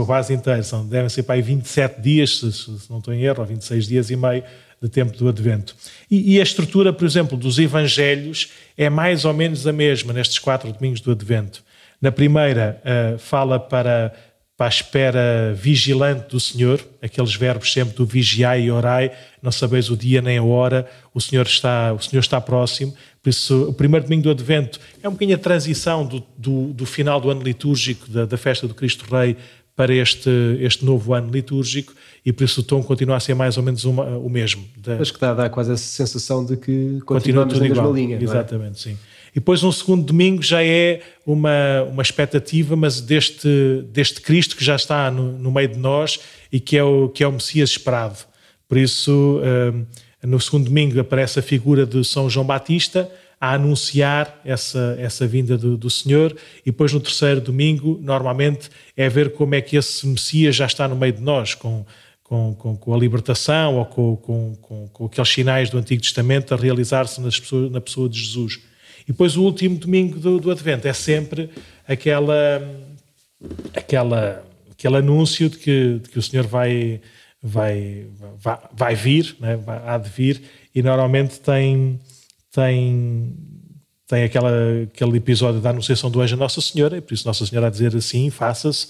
quase 0.05 0.33
inteiro. 0.33 0.63
São, 0.63 0.85
devem 0.85 1.09
ser 1.09 1.23
para 1.23 1.35
aí 1.35 1.41
27 1.41 2.01
dias, 2.01 2.39
se, 2.39 2.51
se, 2.51 2.89
não 2.89 2.99
estou 2.99 3.13
em 3.13 3.23
erro, 3.23 3.41
ou 3.41 3.45
26 3.45 3.87
dias 3.87 4.09
e 4.09 4.15
meio 4.15 4.43
de 4.81 4.89
tempo 4.89 5.17
do 5.17 5.27
advento. 5.27 5.75
E, 6.09 6.35
e 6.35 6.39
a 6.39 6.43
estrutura, 6.43 6.93
por 6.93 7.05
exemplo, 7.05 7.37
dos 7.37 7.57
evangelhos 7.57 8.51
é 8.77 8.89
mais 8.89 9.25
ou 9.25 9.33
menos 9.33 9.65
a 9.65 9.73
mesma 9.73 10.13
nestes 10.13 10.39
quatro 10.39 10.71
domingos 10.71 11.01
do 11.01 11.11
advento. 11.11 11.63
Na 11.99 12.11
primeira, 12.11 12.79
uh, 12.85 13.17
fala 13.17 13.59
para 13.59 14.13
para 14.57 14.65
a 14.65 14.69
espera 14.69 15.53
vigilante 15.55 16.29
do 16.31 16.39
Senhor, 16.39 16.83
aqueles 16.99 17.35
verbos 17.35 17.71
sempre 17.71 17.95
do 17.95 18.07
vigiai 18.07 18.63
e 18.63 18.71
orai, 18.71 19.11
não 19.39 19.51
sabeis 19.51 19.91
o 19.91 19.95
dia 19.95 20.19
nem 20.19 20.39
a 20.39 20.43
hora, 20.43 20.89
o 21.13 21.21
Senhor 21.21 21.45
está, 21.45 21.93
o 21.93 22.01
Senhor 22.01 22.21
está 22.21 22.41
próximo. 22.41 22.91
Por 23.21 23.29
isso, 23.29 23.69
o 23.69 23.73
primeiro 23.73 24.05
domingo 24.05 24.23
do 24.23 24.31
Advento 24.31 24.79
é 25.03 25.07
um 25.07 25.11
bocadinho 25.11 25.37
a 25.37 25.39
transição 25.39 26.03
do, 26.03 26.23
do, 26.35 26.73
do 26.73 26.85
final 26.87 27.21
do 27.21 27.29
ano 27.29 27.43
litúrgico, 27.43 28.09
da, 28.09 28.25
da, 28.25 28.35
festa 28.35 28.67
do 28.67 28.73
Cristo 28.73 29.05
Rei, 29.13 29.37
para 29.75 29.93
este, 29.93 30.29
este 30.59 30.83
novo 30.83 31.13
ano 31.13 31.29
litúrgico, 31.29 31.93
e 32.25 32.33
por 32.33 32.43
isso 32.43 32.61
o 32.61 32.63
tom 32.63 32.81
continua 32.81 33.17
a 33.17 33.19
ser 33.19 33.35
mais 33.35 33.57
ou 33.57 33.63
menos 33.63 33.85
uma, 33.85 34.05
o 34.17 34.27
mesmo. 34.27 34.65
Da... 34.75 34.95
Mas 34.97 35.11
que 35.11 35.19
dá, 35.19 35.35
dá 35.35 35.49
quase 35.51 35.71
essa 35.71 35.83
sensação 35.83 36.43
de 36.43 36.57
que 36.57 36.99
continuamos 37.05 37.05
Continua 37.05 37.45
na 37.45 37.61
mesma 37.61 37.75
igual. 37.75 37.93
linha. 37.93 38.17
Exatamente, 38.19 38.89
é? 38.89 38.91
sim. 38.91 38.97
E 39.37 39.39
depois 39.39 39.63
um 39.63 39.71
segundo 39.71 40.03
domingo 40.03 40.41
já 40.41 40.63
é 40.63 40.99
uma, 41.23 41.83
uma 41.83 42.01
expectativa, 42.01 42.75
mas 42.75 42.99
deste, 42.99 43.83
deste 43.91 44.19
Cristo 44.19 44.55
que 44.55 44.65
já 44.65 44.75
está 44.75 45.11
no, 45.11 45.33
no 45.33 45.51
meio 45.51 45.67
de 45.67 45.77
nós 45.77 46.19
e 46.51 46.59
que 46.59 46.75
é 46.75 46.83
o, 46.83 47.07
que 47.07 47.23
é 47.23 47.27
o 47.27 47.31
Messias 47.31 47.69
esperado. 47.69 48.17
Por 48.67 48.79
isso, 48.79 49.39
hum, 49.71 49.85
no 50.23 50.41
segundo 50.41 50.65
domingo 50.65 50.99
aparece 50.99 51.37
a 51.37 51.43
figura 51.43 51.85
de 51.85 52.03
São 52.03 52.27
João 52.27 52.47
Batista 52.47 53.11
a 53.39 53.53
anunciar 53.53 54.41
essa, 54.43 54.97
essa 54.97 55.27
vinda 55.27 55.55
do, 55.55 55.77
do 55.77 55.87
Senhor, 55.87 56.35
e 56.65 56.71
depois 56.71 56.91
no 56.91 56.99
terceiro 56.99 57.39
domingo, 57.39 57.99
normalmente, 58.01 58.71
é 58.95 59.07
ver 59.07 59.33
como 59.33 59.53
é 59.53 59.61
que 59.61 59.77
esse 59.77 60.07
Messias 60.07 60.55
já 60.55 60.65
está 60.65 60.87
no 60.87 60.95
meio 60.95 61.13
de 61.13 61.21
nós, 61.21 61.53
com, 61.53 61.85
com, 62.23 62.55
com, 62.55 62.75
com 62.75 62.91
a 62.91 62.97
libertação 62.97 63.75
ou 63.75 63.85
com, 63.85 64.57
com, 64.91 65.05
aqueles 65.05 65.29
sinais 65.29 65.69
do 65.69 65.77
Antigo 65.77 66.01
Testamento 66.01 66.55
a 66.55 66.57
realizar-se 66.57 67.21
na 67.69 67.79
pessoa 67.79 68.09
de 68.09 68.19
Jesus. 68.19 68.59
E 69.07 69.11
depois 69.11 69.37
o 69.37 69.43
último 69.43 69.77
domingo 69.77 70.19
do, 70.19 70.39
do 70.39 70.51
Advento 70.51 70.87
é 70.87 70.93
sempre 70.93 71.49
aquela, 71.87 72.61
aquela, 73.73 74.45
aquele 74.69 74.97
anúncio 74.97 75.49
de 75.49 75.57
que, 75.57 75.99
de 76.03 76.09
que 76.09 76.19
o 76.19 76.21
Senhor 76.21 76.45
vai, 76.45 76.99
vai, 77.41 78.05
vai, 78.37 78.59
vai 78.73 78.95
vir, 78.95 79.35
né? 79.39 79.55
vai, 79.55 79.81
há 79.85 79.97
de 79.97 80.09
vir, 80.09 80.41
e 80.75 80.83
normalmente 80.83 81.39
tem, 81.39 81.97
tem, 82.51 83.33
tem 84.05 84.23
aquela, 84.23 84.51
aquele 84.83 85.17
episódio 85.17 85.61
da 85.61 85.69
anunciação 85.69 86.11
do 86.11 86.19
anjo 86.19 86.35
a 86.35 86.39
Nossa 86.39 86.59
Senhora, 86.59 86.97
e 86.97 87.01
por 87.01 87.13
isso 87.13 87.25
Nossa 87.25 87.45
Senhora 87.45 87.67
a 87.67 87.71
dizer 87.71 87.95
assim, 87.95 88.29
faça-se. 88.29 88.87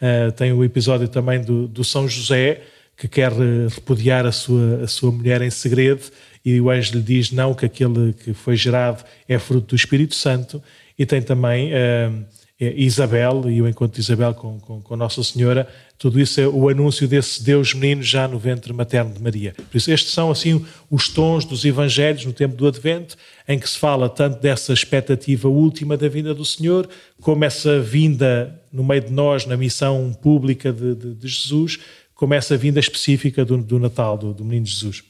Uh, 0.00 0.32
tem 0.32 0.50
o 0.50 0.64
episódio 0.64 1.06
também 1.08 1.40
do, 1.42 1.68
do 1.68 1.84
São 1.84 2.08
José, 2.08 2.62
que 3.00 3.08
quer 3.08 3.32
repudiar 3.32 4.26
a 4.26 4.32
sua, 4.32 4.82
a 4.84 4.86
sua 4.86 5.10
mulher 5.10 5.40
em 5.40 5.48
segredo, 5.48 6.02
e 6.44 6.60
o 6.60 6.68
anjo 6.68 6.96
lhe 6.96 7.02
diz 7.02 7.32
não, 7.32 7.54
que 7.54 7.64
aquele 7.64 8.12
que 8.12 8.34
foi 8.34 8.56
gerado 8.56 9.02
é 9.26 9.38
fruto 9.38 9.68
do 9.68 9.74
Espírito 9.74 10.14
Santo, 10.14 10.62
e 10.98 11.06
tem 11.06 11.22
também 11.22 11.70
uh, 11.72 12.24
Isabel 12.60 13.44
e 13.48 13.62
o 13.62 13.66
encontro 13.66 13.94
de 13.94 14.02
Isabel 14.02 14.34
com, 14.34 14.60
com, 14.60 14.82
com, 14.82 14.96
Nossa 14.96 15.22
Senhora, 15.22 15.66
tudo 15.96 16.20
isso 16.20 16.42
é 16.42 16.46
o 16.46 16.68
anúncio 16.68 17.08
desse 17.08 17.42
Deus 17.42 17.72
menino 17.72 18.02
já 18.02 18.28
no 18.28 18.38
ventre 18.38 18.70
materno 18.70 19.14
de 19.14 19.22
Maria. 19.22 19.54
Por 19.56 19.78
isso, 19.78 19.90
estes 19.90 20.12
são 20.12 20.30
assim 20.30 20.62
os 20.90 21.08
tons 21.08 21.46
dos 21.46 21.64
Evangelhos 21.64 22.26
no 22.26 22.34
tempo 22.34 22.54
do 22.54 22.66
Advento, 22.66 23.16
em 23.48 23.58
que 23.58 23.66
se 23.66 23.78
fala 23.78 24.10
tanto 24.10 24.42
dessa 24.42 24.74
expectativa 24.74 25.48
última 25.48 25.96
da 25.96 26.06
vinda 26.06 26.34
do 26.34 26.44
Senhor, 26.44 26.86
como 27.22 27.46
essa 27.46 27.80
vinda 27.80 28.60
no 28.70 28.84
meio 28.84 29.00
de 29.00 29.10
nós, 29.10 29.46
na 29.46 29.56
missão 29.56 30.12
pública 30.12 30.70
de, 30.70 30.94
de, 30.94 31.14
de 31.14 31.28
Jesus, 31.28 31.78
como 32.20 32.34
essa 32.34 32.54
vinda 32.54 32.78
específica 32.78 33.46
do, 33.46 33.56
do 33.56 33.78
Natal, 33.78 34.18
do, 34.18 34.34
do 34.34 34.44
menino 34.44 34.66
Jesus. 34.66 35.02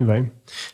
Bem. 0.00 0.30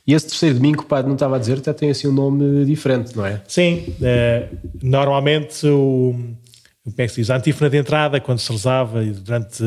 E 0.06 0.12
esse 0.12 0.28
terceiro 0.28 0.56
domingo, 0.56 0.82
o 0.82 0.84
padre 0.84 1.06
não 1.06 1.14
estava 1.14 1.36
a 1.36 1.38
dizer, 1.38 1.56
até 1.56 1.72
tem 1.72 1.88
assim 1.88 2.06
um 2.06 2.12
nome 2.12 2.66
diferente, 2.66 3.16
não 3.16 3.24
é? 3.24 3.40
Sim. 3.48 3.82
É, 4.02 4.50
normalmente, 4.82 5.66
o, 5.66 6.14
como 6.84 6.94
é 6.98 7.06
que 7.06 7.08
se 7.08 7.22
diz? 7.22 7.30
A 7.30 7.36
antífona 7.38 7.70
de 7.70 7.78
entrada, 7.78 8.20
quando 8.20 8.40
se 8.40 8.52
rezava 8.52 9.02
durante, 9.02 9.62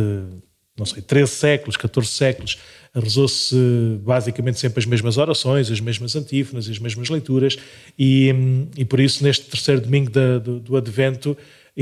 não 0.78 0.86
sei, 0.86 1.02
13 1.02 1.32
séculos, 1.32 1.76
14 1.76 2.08
séculos, 2.08 2.60
rezou-se 2.94 3.56
basicamente 4.04 4.60
sempre 4.60 4.80
as 4.80 4.86
mesmas 4.86 5.18
orações, 5.18 5.72
as 5.72 5.80
mesmas 5.80 6.16
antífonas, 6.16 6.70
as 6.70 6.78
mesmas 6.78 7.10
leituras, 7.10 7.58
e, 7.98 8.32
e 8.78 8.86
por 8.86 9.00
isso, 9.00 9.24
neste 9.24 9.46
terceiro 9.46 9.82
domingo 9.82 10.12
da, 10.12 10.38
do, 10.38 10.60
do 10.60 10.78
Advento, 10.78 11.36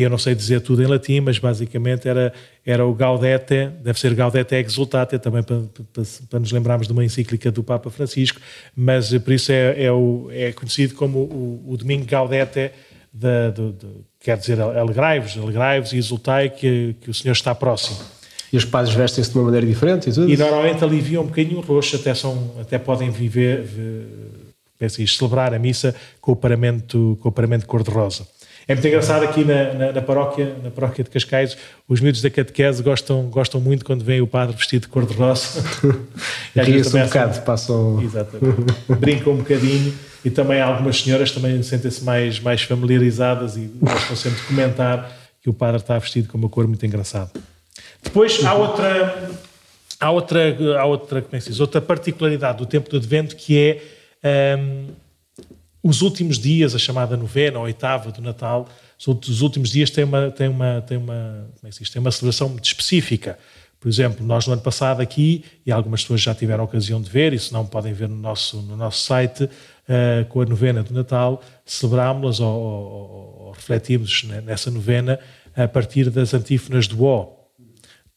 eu 0.04 0.10
não 0.10 0.18
sei 0.18 0.36
dizer 0.36 0.60
tudo 0.60 0.84
em 0.84 0.88
latim, 0.88 1.22
mas 1.22 1.40
basicamente 1.40 2.08
era, 2.10 2.34
era 2.66 2.86
o 2.86 2.94
Gaudete, 2.94 3.70
deve 3.82 3.98
ser 3.98 4.14
Gaudete 4.14 4.56
Exultate, 4.56 5.18
também 5.18 5.42
para, 5.42 5.62
para, 5.94 6.04
para, 6.30 6.40
nos 6.40 6.52
lembrarmos 6.52 6.86
de 6.86 6.92
uma 6.92 7.06
encíclica 7.06 7.50
do 7.50 7.64
Papa 7.64 7.90
Francisco, 7.90 8.42
mas 8.76 9.18
por 9.20 9.32
isso 9.34 9.54
é, 9.54 9.86
é, 9.86 9.92
o, 9.92 10.28
é 10.32 10.52
conhecido 10.52 10.96
como 10.96 11.20
o, 11.20 11.64
o 11.68 11.78
domingo 11.78 12.06
Gaudete, 12.06 12.72
de, 13.14 13.52
de, 13.52 13.72
de, 13.72 13.88
quer 14.20 14.38
dizer, 14.38 14.60
alegrai-vos, 14.60 15.38
alegrai-vos 15.38 15.94
e 15.94 15.98
exultai 15.98 16.50
que, 16.50 16.96
que 17.00 17.10
o 17.10 17.14
Senhor 17.14 17.34
está 17.34 17.56
próximo. 17.56 17.98
E 18.52 18.58
os 18.58 18.66
padres 18.66 18.94
vestem-se 18.94 19.32
de 19.32 19.38
uma 19.38 19.46
maneira 19.46 19.66
diferente 19.66 20.10
e 20.10 20.14
tudo? 20.14 20.30
E 20.30 20.36
normalmente 20.36 20.84
aliviam 20.84 21.24
um 21.24 21.28
bocadinho 21.28 21.60
o 21.60 21.62
roxo, 21.62 21.96
até, 21.96 22.14
são, 22.14 22.52
até 22.60 22.78
podem 22.78 23.10
viver, 23.10 23.62
viver 23.62 25.08
celebrar 25.08 25.54
a 25.54 25.60
missa 25.60 25.96
com 26.20 26.34
o 26.34 26.36
paramento, 26.36 27.18
com 27.22 27.30
o 27.30 27.32
paramento 27.32 27.66
cor-de-rosa. 27.66 28.28
É 28.68 28.74
muito 28.74 28.88
engraçado 28.88 29.24
aqui 29.24 29.46
na, 29.46 29.74
na, 29.74 29.92
na, 29.92 30.02
paróquia, 30.02 30.56
na 30.64 30.72
paróquia 30.72 31.04
de 31.04 31.10
Cascais, 31.12 31.56
os 31.88 32.02
miúdos 32.02 32.22
da 32.22 32.32
catequese 32.32 32.82
gostam, 32.82 33.24
gostam 33.30 33.62
muito 33.62 33.86
quando 33.86 34.04
vem 34.04 34.22
o 34.22 34.28
padre 34.28 34.56
vestido 34.56 34.84
de 34.84 34.88
cor-de-roça. 34.88 35.64
e 36.56 36.60
às 36.60 36.68
vezes 36.68 36.94
um 36.94 37.04
bocado, 37.04 37.42
passam... 37.42 38.02
Exatamente. 38.04 38.74
Brincam 39.00 39.34
um 39.34 39.38
bocadinho 39.38 39.94
e 40.24 40.32
também 40.32 40.60
algumas 40.62 41.00
senhoras 41.00 41.32
também 41.32 41.62
sentem-se 41.62 42.04
mais, 42.04 42.40
mais 42.40 42.64
familiarizadas 42.64 43.56
e 43.56 43.70
gostam 43.80 44.16
sempre 44.16 44.40
de 44.40 44.48
comentar 44.48 45.16
que 45.44 45.50
o 45.50 45.54
padre 45.54 45.78
está 45.78 46.00
vestido 46.00 46.28
com 46.28 46.38
uma 46.40 46.50
cor 46.50 46.68
muito 46.68 46.84
engraçada. 46.84 47.30
Depois 48.04 48.44
há 48.44 48.54
outra, 48.56 49.30
há 50.00 50.10
outra, 50.10 50.80
há 50.80 50.86
outra, 50.86 51.22
como 51.22 51.36
é 51.36 51.38
que 51.38 51.44
se 51.44 51.52
diz? 51.52 51.60
outra 51.60 51.80
particularidade 51.80 52.58
do 52.58 52.66
tempo 52.66 52.90
do 52.90 52.98
Advento 52.98 53.36
que 53.36 53.80
é... 54.24 54.58
Um, 54.58 55.05
os 55.88 56.02
últimos 56.02 56.40
dias, 56.40 56.74
a 56.74 56.80
chamada 56.80 57.16
novena 57.16 57.60
ou 57.60 57.66
oitava 57.66 58.12
do 58.12 58.20
Natal, 58.20 58.68
os 59.08 59.42
últimos 59.44 59.70
dias 59.70 59.92
têm 59.92 60.04
uma, 60.04 60.32
têm 60.32 60.48
uma, 60.48 60.82
têm 60.82 60.98
uma, 60.98 61.48
como 61.60 61.70
é 61.70 61.70
que 61.70 62.00
uma 62.00 62.10
celebração 62.10 62.50
muito 62.50 62.66
específica. 62.66 63.38
Por 63.80 63.88
exemplo, 63.88 64.26
nós 64.26 64.48
no 64.48 64.54
ano 64.54 64.64
passado 64.64 65.00
aqui, 65.00 65.46
e 65.64 65.72
algumas 65.72 66.02
pessoas 66.02 66.22
já 66.22 66.34
tiveram 66.34 66.64
a 66.64 66.66
ocasião 66.66 67.00
de 67.00 67.08
ver, 67.08 67.34
e 67.34 67.38
se 67.38 67.54
não 67.54 67.68
podem 67.68 67.94
ver 67.94 68.10
no 68.10 68.16
nosso, 68.16 68.64
no 68.64 68.76
nosso 68.76 69.06
site, 69.06 69.44
uh, 69.44 70.26
com 70.28 70.42
a 70.42 70.46
novena 70.48 70.82
do 70.82 70.92
Natal, 70.92 71.40
celebrámos-las 71.64 72.40
ou, 72.40 72.48
ou, 72.48 73.46
ou, 73.46 73.52
refletimos 73.52 74.24
nessa 74.44 74.72
novena 74.72 75.20
a 75.56 75.68
partir 75.68 76.10
das 76.10 76.34
antífonas 76.34 76.88
do 76.88 77.04
O. 77.04 77.32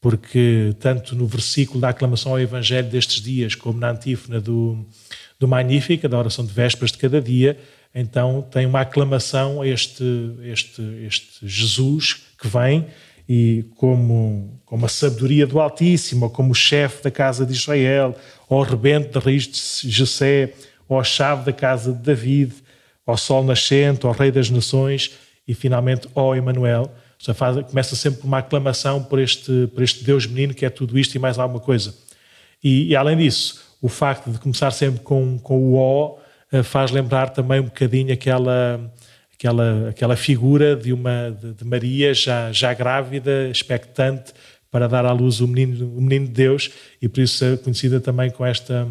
Porque 0.01 0.75
tanto 0.81 1.15
no 1.15 1.27
versículo 1.27 1.81
da 1.81 1.91
aclamação 1.91 2.33
ao 2.33 2.41
Evangelho 2.41 2.89
destes 2.89 3.21
dias, 3.21 3.55
como 3.55 3.79
na 3.79 3.91
antífona 3.91 4.41
do, 4.41 4.87
do 5.39 5.47
Magnífica, 5.47 6.09
da 6.09 6.19
oração 6.19 6.45
de 6.45 6.53
vésperas 6.53 6.93
de 6.93 6.99
cada 6.99 7.21
dia, 7.21 7.59
então 7.95 8.43
tem 8.51 8.67
uma 8.67 8.81
aclamação 8.81 9.63
a 9.63 9.67
este, 9.67 10.05
este, 10.43 10.83
este 11.07 11.47
Jesus 11.47 12.15
que 12.41 12.49
vem 12.49 12.87
e 13.29 13.65
como, 13.77 14.61
como 14.65 14.87
a 14.87 14.89
sabedoria 14.89 15.47
do 15.47 15.61
Altíssimo, 15.61 16.31
como 16.31 16.53
o 16.53 16.55
chefe 16.55 17.03
da 17.03 17.11
casa 17.11 17.45
de 17.45 17.53
Israel, 17.53 18.17
ou 18.49 18.61
o 18.61 18.63
rebento 18.63 19.13
da 19.13 19.21
raiz 19.21 19.47
de 19.47 19.91
Jessé, 19.91 20.55
ou 20.89 20.99
a 20.99 21.05
chave 21.05 21.45
da 21.45 21.53
casa 21.53 21.93
de 21.93 21.99
David, 21.99 22.55
ao 23.07 23.17
sol 23.17 23.45
nascente, 23.45 24.07
ao 24.07 24.13
rei 24.13 24.31
das 24.31 24.51
nações 24.51 25.13
e 25.47 25.55
finalmente 25.55 26.09
ao 26.15 26.35
Emanuel. 26.35 26.93
Começa 27.69 27.97
sempre 27.97 28.27
uma 28.27 28.39
aclamação 28.39 29.03
por 29.03 29.19
este, 29.19 29.67
por 29.75 29.83
este 29.83 30.05
Deus 30.05 30.27
menino 30.27 30.55
que 30.55 30.65
é 30.65 30.71
tudo 30.71 30.99
isto 30.99 31.15
e 31.15 31.19
mais 31.19 31.39
alguma 31.39 31.61
coisa. 31.61 31.95
E, 32.63 32.89
e 32.89 32.97
além 32.97 33.17
disso, 33.17 33.68
o 33.81 33.89
facto 33.89 34.31
de 34.31 34.39
começar 34.39 34.71
sempre 34.71 35.01
com, 35.01 35.39
com 35.39 35.59
o 35.59 35.77
O 35.77 36.19
eh, 36.53 36.63
faz 36.63 36.91
lembrar 36.91 37.31
também 37.31 37.61
um 37.61 37.65
bocadinho 37.65 38.13
aquela, 38.13 38.93
aquela, 39.33 39.89
aquela 39.91 40.17
figura 40.17 40.75
de, 40.75 40.93
uma, 40.93 41.31
de, 41.31 41.55
de 41.55 41.65
Maria 41.65 42.13
já, 42.15 42.51
já 42.53 42.75
grávida, 42.75 43.49
expectante, 43.49 44.33
para 44.71 44.89
dar 44.89 45.07
à 45.07 45.13
luz 45.13 45.41
o 45.41 45.49
menino, 45.49 45.87
o 45.97 46.01
menino 46.01 46.27
de 46.27 46.33
Deus, 46.33 46.71
e 47.01 47.09
por 47.09 47.21
isso 47.21 47.45
é 47.45 47.57
conhecida 47.57 48.01
também 48.01 48.31
com 48.31 48.45
esta, 48.45 48.87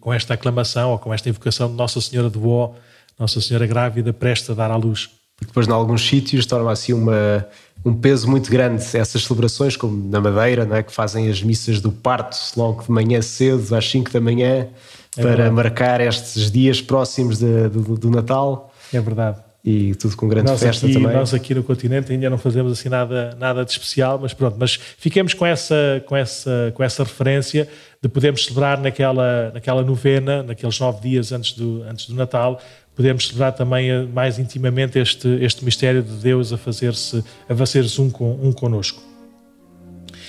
com 0.00 0.12
esta 0.12 0.34
aclamação 0.34 0.90
ou 0.90 0.98
com 0.98 1.12
esta 1.12 1.28
invocação 1.28 1.70
de 1.70 1.76
Nossa 1.76 2.00
Senhora 2.00 2.28
do 2.28 2.48
Ó, 2.48 2.74
Nossa 3.18 3.40
Senhora 3.40 3.66
grávida, 3.66 4.12
presta 4.12 4.52
a 4.52 4.54
dar 4.54 4.70
à 4.70 4.76
luz. 4.76 5.08
Porque 5.36 5.46
depois, 5.46 5.66
em 5.66 5.72
alguns 5.72 6.06
sítios, 6.06 6.46
torna 6.46 6.70
assim 6.70 6.92
uma, 6.92 7.46
um 7.84 7.94
peso 7.94 8.28
muito 8.28 8.50
grande 8.50 8.82
essas 8.96 9.24
celebrações, 9.24 9.76
como 9.76 10.08
na 10.10 10.20
Madeira, 10.20 10.64
não 10.64 10.76
é? 10.76 10.82
que 10.82 10.92
fazem 10.92 11.28
as 11.28 11.42
missas 11.42 11.80
do 11.80 11.92
parto 11.92 12.36
logo 12.56 12.82
de 12.82 12.90
manhã 12.90 13.20
cedo, 13.20 13.74
às 13.74 13.88
5 13.90 14.10
da 14.10 14.20
manhã, 14.20 14.68
é 15.16 15.22
para 15.22 15.50
marcar 15.50 16.00
estes 16.00 16.50
dias 16.50 16.80
próximos 16.80 17.38
de, 17.38 17.68
do, 17.68 17.96
do 17.96 18.10
Natal. 18.10 18.72
É 18.92 19.00
verdade 19.00 19.38
e 19.64 19.94
tudo 19.94 20.14
com 20.14 20.28
grande 20.28 20.50
nós 20.50 20.60
festa 20.60 20.84
aqui, 20.84 20.94
também. 20.94 21.12
Nós 21.16 21.32
aqui 21.32 21.54
no 21.54 21.64
continente 21.64 22.12
ainda 22.12 22.28
não 22.28 22.36
fazemos 22.36 22.70
assim 22.70 22.90
nada, 22.90 23.34
nada 23.38 23.64
de 23.64 23.70
especial, 23.70 24.18
mas 24.20 24.34
pronto, 24.34 24.56
mas 24.58 24.78
fiquemos 24.98 25.32
com 25.32 25.46
essa, 25.46 26.04
com 26.06 26.14
essa, 26.14 26.70
com 26.74 26.84
essa 26.84 27.02
referência 27.02 27.66
de 28.02 28.08
podermos 28.10 28.44
celebrar 28.44 28.78
naquela, 28.78 29.50
naquela 29.54 29.82
novena, 29.82 30.42
naqueles 30.42 30.78
nove 30.78 31.00
dias 31.08 31.32
antes 31.32 31.52
do, 31.52 31.82
antes 31.88 32.06
do 32.06 32.14
Natal, 32.14 32.60
podemos 32.94 33.26
celebrar 33.26 33.52
também 33.52 33.90
eh, 33.90 34.02
mais 34.02 34.38
intimamente 34.38 34.98
este, 34.98 35.28
este 35.42 35.64
mistério 35.64 36.02
de 36.02 36.14
Deus 36.14 36.52
a 36.52 36.58
fazer-se 36.58 37.24
a 37.48 37.54
fazer-se 37.54 38.00
um, 38.00 38.10
com, 38.10 38.38
um 38.42 38.52
connosco. 38.52 39.02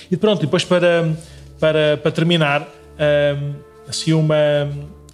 E 0.09 0.17
pronto, 0.17 0.41
depois 0.41 0.63
para, 0.63 1.15
para, 1.59 1.97
para 1.97 2.11
terminar, 2.11 2.61
um, 2.61 3.53
assim 3.87 4.13
uma, 4.13 4.35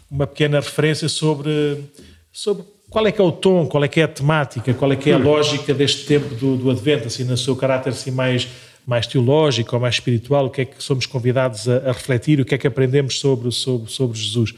uma 0.09 0.27
pequena 0.27 0.59
referência 0.59 1.07
sobre, 1.07 1.83
sobre 2.31 2.63
qual 2.89 3.07
é 3.07 3.11
que 3.11 3.21
é 3.21 3.23
o 3.23 3.31
tom, 3.31 3.65
qual 3.67 3.83
é 3.83 3.87
que 3.87 4.01
é 4.01 4.03
a 4.03 4.07
temática, 4.07 4.73
qual 4.73 4.91
é 4.91 4.95
que 4.95 5.09
é 5.09 5.13
a 5.13 5.17
hum. 5.17 5.23
lógica 5.23 5.73
deste 5.73 6.05
tempo 6.05 6.35
do, 6.35 6.57
do 6.57 6.69
Advento, 6.69 7.07
assim, 7.07 7.23
no 7.23 7.37
seu 7.37 7.55
caráter 7.55 7.91
assim, 7.91 8.11
mais, 8.11 8.47
mais 8.85 9.07
teológico 9.07 9.75
ou 9.75 9.81
mais 9.81 9.95
espiritual, 9.95 10.45
o 10.45 10.49
que 10.49 10.61
é 10.61 10.65
que 10.65 10.83
somos 10.83 11.05
convidados 11.05 11.69
a, 11.69 11.77
a 11.89 11.91
refletir, 11.93 12.41
o 12.41 12.45
que 12.45 12.55
é 12.55 12.57
que 12.57 12.67
aprendemos 12.67 13.19
sobre, 13.19 13.51
sobre, 13.51 13.89
sobre 13.89 14.17
Jesus. 14.17 14.53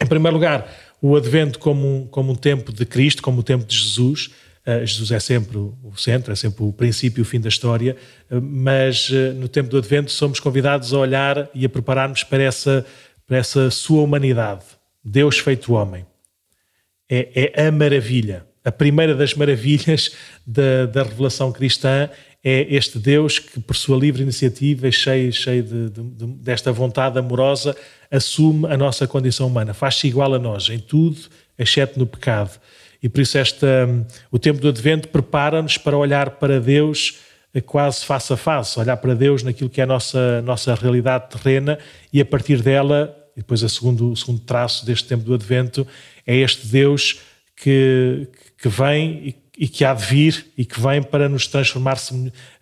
Em 0.00 0.06
primeiro 0.06 0.36
lugar, 0.36 0.68
o 1.00 1.16
Advento 1.16 1.58
como 1.58 1.86
um, 1.86 2.06
como 2.06 2.32
um 2.32 2.34
tempo 2.34 2.72
de 2.72 2.84
Cristo, 2.84 3.22
como 3.22 3.40
o 3.40 3.42
tempo 3.42 3.64
de 3.64 3.76
Jesus. 3.76 4.30
Uh, 4.66 4.84
Jesus 4.84 5.10
é 5.10 5.20
sempre 5.20 5.56
o 5.56 5.92
centro, 5.96 6.32
é 6.32 6.36
sempre 6.36 6.62
o 6.62 6.72
princípio 6.72 7.20
e 7.20 7.22
o 7.22 7.24
fim 7.24 7.40
da 7.40 7.48
história, 7.48 7.96
uh, 8.30 8.40
mas 8.40 9.08
uh, 9.10 9.32
no 9.34 9.48
tempo 9.48 9.68
do 9.68 9.78
Advento 9.78 10.10
somos 10.10 10.40
convidados 10.40 10.92
a 10.92 10.98
olhar 10.98 11.48
e 11.54 11.64
a 11.64 11.68
prepararmos 11.68 12.22
para 12.22 12.42
essa, 12.42 12.84
para 13.26 13.38
essa 13.38 13.70
sua 13.70 14.02
humanidade, 14.02 14.64
Deus 15.02 15.38
feito 15.38 15.72
homem 15.72 16.04
é, 17.08 17.52
é 17.56 17.66
a 17.66 17.72
maravilha. 17.72 18.46
A 18.64 18.70
primeira 18.70 19.14
das 19.14 19.34
maravilhas 19.34 20.14
da, 20.46 20.84
da 20.86 21.02
revelação 21.02 21.50
cristã 21.50 22.10
é 22.42 22.66
este 22.74 22.98
Deus 22.98 23.38
que, 23.38 23.60
por 23.60 23.76
sua 23.76 23.98
livre 23.98 24.22
iniciativa, 24.22 24.90
cheio, 24.90 25.32
cheio 25.32 25.62
de, 25.62 25.90
de, 25.90 26.02
de, 26.02 26.26
desta 26.26 26.72
vontade 26.72 27.18
amorosa, 27.18 27.76
assume 28.10 28.66
a 28.66 28.76
nossa 28.76 29.06
condição 29.06 29.46
humana, 29.46 29.74
faz-se 29.74 30.06
igual 30.06 30.34
a 30.34 30.38
nós 30.38 30.68
em 30.68 30.78
tudo, 30.78 31.18
exceto 31.58 31.98
no 31.98 32.06
pecado. 32.06 32.58
E 33.02 33.08
por 33.08 33.20
isso 33.20 33.38
esta, 33.38 33.88
o 34.30 34.38
tempo 34.38 34.60
do 34.60 34.68
Advento 34.68 35.08
prepara-nos 35.08 35.78
para 35.78 35.96
olhar 35.96 36.30
para 36.32 36.60
Deus 36.60 37.18
quase 37.60 38.04
face 38.04 38.32
a 38.32 38.36
face, 38.36 38.78
olhar 38.78 38.96
para 38.98 39.14
Deus 39.14 39.42
naquilo 39.42 39.70
que 39.70 39.80
é 39.80 39.84
a 39.84 39.86
nossa, 39.86 40.42
nossa 40.42 40.74
realidade 40.74 41.30
terrena 41.30 41.78
e 42.12 42.20
a 42.20 42.24
partir 42.24 42.62
dela, 42.62 43.16
e 43.36 43.40
depois 43.40 43.62
o 43.62 43.68
segundo, 43.68 44.12
o 44.12 44.16
segundo 44.16 44.40
traço 44.40 44.84
deste 44.84 45.08
tempo 45.08 45.24
do 45.24 45.34
Advento, 45.34 45.86
é 46.26 46.36
este 46.36 46.66
Deus 46.66 47.20
que, 47.56 48.28
que 48.60 48.68
vem 48.68 49.28
e, 49.28 49.36
e 49.58 49.66
que 49.66 49.84
há 49.84 49.92
de 49.92 50.04
vir 50.04 50.46
e 50.56 50.64
que 50.64 50.80
vem 50.80 51.02
para 51.02 51.28
nos 51.28 51.48
transformar 51.48 51.98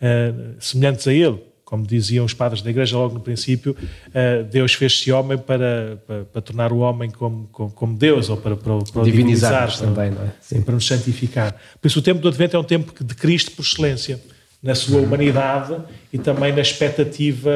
eh, 0.00 0.32
semelhantes 0.58 1.06
a 1.06 1.12
Ele. 1.12 1.38
Como 1.62 1.84
diziam 1.84 2.24
os 2.24 2.32
padres 2.32 2.62
da 2.62 2.70
Igreja 2.70 2.96
logo 2.96 3.14
no 3.14 3.20
princípio, 3.20 3.76
eh, 4.14 4.44
Deus 4.44 4.72
fez-se 4.72 5.12
homem 5.12 5.36
para, 5.36 6.00
para, 6.06 6.24
para, 6.24 6.40
tornar 6.40 6.72
o 6.72 6.78
homem 6.78 7.10
como, 7.10 7.48
como, 7.52 7.70
como 7.70 7.98
Deus, 7.98 8.30
ou 8.30 8.36
para, 8.38 8.56
para, 8.56 8.78
para 8.78 9.02
divinizar, 9.02 9.66
divinizar 9.66 9.78
também, 9.78 10.10
não 10.10 10.22
é? 10.22 10.32
Sim. 10.40 10.62
para 10.62 10.74
nos 10.74 10.86
santificar. 10.86 11.54
Por 11.80 11.88
isso, 11.88 11.98
o 11.98 12.02
tempo 12.02 12.20
do 12.20 12.28
Advento 12.28 12.56
é 12.56 12.58
um 12.58 12.64
tempo 12.64 13.04
de 13.04 13.14
Cristo 13.14 13.50
por 13.50 13.62
excelência, 13.62 14.18
na 14.62 14.74
sua 14.74 15.00
humanidade 15.00 15.76
e 16.12 16.18
também 16.18 16.52
na 16.52 16.62
expectativa 16.62 17.50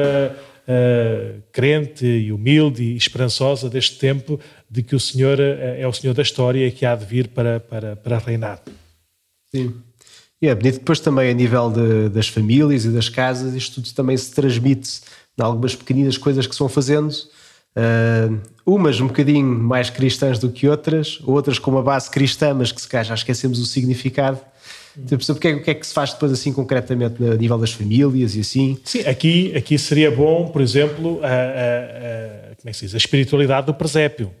uh, 0.67 1.41
crente 1.51 2.05
e 2.05 2.31
humilde 2.31 2.83
e 2.83 2.95
esperançosa 2.95 3.69
deste 3.69 3.97
tempo 3.97 4.39
de 4.69 4.83
que 4.83 4.95
o 4.95 4.99
Senhor 4.99 5.39
é 5.39 5.85
o 5.87 5.91
Senhor 5.91 6.13
da 6.13 6.21
história 6.21 6.65
e 6.67 6.71
que 6.71 6.85
há 6.85 6.95
de 6.95 7.05
vir 7.05 7.29
para, 7.29 7.59
para, 7.59 7.95
para 7.95 8.17
reinar. 8.19 8.61
Sim. 9.53 9.73
E 10.41 10.47
é 10.47 10.55
bonito 10.55 10.79
depois 10.79 10.99
também 10.99 11.29
a 11.29 11.33
nível 11.33 11.69
de, 11.69 12.09
das 12.09 12.27
famílias 12.27 12.85
e 12.85 12.89
das 12.89 13.09
casas, 13.09 13.53
isto 13.53 13.75
tudo 13.75 13.93
também 13.93 14.17
se 14.17 14.31
transmite 14.31 15.01
em 15.37 15.43
algumas 15.43 15.75
pequeninas 15.75 16.17
coisas 16.17 16.47
que 16.47 16.53
se 16.53 16.59
vão 16.59 16.67
fazendo, 16.69 17.11
uh, 17.11 18.41
umas 18.65 18.99
um 18.99 19.07
bocadinho 19.07 19.45
mais 19.45 19.89
cristãs 19.89 20.39
do 20.39 20.49
que 20.49 20.67
outras, 20.67 21.19
outras 21.23 21.59
com 21.59 21.69
uma 21.69 21.83
base 21.83 22.09
cristã, 22.09 22.53
mas 22.53 22.71
que 22.71 22.81
se 22.81 22.87
calhar 22.87 23.05
já 23.05 23.13
esquecemos 23.13 23.59
o 23.59 23.65
significado. 23.65 24.39
Tipo, 25.07 25.31
o 25.31 25.35
que, 25.35 25.47
é, 25.47 25.53
o 25.53 25.63
que 25.63 25.71
é 25.71 25.73
que 25.73 25.87
se 25.87 25.93
faz 25.93 26.11
depois 26.11 26.33
assim 26.33 26.51
concretamente 26.51 27.23
a 27.23 27.35
nível 27.35 27.57
das 27.57 27.71
famílias 27.71 28.35
e 28.35 28.41
assim? 28.41 28.77
Sim, 28.83 29.01
aqui, 29.01 29.55
aqui 29.55 29.77
seria 29.77 30.11
bom, 30.11 30.49
por 30.49 30.61
exemplo, 30.61 31.21
a, 31.23 31.27
a, 31.27 31.31
a 31.31 32.55
como 32.55 32.69
é 32.69 32.71
que 32.71 32.73
se 32.73 32.85
diz? 32.85 32.95
a 32.95 32.97
espiritualidade 32.97 33.67
do 33.67 33.73
presépio. 33.73 34.31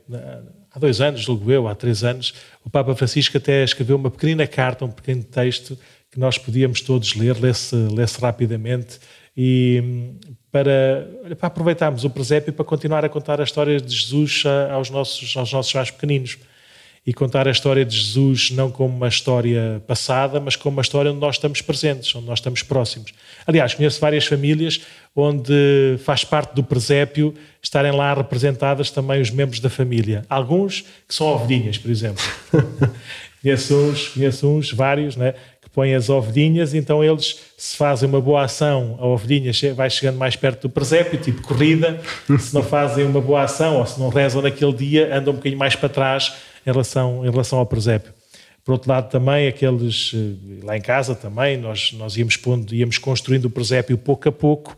Há 0.73 0.79
dois 0.79 1.01
anos, 1.01 1.21
julgo 1.21 1.51
eu, 1.51 1.67
há 1.67 1.75
três 1.75 2.03
anos, 2.03 2.33
o 2.63 2.69
Papa 2.69 2.95
Francisco 2.95 3.37
até 3.37 3.63
escreveu 3.63 3.97
uma 3.97 4.09
pequena 4.09 4.47
carta, 4.47 4.85
um 4.85 4.91
pequeno 4.91 5.23
texto 5.23 5.77
que 6.09 6.19
nós 6.19 6.37
podíamos 6.37 6.81
todos 6.81 7.13
ler, 7.15 7.37
lê-se 7.39 7.75
lê 7.75 8.05
rapidamente 8.21 8.99
e 9.35 10.13
para, 10.51 11.09
para 11.37 11.47
aproveitarmos 11.47 12.03
o 12.03 12.09
presépio 12.09 12.51
para 12.53 12.65
continuar 12.65 13.03
a 13.05 13.09
contar 13.09 13.39
a 13.39 13.43
história 13.43 13.79
de 13.79 13.95
Jesus 13.95 14.43
aos 14.71 14.89
nossos, 14.89 15.35
aos 15.37 15.51
nossos 15.51 15.73
mais 15.73 15.91
pequeninos 15.91 16.37
e 17.05 17.13
contar 17.13 17.47
a 17.47 17.51
história 17.51 17.83
de 17.83 17.97
Jesus 17.97 18.51
não 18.51 18.69
como 18.69 18.95
uma 18.95 19.07
história 19.07 19.81
passada, 19.87 20.39
mas 20.39 20.55
como 20.55 20.75
uma 20.75 20.81
história 20.81 21.09
onde 21.09 21.19
nós 21.19 21.35
estamos 21.35 21.61
presentes, 21.61 22.13
onde 22.13 22.27
nós 22.27 22.39
estamos 22.39 22.61
próximos. 22.61 23.11
Aliás, 23.45 23.73
conheço 23.73 23.99
várias 23.99 24.25
famílias 24.25 24.81
onde 25.15 25.97
faz 26.03 26.23
parte 26.23 26.53
do 26.53 26.63
presépio 26.63 27.33
estarem 27.61 27.91
lá 27.91 28.13
representadas 28.13 28.91
também 28.91 29.19
os 29.19 29.31
membros 29.31 29.59
da 29.59 29.69
família. 29.69 30.23
Alguns 30.29 30.81
que 31.07 31.13
são 31.13 31.27
ovelhinhas, 31.27 31.77
por 31.77 31.89
exemplo. 31.89 32.23
conheço 33.41 33.75
uns, 33.75 34.07
conheço 34.09 34.47
uns, 34.47 34.71
vários, 34.71 35.15
né, 35.15 35.33
que 35.59 35.69
põem 35.71 35.95
as 35.95 36.07
ovelhinhas, 36.07 36.75
então 36.75 37.03
eles, 37.03 37.39
se 37.57 37.75
fazem 37.75 38.07
uma 38.07 38.21
boa 38.21 38.43
ação, 38.43 38.95
a 38.99 39.07
ovelhinha 39.07 39.51
vai 39.75 39.89
chegando 39.89 40.19
mais 40.19 40.35
perto 40.35 40.67
do 40.67 40.69
presépio, 40.69 41.19
tipo 41.19 41.41
corrida. 41.41 41.99
Se 42.39 42.53
não 42.53 42.61
fazem 42.61 43.03
uma 43.03 43.19
boa 43.19 43.41
ação 43.41 43.77
ou 43.77 43.85
se 43.87 43.99
não 43.99 44.09
rezam 44.09 44.43
naquele 44.43 44.73
dia, 44.73 45.17
andam 45.17 45.33
um 45.33 45.37
bocadinho 45.37 45.57
mais 45.57 45.75
para 45.75 45.89
trás 45.89 46.31
em 46.65 46.71
relação, 46.71 47.25
em 47.25 47.29
relação 47.29 47.59
ao 47.59 47.65
presépio. 47.65 48.13
Por 48.63 48.73
outro 48.73 48.89
lado, 48.89 49.09
também 49.09 49.47
aqueles, 49.47 50.11
eh, 50.13 50.63
lá 50.63 50.77
em 50.77 50.81
casa 50.81 51.15
também, 51.15 51.57
nós, 51.57 51.91
nós 51.93 52.15
íamos, 52.15 52.37
pondo, 52.37 52.73
íamos 52.75 52.97
construindo 52.97 53.45
o 53.45 53.49
presépio 53.49 53.97
pouco 53.97 54.29
a 54.29 54.31
pouco, 54.31 54.77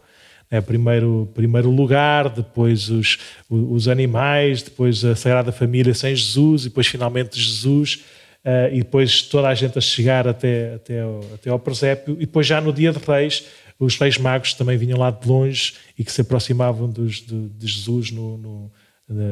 né? 0.50 0.62
primeiro, 0.62 1.30
primeiro 1.34 1.70
lugar, 1.70 2.30
depois 2.30 2.90
os, 2.90 3.18
os 3.50 3.88
animais, 3.90 4.62
depois 4.62 5.04
a 5.04 5.16
Sagrada 5.16 5.52
Família 5.52 5.94
sem 5.94 6.16
Jesus, 6.16 6.62
e 6.62 6.70
depois 6.70 6.88
finalmente 6.88 7.38
Jesus, 7.38 8.06
uh, 8.46 8.74
e 8.74 8.78
depois 8.78 9.24
toda 9.24 9.50
a 9.50 9.56
gente 9.56 9.78
a 9.78 9.82
chegar 9.82 10.28
até, 10.28 10.76
até, 10.76 11.02
ao, 11.02 11.20
até 11.34 11.50
ao 11.50 11.60
presépio, 11.60 12.16
e 12.16 12.26
depois 12.26 12.48
já 12.48 12.62
no 12.62 12.72
dia 12.72 12.94
de 12.94 13.00
Reis, 13.00 13.46
os 13.78 13.98
Reis 13.98 14.18
Magos 14.18 14.54
também 14.54 14.78
vinham 14.78 14.98
lá 14.98 15.12
de 15.12 15.28
longe 15.28 15.74
e 15.98 16.06
que 16.06 16.12
se 16.12 16.22
aproximavam 16.22 16.90
dos, 16.90 17.16
de, 17.16 17.50
de 17.50 17.68
Jesus 17.68 18.12
no, 18.12 18.38
no 18.38 18.72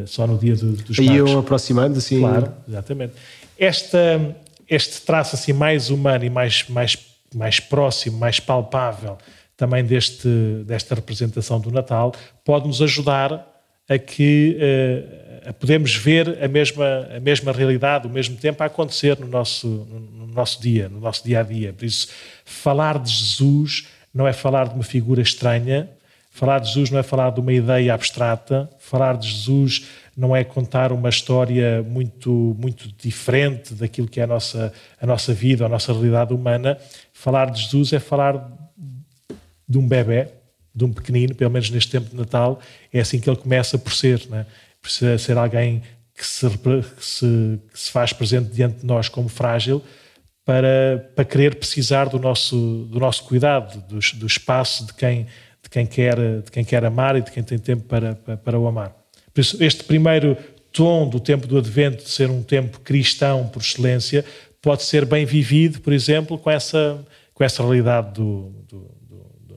só 0.05 0.27
no 0.27 0.37
dia 0.37 0.55
do, 0.55 0.73
dos 0.73 0.97
Iam 0.97 1.25
magos. 1.25 1.35
aproximando, 1.35 1.97
assim. 1.97 2.19
Claro, 2.19 2.51
exatamente. 2.67 3.13
Esta, 3.57 4.35
este 4.69 5.01
traço 5.01 5.35
assim 5.35 5.53
mais 5.53 5.89
humano 5.89 6.25
e 6.25 6.29
mais, 6.29 6.65
mais, 6.69 6.97
mais 7.33 7.59
próximo, 7.59 8.17
mais 8.17 8.39
palpável 8.39 9.17
também 9.55 9.83
deste, 9.83 10.27
desta 10.65 10.95
representação 10.95 11.59
do 11.59 11.69
Natal, 11.69 12.13
pode 12.43 12.67
nos 12.67 12.81
ajudar 12.81 13.47
a 13.87 13.99
que 13.99 14.57
uh, 14.57 15.53
podemos 15.53 15.95
ver 15.95 16.43
a 16.43 16.47
mesma, 16.47 17.07
a 17.15 17.19
mesma 17.19 17.51
realidade, 17.51 18.07
o 18.07 18.09
mesmo 18.09 18.37
tempo 18.37 18.63
a 18.63 18.65
acontecer 18.65 19.19
no 19.19 19.27
nosso, 19.27 19.67
no 19.67 20.27
nosso 20.27 20.61
dia, 20.61 20.89
no 20.89 20.99
nosso 20.99 21.23
dia 21.23 21.41
a 21.41 21.43
dia. 21.43 21.73
Por 21.73 21.85
isso, 21.85 22.07
falar 22.43 22.97
de 22.97 23.11
Jesus 23.11 23.87
não 24.13 24.27
é 24.27 24.33
falar 24.33 24.69
de 24.69 24.75
uma 24.75 24.83
figura 24.83 25.21
estranha, 25.21 25.89
falar 26.41 26.57
de 26.57 26.69
Jesus 26.69 26.89
não 26.89 26.97
é 26.97 27.03
falar 27.03 27.29
de 27.29 27.39
uma 27.39 27.53
ideia 27.53 27.93
abstrata, 27.93 28.67
falar 28.79 29.15
de 29.15 29.29
Jesus 29.29 29.85
não 30.17 30.35
é 30.35 30.43
contar 30.43 30.91
uma 30.91 31.07
história 31.07 31.83
muito, 31.83 32.57
muito 32.59 32.91
diferente 32.97 33.75
daquilo 33.75 34.07
que 34.07 34.19
é 34.19 34.23
a 34.23 34.27
nossa, 34.27 34.73
a 34.99 35.05
nossa 35.05 35.35
vida, 35.35 35.67
a 35.67 35.69
nossa 35.69 35.93
realidade 35.93 36.33
humana. 36.33 36.79
Falar 37.13 37.51
de 37.51 37.61
Jesus 37.61 37.93
é 37.93 37.99
falar 37.99 38.51
de 39.69 39.77
um 39.77 39.87
bebê, 39.87 40.29
de 40.73 40.83
um 40.83 40.91
pequenino, 40.91 41.35
pelo 41.35 41.51
menos 41.51 41.69
neste 41.69 41.91
tempo 41.91 42.09
de 42.09 42.15
Natal, 42.15 42.59
é 42.91 43.01
assim 43.01 43.19
que 43.19 43.29
ele 43.29 43.37
começa 43.37 43.77
por 43.77 43.93
ser, 43.93 44.27
né? 44.27 44.47
por 44.81 44.89
ser 44.89 45.37
alguém 45.37 45.83
que 46.15 46.25
se, 46.25 46.49
que 46.49 47.05
se, 47.05 47.59
que 47.71 47.79
se 47.79 47.91
faz 47.91 48.13
presente 48.13 48.51
diante 48.51 48.79
de 48.79 48.85
nós 48.87 49.07
como 49.07 49.29
frágil, 49.29 49.83
para, 50.43 51.07
para 51.15 51.23
querer 51.23 51.53
precisar 51.53 52.05
do 52.05 52.17
nosso, 52.17 52.87
do 52.89 52.99
nosso 52.99 53.25
cuidado, 53.25 53.79
do, 53.87 53.99
do 54.17 54.25
espaço 54.25 54.87
de 54.87 54.93
quem, 54.95 55.27
quem 55.71 55.85
quer, 55.85 56.15
de 56.15 56.51
quem 56.51 56.63
quer 56.63 56.85
amar 56.85 57.15
e 57.15 57.21
de 57.21 57.31
quem 57.31 57.41
tem 57.41 57.57
tempo 57.57 57.83
para, 57.83 58.13
para, 58.13 58.37
para 58.37 58.59
o 58.59 58.67
amar. 58.67 58.95
Por 59.33 59.41
isso, 59.41 59.63
este 59.63 59.83
primeiro 59.83 60.37
tom 60.71 61.07
do 61.07 61.19
tempo 61.19 61.47
do 61.47 61.57
Advento, 61.57 62.03
de 62.03 62.09
ser 62.09 62.29
um 62.29 62.43
tempo 62.43 62.79
cristão 62.81 63.47
por 63.47 63.61
excelência, 63.61 64.23
pode 64.61 64.83
ser 64.83 65.05
bem 65.05 65.25
vivido, 65.25 65.79
por 65.79 65.93
exemplo, 65.93 66.37
com 66.37 66.51
essa, 66.51 67.03
com 67.33 67.43
essa 67.43 67.63
realidade 67.63 68.13
do, 68.13 68.51
do, 68.67 68.91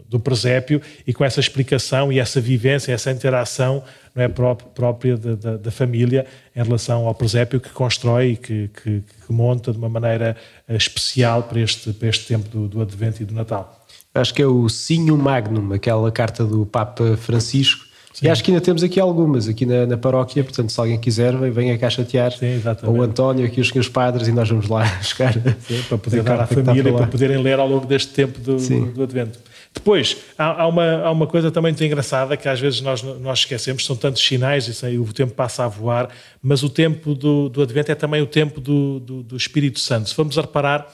do 0.08 0.20
presépio 0.20 0.80
e 1.04 1.12
com 1.12 1.24
essa 1.24 1.40
explicação 1.40 2.12
e 2.12 2.20
essa 2.20 2.40
vivência, 2.40 2.92
essa 2.92 3.10
interação 3.10 3.82
não 4.14 4.22
é, 4.22 4.28
própria 4.28 5.16
da, 5.16 5.34
da, 5.34 5.56
da 5.56 5.70
família 5.72 6.24
em 6.54 6.62
relação 6.62 7.08
ao 7.08 7.14
presépio 7.14 7.60
que 7.60 7.70
constrói 7.70 8.32
e 8.32 8.36
que, 8.36 8.68
que, 8.68 9.02
que, 9.26 9.32
monta 9.32 9.72
de 9.72 9.78
uma 9.78 9.88
maneira 9.88 10.36
eh, 10.68 10.76
especial 10.76 11.42
para 11.42 11.60
este, 11.60 11.92
para 11.92 12.08
este 12.08 12.26
tempo 12.26 12.48
do, 12.48 12.68
do 12.68 12.80
Advento 12.80 13.20
e 13.22 13.24
do 13.24 13.34
Natal. 13.34 13.83
Acho 14.14 14.32
que 14.32 14.40
é 14.40 14.46
o 14.46 14.68
Sinho 14.68 15.16
Magnum, 15.18 15.72
aquela 15.72 16.10
carta 16.12 16.44
do 16.44 16.64
Papa 16.64 17.16
Francisco, 17.16 17.84
Sim. 18.14 18.26
E 18.26 18.30
acho 18.30 18.44
que 18.44 18.52
ainda 18.52 18.60
temos 18.60 18.84
aqui 18.84 19.00
algumas, 19.00 19.48
aqui 19.48 19.66
na, 19.66 19.86
na 19.86 19.96
paróquia, 19.96 20.44
portanto, 20.44 20.70
se 20.70 20.78
alguém 20.78 20.96
quiser, 20.96 21.34
venha 21.50 21.76
cá 21.76 21.90
chatear. 21.90 22.30
Sim, 22.30 22.62
ou 22.84 22.98
o 22.98 23.02
António, 23.02 23.44
aqui 23.44 23.60
os 23.60 23.68
senhores 23.68 23.88
padres, 23.88 24.28
e 24.28 24.32
nós 24.32 24.48
vamos 24.48 24.68
lá 24.68 24.84
buscar. 25.02 25.32
Sim, 25.32 25.82
para 25.88 25.98
poder 25.98 26.22
dar 26.22 26.40
à 26.40 26.46
família 26.46 26.90
e 26.90 26.92
para 26.92 27.08
poderem 27.08 27.42
ler 27.42 27.58
ao 27.58 27.66
longo 27.66 27.86
deste 27.86 28.12
tempo 28.12 28.38
do, 28.38 28.56
do 28.92 29.02
Advento. 29.02 29.40
Depois, 29.74 30.16
há, 30.38 30.62
há, 30.62 30.68
uma, 30.68 30.98
há 30.98 31.10
uma 31.10 31.26
coisa 31.26 31.50
também 31.50 31.72
muito 31.72 31.82
engraçada 31.82 32.36
que 32.36 32.48
às 32.48 32.60
vezes 32.60 32.80
nós, 32.80 33.02
nós 33.02 33.40
esquecemos, 33.40 33.84
são 33.84 33.96
tantos 33.96 34.24
sinais 34.24 34.68
e 34.68 34.96
o 34.96 35.12
tempo 35.12 35.34
passa 35.34 35.64
a 35.64 35.68
voar, 35.68 36.08
mas 36.40 36.62
o 36.62 36.70
tempo 36.70 37.16
do, 37.16 37.48
do 37.48 37.62
Advento 37.62 37.90
é 37.90 37.96
também 37.96 38.22
o 38.22 38.26
tempo 38.26 38.60
do, 38.60 39.00
do, 39.00 39.22
do 39.24 39.36
Espírito 39.36 39.80
Santo. 39.80 40.08
Se 40.08 40.16
vamos 40.16 40.38
a 40.38 40.42
reparar, 40.42 40.86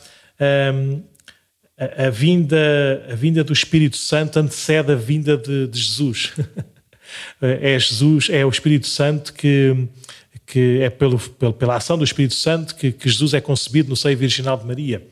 um, 0.73 1.03
a, 1.81 2.11
vinda, 2.11 3.07
a 3.11 3.15
vinda 3.15 3.43
do 3.43 3.55
Espírito 3.55 3.97
Santo 3.97 4.39
antecede 4.39 4.93
a 4.93 4.95
vinda 4.95 5.37
de, 5.37 5.67
de 5.67 5.79
Jesus. 5.79 6.33
é 7.41 7.79
Jesus, 7.79 8.29
é 8.29 8.45
o 8.45 8.51
Espírito 8.51 8.87
Santo 8.87 9.33
que, 9.33 9.89
que 10.45 10.81
é 10.83 10.91
pelo, 10.91 11.19
pela 11.19 11.77
ação 11.77 11.97
do 11.97 12.05
Espírito 12.05 12.35
Santo 12.35 12.75
que, 12.75 12.93
que 12.93 13.09
Jesus 13.09 13.33
é 13.33 13.41
concebido 13.41 13.89
no 13.89 13.97
seio 13.97 14.17
virginal 14.19 14.59
de 14.59 14.67
Maria. 14.67 15.03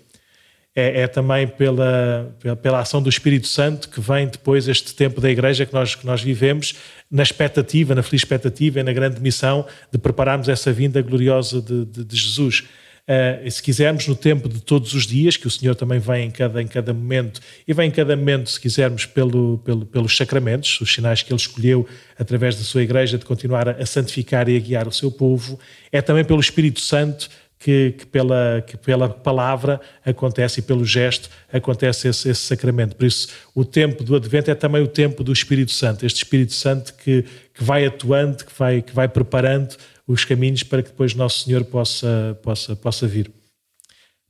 É, 0.77 1.01
é, 1.01 1.07
também 1.09 1.49
pela, 1.49 2.37
pela 2.63 2.81
ação 2.81 3.03
do 3.03 3.09
Espírito 3.09 3.49
Santo 3.49 3.89
que 3.89 4.01
vem 4.01 4.29
depois 4.29 4.69
este 4.69 4.95
tempo 4.95 5.21
da 5.21 5.29
Igreja 5.31 5.67
que 5.67 5.73
nós, 5.73 5.95
que 5.95 6.07
nós 6.07 6.23
vivemos, 6.23 6.75
na 7.11 7.23
expectativa, 7.23 7.95
na 7.95 8.03
feliz 8.03 8.23
expectativa 8.23 8.79
e 8.79 8.83
na 8.83 8.93
grande 8.93 9.21
missão 9.21 9.67
de 9.91 9.99
prepararmos 9.99 10.49
essa 10.49 10.71
vinda 10.71 11.01
gloriosa 11.01 11.63
de, 11.63 11.87
de, 11.87 12.05
de 12.05 12.17
Jesus. 12.17 12.65
Uh, 13.09 13.51
se 13.51 13.63
quisermos, 13.63 14.07
no 14.07 14.15
tempo 14.15 14.51
de 14.51 14.61
todos 14.61 14.93
os 14.93 15.07
dias, 15.07 15.35
que 15.35 15.47
o 15.47 15.51
Senhor 15.51 15.75
também 15.75 15.99
vem 15.99 16.27
em 16.27 16.31
cada, 16.31 16.61
em 16.61 16.67
cada 16.67 16.93
momento, 16.93 17.41
e 17.67 17.73
vem 17.73 17.89
em 17.89 17.91
cada 17.91 18.15
momento, 18.15 18.51
se 18.51 18.61
quisermos, 18.61 19.07
pelo, 19.07 19.57
pelo, 19.65 19.87
pelos 19.87 20.15
sacramentos, 20.15 20.79
os 20.83 20.93
sinais 20.93 21.23
que 21.23 21.33
Ele 21.33 21.41
escolheu 21.41 21.89
através 22.19 22.57
da 22.57 22.63
sua 22.63 22.83
Igreja 22.83 23.17
de 23.17 23.25
continuar 23.25 23.67
a, 23.67 23.73
a 23.73 23.87
santificar 23.87 24.47
e 24.51 24.59
a 24.59 24.61
guiar 24.61 24.87
o 24.87 24.93
seu 24.93 25.11
povo, 25.11 25.59
é 25.91 26.03
também 26.03 26.23
pelo 26.23 26.39
Espírito 26.39 26.81
Santo 26.81 27.31
que, 27.59 27.93
que, 27.93 28.07
pela, 28.07 28.63
que 28.67 28.77
pela 28.77 29.09
palavra 29.09 29.81
acontece 30.05 30.61
e 30.61 30.63
pelo 30.63 30.85
gesto 30.85 31.29
acontece 31.53 32.09
esse, 32.09 32.29
esse, 32.29 32.43
sacramento. 32.43 32.95
Por 32.95 33.07
isso, 33.07 33.29
o 33.55 33.65
tempo 33.65 34.05
do 34.05 34.15
Advento 34.15 34.51
é 34.51 34.55
também 34.55 34.83
o 34.83 34.87
tempo 34.87 35.25
do 35.25 35.33
Espírito 35.33 35.73
Santo, 35.73 36.07
este 36.07 36.19
Espírito 36.19 36.53
Santo 36.53 36.95
que, 36.95 37.25
que 37.55 37.65
vai 37.65 37.87
atuando, 37.87 38.45
que 38.45 38.53
vai, 38.57 38.83
que 38.83 38.95
vai 38.95 39.09
preparando 39.09 39.77
os 40.09 40.25
caminhos 40.25 40.63
para 40.63 40.83
que 40.83 40.89
depois 40.89 41.15
Nosso 41.15 41.45
Senhor 41.45 41.65
possa, 41.65 42.39
possa, 42.43 42.75
possa 42.75 43.07
vir. 43.07 43.31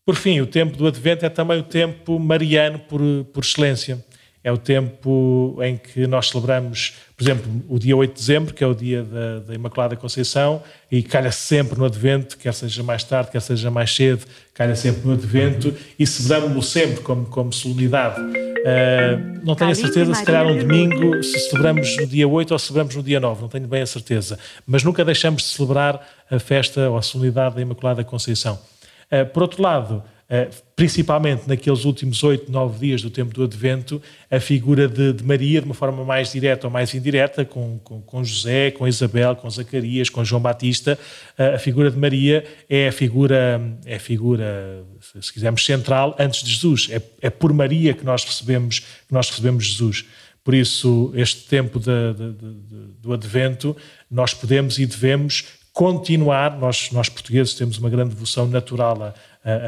Por 0.04 0.16
fim, 0.16 0.40
o 0.40 0.46
tempo 0.46 0.76
do 0.76 0.86
Advento 0.86 1.24
é 1.24 1.28
também 1.28 1.58
o 1.58 1.62
tempo 1.62 2.18
mariano 2.18 2.80
por, 2.80 3.00
por 3.32 3.44
excelência. 3.44 4.04
É 4.48 4.50
o 4.50 4.56
tempo 4.56 5.58
em 5.62 5.76
que 5.76 6.06
nós 6.06 6.30
celebramos, 6.30 6.94
por 7.14 7.22
exemplo, 7.22 7.52
o 7.68 7.78
dia 7.78 7.94
8 7.94 8.14
de 8.14 8.18
dezembro, 8.18 8.54
que 8.54 8.64
é 8.64 8.66
o 8.66 8.74
dia 8.74 9.02
da, 9.02 9.40
da 9.40 9.54
Imaculada 9.54 9.94
Conceição, 9.94 10.62
e 10.90 11.02
calha 11.02 11.30
sempre 11.30 11.78
no 11.78 11.84
Advento, 11.84 12.38
quer 12.38 12.54
seja 12.54 12.82
mais 12.82 13.04
tarde, 13.04 13.30
quer 13.30 13.42
seja 13.42 13.70
mais 13.70 13.94
cedo, 13.94 14.24
calha 14.54 14.74
sempre 14.74 15.06
no 15.06 15.12
Advento, 15.12 15.74
e 15.98 16.06
celebramos-lo 16.06 16.62
sempre 16.62 17.02
como, 17.02 17.26
como 17.26 17.52
solenidade. 17.52 18.18
Uh, 18.22 19.44
não 19.44 19.54
tenho 19.54 19.70
a 19.70 19.74
certeza, 19.74 20.14
se 20.14 20.24
calhar 20.24 20.46
um 20.46 20.56
domingo, 20.56 21.22
se 21.22 21.38
celebramos 21.40 21.94
no 21.98 22.06
dia 22.06 22.26
8 22.26 22.50
ou 22.50 22.58
celebramos 22.58 22.96
no 22.96 23.02
dia 23.02 23.20
9, 23.20 23.42
não 23.42 23.48
tenho 23.50 23.68
bem 23.68 23.82
a 23.82 23.86
certeza. 23.86 24.38
Mas 24.66 24.82
nunca 24.82 25.04
deixamos 25.04 25.42
de 25.42 25.48
celebrar 25.48 26.00
a 26.30 26.38
festa 26.38 26.88
ou 26.88 26.96
a 26.96 27.02
solenidade 27.02 27.56
da 27.56 27.60
Imaculada 27.60 28.02
Conceição. 28.02 28.58
Uh, 29.12 29.26
por 29.26 29.42
outro 29.42 29.62
lado, 29.62 30.02
principalmente 30.76 31.48
naqueles 31.48 31.84
últimos 31.86 32.22
oito, 32.22 32.52
nove 32.52 32.86
dias 32.86 33.00
do 33.00 33.08
tempo 33.08 33.32
do 33.32 33.44
Advento, 33.44 34.00
a 34.30 34.38
figura 34.38 34.86
de, 34.86 35.14
de, 35.14 35.24
Maria, 35.24 35.60
de 35.60 35.64
uma 35.64 35.74
forma 35.74 36.04
mais 36.04 36.32
direta 36.32 36.66
ou 36.66 36.72
mais 36.72 36.94
indireta, 36.94 37.46
com, 37.46 37.78
com, 37.78 38.02
com, 38.02 38.22
José, 38.22 38.70
com 38.70 38.86
Isabel, 38.86 39.34
com 39.36 39.48
Zacarias, 39.48 40.10
com 40.10 40.22
João 40.22 40.42
Batista, 40.42 40.98
a 41.38 41.58
figura 41.58 41.90
de 41.90 41.96
Maria 41.96 42.44
é 42.68 42.88
a 42.88 42.92
figura, 42.92 43.60
é 43.86 43.96
a 43.96 44.00
figura 44.00 44.84
se 45.20 45.32
quisermos, 45.32 45.64
central 45.64 46.14
antes 46.18 46.42
de 46.42 46.50
Jesus. 46.50 46.88
É, 46.90 47.00
é 47.22 47.30
por 47.30 47.52
Maria 47.52 47.94
que 47.94 48.04
nós 48.04 48.22
recebemos, 48.24 48.80
que 48.80 49.14
nós 49.14 49.30
recebemos 49.30 49.64
Jesus. 49.64 50.04
Por 50.44 50.54
isso, 50.54 51.12
este 51.14 51.46
tempo 51.46 51.78
de, 51.78 52.14
de, 52.14 52.32
do 53.00 53.12
Advento, 53.12 53.76
nós 54.10 54.32
podemos 54.32 54.78
e 54.78 54.86
devemos 54.86 55.44
continuar. 55.72 56.58
Nós, 56.58 56.90
nós 56.90 57.08
portugueses 57.08 57.54
temos 57.54 57.78
uma 57.78 57.90
grande 57.90 58.14
devoção 58.14 58.46
natural 58.46 59.02
a, 59.02 59.14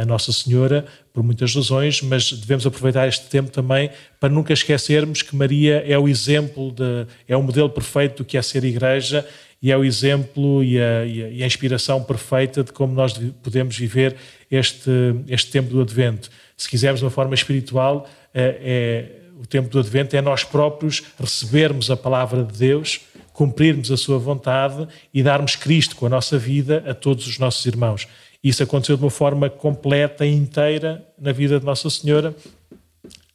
a, 0.03 0.05
Nossa 0.05 0.33
Senhora, 0.33 0.85
por 1.13 1.23
muitas 1.23 1.55
razões, 1.55 2.03
mas 2.03 2.33
devemos 2.33 2.67
aproveitar 2.67 3.09
este 3.09 3.27
tempo 3.27 3.51
também 3.51 3.91
para 4.19 4.29
nunca 4.29 4.53
esquecermos 4.53 5.23
que 5.23 5.35
Maria 5.35 5.85
é 5.87 5.99
o 5.99 6.09
exemplo, 6.09 6.73
de, 6.73 7.07
é 7.27 7.37
o 7.37 7.43
modelo 7.43 7.71
perfeito 7.71 8.19
do 8.19 8.25
que 8.25 8.37
é 8.37 8.43
ser 8.43 8.65
igreja 8.65 9.27
e 9.63 9.71
é 9.71 9.77
o 9.77 9.85
exemplo 9.85 10.65
e 10.65 10.81
a, 10.81 11.05
e 11.05 11.43
a, 11.43 11.47
inspiração 11.47 12.03
perfeita 12.03 12.65
de 12.65 12.73
como 12.73 12.95
nós 12.95 13.13
podemos 13.43 13.77
viver 13.77 14.17
este, 14.51 14.91
este 15.29 15.51
tempo 15.51 15.71
do 15.71 15.81
Advento. 15.81 16.31
Se 16.57 16.69
quisermos 16.69 17.01
de 17.01 17.05
uma 17.05 17.11
forma 17.11 17.35
espiritual, 17.35 18.09
é, 18.33 18.57
é, 18.63 19.21
o 19.41 19.47
tempo 19.47 19.69
do 19.69 19.79
Advento 19.79 20.17
é 20.17 20.21
nós 20.21 20.45
próprios 20.45 21.03
recebermos 21.19 21.91
a 21.91 21.97
palavra 21.97 22.43
de 22.45 22.59
Deus, 22.59 23.01
cumprirmos 23.33 23.91
a 23.91 23.97
sua 23.97 24.19
vontade 24.19 24.87
e 25.13 25.23
darmos 25.23 25.57
Cristo 25.57 25.97
com 25.97 26.07
a 26.07 26.11
nossa 26.11 26.39
vida 26.39 26.85
a 26.87 26.95
todos 26.95 27.27
os 27.27 27.39
nossos 27.39 27.65
irmãos. 27.65 28.07
Isso 28.43 28.63
aconteceu 28.63 28.97
de 28.97 29.03
uma 29.03 29.11
forma 29.11 29.51
completa 29.51 30.25
e 30.25 30.35
inteira 30.35 31.07
na 31.19 31.33
vida 31.33 31.59
de 31.59 31.67
Nossa 31.67 31.91
Senhora 31.91 32.35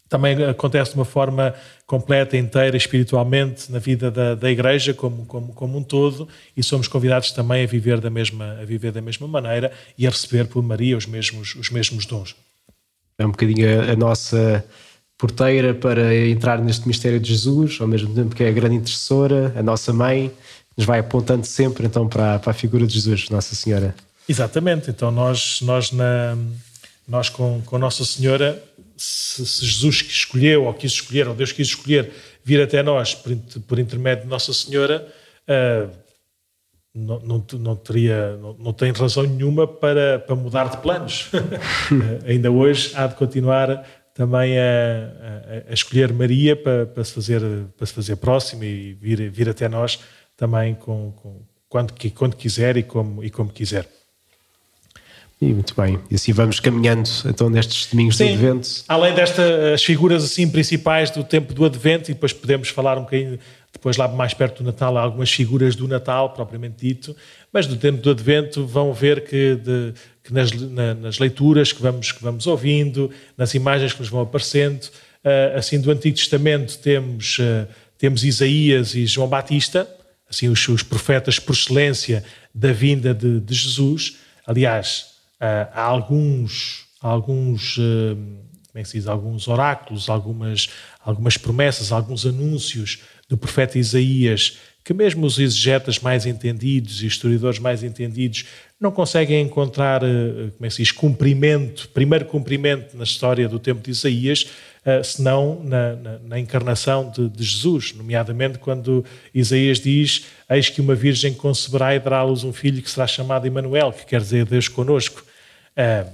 também 0.07 0.43
acontece 0.45 0.91
de 0.91 0.97
uma 0.97 1.05
forma 1.05 1.53
completa, 1.85 2.37
inteira, 2.37 2.77
espiritualmente, 2.77 3.71
na 3.71 3.79
vida 3.79 4.11
da, 4.11 4.35
da 4.35 4.51
Igreja 4.51 4.93
como, 4.93 5.25
como, 5.25 5.53
como 5.53 5.77
um 5.77 5.83
todo, 5.83 6.27
e 6.55 6.63
somos 6.63 6.87
convidados 6.87 7.31
também 7.31 7.63
a 7.63 7.67
viver 7.67 7.99
da 7.99 8.09
mesma, 8.09 8.57
a 8.61 8.65
viver 8.65 8.91
da 8.91 9.01
mesma 9.01 9.27
maneira 9.27 9.71
e 9.97 10.05
a 10.05 10.09
receber 10.09 10.47
por 10.47 10.63
Maria 10.63 10.95
os 10.95 11.05
mesmos, 11.05 11.55
os 11.55 11.69
mesmos 11.69 12.05
dons. 12.05 12.35
É 13.17 13.25
um 13.25 13.31
bocadinho 13.31 13.81
a, 13.81 13.91
a 13.91 13.95
nossa 13.95 14.63
porteira 15.17 15.73
para 15.73 16.15
entrar 16.15 16.59
neste 16.59 16.87
mistério 16.87 17.19
de 17.19 17.29
Jesus, 17.29 17.77
ao 17.81 17.87
mesmo 17.87 18.13
tempo 18.13 18.35
que 18.35 18.43
é 18.43 18.49
a 18.49 18.51
grande 18.51 18.75
intercessora, 18.75 19.53
a 19.55 19.63
nossa 19.63 19.91
mãe, 19.91 20.31
nos 20.77 20.85
vai 20.85 20.99
apontando 20.99 21.45
sempre 21.45 21.85
então 21.85 22.07
para, 22.07 22.37
para 22.39 22.51
a 22.51 22.53
figura 22.53 22.85
de 22.85 22.93
Jesus, 22.93 23.29
Nossa 23.29 23.55
Senhora. 23.55 23.95
Exatamente, 24.27 24.89
então 24.89 25.11
nós, 25.11 25.61
nós, 25.61 25.91
na, 25.91 26.37
nós 27.07 27.29
com, 27.29 27.61
com 27.61 27.77
Nossa 27.77 28.03
Senhora 28.03 28.61
se, 28.97 29.45
se, 29.45 29.65
Jesus 29.65 30.05
escolheu, 30.07 30.65
ou 30.65 30.73
quis 30.73 30.93
escolher, 30.93 31.27
ou 31.27 31.35
Deus 31.35 31.51
quis 31.51 31.67
escolher, 31.67 32.11
vir 32.43 32.61
até 32.61 32.81
nós 32.81 33.13
por, 33.13 33.35
por 33.67 33.79
intermédio 33.79 34.23
de 34.23 34.29
Nossa 34.29 34.53
Senhora, 34.53 35.07
uh, 35.47 35.89
não, 36.93 37.19
não, 37.19 37.45
não, 37.59 37.75
teria, 37.75 38.37
não, 38.37 38.53
não, 38.53 38.73
tem 38.73 38.91
razão 38.91 39.23
nenhuma 39.23 39.67
para, 39.67 40.19
para 40.19 40.35
mudar 40.35 40.69
de 40.69 40.77
planos. 40.77 41.29
uh, 41.33 42.25
ainda 42.25 42.49
hoje 42.49 42.93
há 42.95 43.05
de 43.05 43.15
continuar 43.15 43.85
também 44.13 44.57
a, 44.57 45.65
a, 45.67 45.71
a 45.71 45.73
escolher 45.73 46.13
Maria 46.13 46.55
para, 46.55 46.85
para, 46.85 47.03
se 47.03 47.11
fazer, 47.11 47.41
para 47.77 47.85
se 47.85 47.93
fazer 47.93 48.15
próximo 48.15 48.63
e 48.63 48.93
vir, 48.93 49.29
vir 49.29 49.49
até 49.49 49.67
nós 49.67 49.99
também 50.37 50.73
com, 50.73 51.11
com 51.11 51.41
quando, 51.67 51.93
quando 52.13 52.35
quiser 52.37 52.77
e 52.77 52.83
como, 52.83 53.21
e 53.21 53.29
como 53.29 53.51
quiser. 53.51 53.85
E 55.45 55.53
muito 55.53 55.75
bem. 55.79 55.99
E 56.09 56.15
assim 56.15 56.33
vamos 56.33 56.59
caminhando 56.59 57.07
então 57.27 57.51
nestes 57.51 57.91
domingos 57.91 58.17
Sim, 58.17 58.29
do 58.29 58.33
Advento. 58.33 58.67
Além 58.87 59.13
destas 59.13 59.83
figuras 59.83 60.23
assim 60.23 60.49
principais 60.49 61.11
do 61.11 61.23
tempo 61.23 61.53
do 61.53 61.63
Advento, 61.63 62.09
e 62.09 62.15
depois 62.15 62.33
podemos 62.33 62.69
falar 62.69 62.97
um 62.97 63.01
bocadinho, 63.01 63.37
depois 63.71 63.95
lá 63.95 64.07
mais 64.07 64.33
perto 64.33 64.63
do 64.63 64.65
Natal, 64.65 64.97
há 64.97 65.01
algumas 65.01 65.31
figuras 65.31 65.75
do 65.75 65.87
Natal, 65.87 66.31
propriamente 66.31 66.77
dito, 66.79 67.15
mas 67.53 67.67
do 67.67 67.77
tempo 67.77 68.01
do 68.01 68.09
Advento 68.09 68.65
vão 68.65 68.91
ver 68.91 69.23
que, 69.23 69.55
de, 69.55 69.93
que 70.23 70.33
nas, 70.33 70.51
na, 70.51 70.95
nas, 70.95 71.19
leituras 71.19 71.71
que 71.71 71.79
vamos, 71.79 72.11
que 72.11 72.23
vamos 72.23 72.47
ouvindo, 72.47 73.11
nas 73.37 73.53
imagens 73.53 73.93
que 73.93 73.99
nos 73.99 74.09
vão 74.09 74.21
aparecendo, 74.21 74.85
uh, 74.85 75.57
assim 75.57 75.79
do 75.79 75.91
Antigo 75.91 76.15
Testamento 76.17 76.79
temos, 76.79 77.37
uh, 77.37 77.67
temos 77.99 78.23
Isaías 78.23 78.95
e 78.95 79.05
João 79.05 79.27
Batista, 79.27 79.87
assim 80.27 80.49
os, 80.49 80.67
os 80.67 80.81
profetas 80.81 81.37
por 81.37 81.53
excelência 81.53 82.23
da 82.51 82.71
vinda 82.71 83.13
de, 83.13 83.39
de 83.39 83.53
Jesus. 83.53 84.17
Aliás, 84.47 85.14
uh, 85.41 85.71
há 85.73 85.81
alguns, 85.81 86.85
alguns 87.01 87.77
uh, 87.77 88.15
como 88.67 88.81
é 88.81 88.83
que 88.83 88.89
se 88.89 88.97
diz, 88.97 89.07
alguns 89.07 89.47
oráculos, 89.47 90.09
algumas, 90.09 90.67
algumas 91.03 91.37
promessas, 91.37 91.91
alguns 91.91 92.25
anúncios 92.25 93.03
do 93.29 93.37
profeta 93.37 93.79
Isaías 93.79 94.57
que 94.85 94.93
mesmo 94.93 95.25
os 95.25 95.39
exegetas 95.39 95.97
mais 95.97 96.27
entendidos 96.27 97.01
e 97.01 97.07
historiadores 97.07 97.57
mais 97.57 97.83
entendidos 97.83 98.45
não 98.79 98.91
conseguem 98.91 99.41
encontrar, 99.41 100.03
uh, 100.03 100.51
como 100.51 100.65
é 100.65 100.67
que 100.67 100.75
se 100.75 100.83
diz, 100.83 100.91
cumprimento, 100.91 101.89
primeiro 101.89 102.25
cumprimento 102.25 102.95
na 102.95 103.03
história 103.03 103.49
do 103.49 103.57
tempo 103.57 103.81
de 103.81 103.89
Isaías, 103.89 104.45
senão 105.03 105.61
na, 105.63 105.95
na, 105.95 106.19
na 106.19 106.39
encarnação 106.39 107.09
de, 107.09 107.27
de, 107.27 107.43
Jesus, 107.43 107.93
nomeadamente 107.93 108.59
quando 108.59 109.03
Isaías 109.33 109.79
diz: 109.79 110.25
Eis 110.49 110.69
que 110.69 110.79
uma 110.79 110.93
virgem 110.93 111.33
conceberá 111.33 111.95
e 111.95 111.99
dará 111.99 112.19
à 112.19 112.23
luz 112.23 112.43
um 112.43 112.53
filho 112.53 112.81
que 112.81 112.89
será 112.89 113.07
chamado 113.07 113.47
Emanuel, 113.47 113.91
que 113.91 114.05
quer 114.05 114.21
dizer 114.21 114.45
Deus 114.45 114.67
conosco. 114.67 115.23
Uh, 115.75 116.07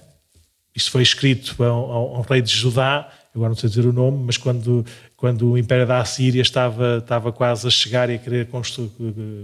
isso 0.73 0.89
foi 0.89 1.01
escrito 1.01 1.61
a 1.61 1.67
a 1.67 2.19
um, 2.19 2.21
rei 2.21 2.41
de 2.41 2.49
Judá, 2.49 3.09
agora 3.35 3.49
não 3.49 3.57
sei 3.57 3.69
dizer 3.69 3.85
o 3.85 3.91
nome, 3.91 4.23
mas 4.25 4.37
quando, 4.37 4.85
quando 5.17 5.51
o 5.51 5.57
Império 5.57 5.85
da 5.85 5.99
Assíria 5.99 6.41
estava, 6.41 6.99
estava 6.99 7.31
quase 7.33 7.67
a 7.67 7.69
chegar 7.69 8.09
e 8.09 8.15
a 8.15 8.17
querer 8.17 8.47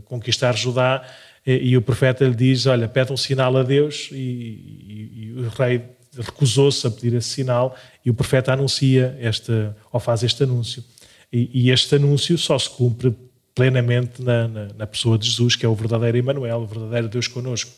conquistar 0.06 0.56
Judá, 0.56 1.06
e, 1.46 1.72
e 1.72 1.78
o 1.78 1.82
profeta 1.82 2.24
lhe 2.24 2.34
diz: 2.34 2.66
Olha, 2.66 2.88
pede 2.88 3.12
um 3.12 3.18
sinal 3.18 3.58
a 3.58 3.63
Deus, 3.63 4.08
e, 4.12 4.16
e, 4.16 5.12
e 5.16 5.34
o 5.34 5.50
rei 5.50 5.96
recusou-se 6.21 6.86
a 6.86 6.91
pedir 6.91 7.15
esse 7.15 7.30
sinal, 7.30 7.75
e 8.06 8.10
o 8.10 8.13
profeta 8.13 8.53
anuncia 8.53 9.17
este, 9.19 9.51
ou 9.91 9.99
faz 9.99 10.23
este 10.23 10.43
anúncio. 10.43 10.84
E, 11.32 11.69
este 11.69 11.95
anúncio 11.95 12.38
só 12.38 12.58
se 12.58 12.69
cumpre 12.69 13.13
plenamente 13.53 14.21
na, 14.21 14.47
na, 14.47 14.67
na 14.77 14.88
pessoa 14.88 15.17
de 15.17 15.27
Jesus, 15.27 15.56
que 15.56 15.65
é 15.65 15.69
o 15.69 15.75
verdadeiro 15.75 16.17
Emmanuel, 16.17 16.60
o 16.62 16.65
verdadeiro 16.65 17.10
Deus 17.10 17.27
conosco. 17.27 17.71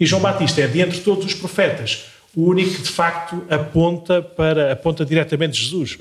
E 0.00 0.06
João 0.06 0.22
Batista 0.22 0.60
é, 0.60 0.66
de 0.66 0.80
entre 0.80 1.00
todos 1.00 1.24
os 1.24 1.34
profetas, 1.34 2.06
o 2.34 2.44
único 2.44 2.74
que 2.74 2.82
de 2.82 2.88
facto 2.88 3.44
aponta 3.50 4.22
para 4.22 4.72
aponta 4.72 5.04
diretamente 5.04 5.60
Jesus. 5.60 5.98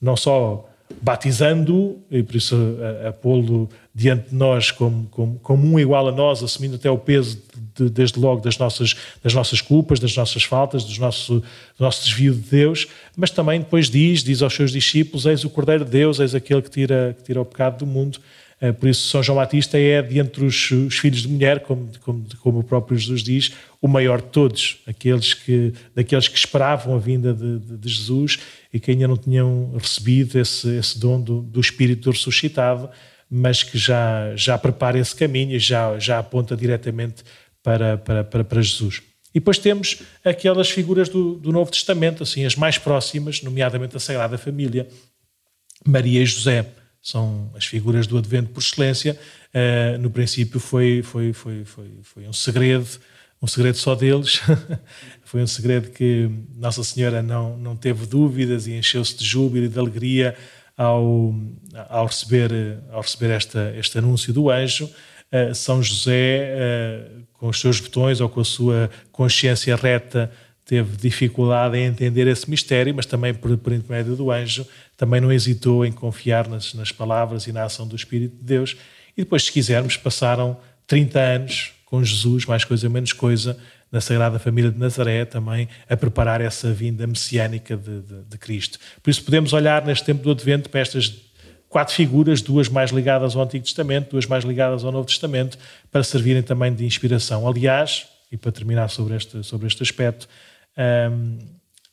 Não 0.00 0.16
só 0.16 0.68
batizando-o, 1.02 2.02
e 2.10 2.22
por 2.22 2.36
isso 2.36 2.56
a, 3.04 3.08
a 3.08 3.12
pô-lo 3.12 3.68
diante 3.94 4.30
de 4.30 4.34
nós 4.34 4.70
como, 4.70 5.06
como, 5.10 5.38
como, 5.40 5.66
um 5.66 5.78
igual 5.78 6.08
a 6.08 6.12
nós, 6.12 6.42
assumindo 6.42 6.76
até 6.76 6.90
o 6.90 6.98
peso, 6.98 7.40
de, 7.74 7.90
desde 7.90 8.18
logo, 8.18 8.40
das 8.40 8.58
nossas, 8.58 8.96
das 9.22 9.34
nossas 9.34 9.60
culpas, 9.60 9.98
das 10.00 10.16
nossas 10.16 10.44
faltas, 10.44 10.84
dos 10.84 10.98
nosso, 10.98 11.40
do 11.40 11.84
nosso 11.84 12.04
desvio 12.04 12.34
de 12.34 12.40
Deus, 12.40 12.86
mas 13.16 13.30
também 13.30 13.60
depois 13.60 13.90
diz, 13.90 14.22
diz 14.22 14.42
aos 14.42 14.54
seus 14.54 14.72
discípulos, 14.72 15.26
eis 15.26 15.44
o 15.44 15.50
Cordeiro 15.50 15.84
de 15.84 15.90
Deus, 15.90 16.20
eis 16.20 16.34
aquele 16.34 16.62
que 16.62 16.70
tira, 16.70 17.14
que 17.18 17.24
tira 17.24 17.40
o 17.40 17.44
pecado 17.44 17.78
do 17.78 17.86
mundo, 17.86 18.18
por 18.72 18.88
isso, 18.88 19.08
São 19.08 19.22
João 19.22 19.36
Batista 19.36 19.78
é, 19.78 20.02
de 20.02 20.18
entre 20.18 20.44
os, 20.44 20.70
os 20.72 20.98
filhos 20.98 21.22
de 21.22 21.28
mulher, 21.28 21.60
como, 21.60 21.88
como, 22.00 22.26
como, 22.40 22.58
o 22.58 22.64
próprio 22.64 22.98
Jesus 22.98 23.22
diz, 23.22 23.52
o 23.80 23.86
maior 23.86 24.20
de 24.20 24.28
todos, 24.28 24.78
aqueles 24.84 25.32
que, 25.32 25.72
daqueles 25.94 26.26
que 26.26 26.36
esperavam 26.36 26.96
a 26.96 26.98
vinda 26.98 27.32
de, 27.32 27.60
de, 27.60 27.76
de 27.76 27.88
Jesus 27.88 28.40
e 28.72 28.80
que 28.80 28.90
ainda 28.90 29.06
não 29.06 29.16
tinham 29.16 29.72
recebido 29.80 30.38
esse, 30.40 30.76
esse 30.76 30.98
dom 30.98 31.20
do, 31.20 31.40
do 31.40 31.60
Espírito 31.60 32.10
ressuscitado, 32.10 32.90
mas 33.30 33.62
que 33.62 33.78
já, 33.78 34.34
já 34.34 34.58
prepara 34.58 34.98
esse 34.98 35.14
caminho 35.14 35.54
e 35.54 35.58
já, 35.60 35.96
já 36.00 36.18
aponta 36.18 36.56
diretamente 36.56 37.22
para, 37.62 37.96
para, 37.96 38.24
para, 38.24 38.42
para 38.42 38.62
Jesus. 38.62 39.02
E 39.32 39.38
depois 39.38 39.58
temos 39.58 40.02
aquelas 40.24 40.68
figuras 40.68 41.08
do, 41.08 41.34
do 41.34 41.52
Novo 41.52 41.70
Testamento, 41.70 42.24
assim, 42.24 42.44
as 42.44 42.56
mais 42.56 42.76
próximas, 42.76 43.40
nomeadamente 43.40 43.96
a 43.96 44.00
Sagrada 44.00 44.36
Família, 44.36 44.88
Maria 45.86 46.20
e 46.20 46.26
José 46.26 46.66
são 47.08 47.50
as 47.56 47.64
figuras 47.64 48.06
do 48.06 48.18
Advento 48.18 48.50
por 48.50 48.60
excelência. 48.60 49.18
Uh, 49.48 49.98
no 49.98 50.10
princípio 50.10 50.60
foi, 50.60 51.02
foi, 51.02 51.32
foi, 51.32 51.64
foi, 51.64 51.90
foi 52.02 52.28
um 52.28 52.34
segredo, 52.34 52.86
um 53.40 53.46
segredo 53.46 53.78
só 53.78 53.94
deles. 53.94 54.42
foi 55.24 55.42
um 55.42 55.46
segredo 55.46 55.90
que 55.90 56.30
Nossa 56.54 56.84
Senhora 56.84 57.22
não, 57.22 57.56
não 57.56 57.74
teve 57.74 58.04
dúvidas 58.04 58.66
e 58.66 58.74
encheu-se 58.74 59.16
de 59.16 59.24
júbilo 59.24 59.64
e 59.64 59.68
de 59.68 59.78
alegria 59.78 60.36
ao, 60.76 61.34
ao 61.88 62.04
receber, 62.04 62.50
ao 62.90 63.00
receber 63.00 63.30
esta, 63.30 63.74
este 63.74 63.96
anúncio 63.96 64.30
do 64.30 64.50
anjo. 64.50 64.84
Uh, 65.32 65.54
São 65.54 65.82
José, 65.82 66.52
uh, 66.54 67.22
com 67.32 67.48
os 67.48 67.58
seus 67.58 67.80
botões 67.80 68.20
ou 68.20 68.28
com 68.28 68.40
a 68.40 68.44
sua 68.44 68.90
consciência 69.10 69.74
reta, 69.76 70.30
teve 70.68 70.94
dificuldade 70.98 71.78
em 71.78 71.86
entender 71.86 72.26
esse 72.26 72.48
mistério, 72.50 72.94
mas 72.94 73.06
também 73.06 73.32
por, 73.32 73.56
por 73.56 73.72
intermédio 73.72 74.14
do 74.14 74.30
anjo, 74.30 74.66
também 74.98 75.20
não 75.20 75.32
hesitou 75.32 75.86
em 75.86 75.92
confiar 75.92 76.48
nas, 76.48 76.74
nas 76.74 76.90
palavras 76.90 77.46
e 77.46 77.52
na 77.52 77.62
ação 77.62 77.86
do 77.86 77.94
Espírito 77.94 78.36
de 78.36 78.42
Deus. 78.42 78.76
E 79.16 79.22
depois, 79.22 79.44
se 79.44 79.52
quisermos, 79.52 79.96
passaram 79.96 80.58
30 80.88 81.20
anos 81.20 81.72
com 81.86 82.02
Jesus, 82.02 82.44
mais 82.44 82.64
coisa 82.64 82.88
menos 82.88 83.12
coisa, 83.12 83.56
na 83.90 84.00
Sagrada 84.00 84.38
Família 84.40 84.70
de 84.70 84.78
Nazaré, 84.78 85.24
também 85.24 85.68
a 85.88 85.96
preparar 85.96 86.40
essa 86.40 86.72
vinda 86.72 87.06
messiânica 87.06 87.76
de, 87.76 88.02
de, 88.02 88.22
de 88.24 88.38
Cristo. 88.38 88.78
Por 89.00 89.08
isso, 89.08 89.22
podemos 89.24 89.52
olhar 89.52 89.86
neste 89.86 90.04
tempo 90.04 90.22
do 90.22 90.32
Advento 90.32 90.68
para 90.68 90.80
estas 90.80 91.14
quatro 91.68 91.94
figuras, 91.94 92.42
duas 92.42 92.68
mais 92.68 92.90
ligadas 92.90 93.36
ao 93.36 93.42
Antigo 93.42 93.64
Testamento, 93.64 94.10
duas 94.10 94.26
mais 94.26 94.44
ligadas 94.44 94.84
ao 94.84 94.90
Novo 94.90 95.06
Testamento, 95.06 95.56
para 95.92 96.02
servirem 96.02 96.42
também 96.42 96.74
de 96.74 96.84
inspiração. 96.84 97.46
Aliás, 97.46 98.08
e 98.32 98.36
para 98.36 98.50
terminar 98.50 98.88
sobre 98.90 99.14
este, 99.14 99.44
sobre 99.44 99.68
este 99.68 99.82
aspecto, 99.82 100.28
um, 100.76 101.38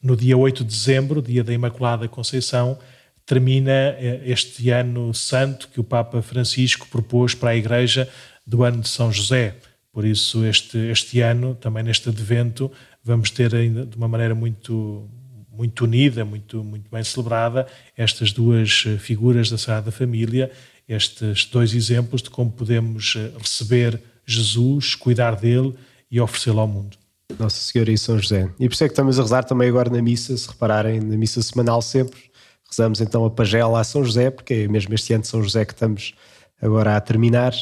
no 0.01 0.15
dia 0.15 0.35
8 0.35 0.63
de 0.63 0.69
dezembro, 0.69 1.21
dia 1.21 1.43
da 1.43 1.53
Imaculada 1.53 2.07
Conceição, 2.07 2.77
termina 3.25 3.71
eh, 3.71 4.21
este 4.25 4.69
ano 4.69 5.13
santo 5.13 5.69
que 5.69 5.79
o 5.79 5.83
Papa 5.83 6.21
Francisco 6.21 6.87
propôs 6.89 7.33
para 7.33 7.51
a 7.51 7.55
Igreja 7.55 8.07
do 8.45 8.63
ano 8.63 8.81
de 8.81 8.89
São 8.89 9.11
José. 9.11 9.55
Por 9.91 10.05
isso, 10.05 10.45
este, 10.45 10.77
este 10.77 11.21
ano, 11.21 11.55
também 11.55 11.83
neste 11.83 12.09
advento, 12.09 12.71
vamos 13.03 13.31
ter 13.31 13.55
ainda 13.55 13.85
de 13.85 13.95
uma 13.95 14.07
maneira 14.07 14.35
muito, 14.35 15.09
muito 15.51 15.85
unida, 15.85 16.23
muito, 16.25 16.63
muito 16.63 16.89
bem 16.91 17.03
celebrada, 17.03 17.65
estas 17.97 18.31
duas 18.31 18.83
eh, 18.85 18.97
figuras 18.97 19.49
da 19.49 19.57
Sagrada 19.57 19.91
Família, 19.91 20.51
estes 20.87 21.45
dois 21.45 21.73
exemplos 21.73 22.21
de 22.21 22.29
como 22.29 22.51
podemos 22.51 23.15
eh, 23.17 23.31
receber 23.39 23.99
Jesus, 24.25 24.95
cuidar 24.95 25.35
dele 25.35 25.73
e 26.11 26.19
oferecê-lo 26.19 26.59
ao 26.59 26.67
mundo. 26.67 26.97
Nossa 27.39 27.57
Senhora 27.57 27.91
e 27.91 27.97
São 27.97 28.19
José. 28.19 28.49
E 28.59 28.67
por 28.67 28.73
isso 28.73 28.83
é 28.83 28.87
que 28.87 28.93
estamos 28.93 29.17
a 29.17 29.21
rezar 29.23 29.43
também 29.43 29.67
agora 29.67 29.89
na 29.89 30.01
missa, 30.01 30.35
se 30.37 30.47
repararem, 30.47 30.99
na 30.99 31.17
missa 31.17 31.41
semanal 31.41 31.81
sempre. 31.81 32.19
Rezamos 32.69 33.01
então 33.01 33.25
a 33.25 33.29
pagela 33.29 33.79
a 33.79 33.83
São 33.83 34.03
José, 34.03 34.29
porque 34.29 34.53
é 34.53 34.67
mesmo 34.67 34.93
este 34.93 35.13
ano 35.13 35.21
de 35.21 35.27
São 35.27 35.41
José 35.41 35.65
que 35.65 35.73
estamos 35.73 36.13
agora 36.61 36.95
a 36.95 37.01
terminar. 37.01 37.53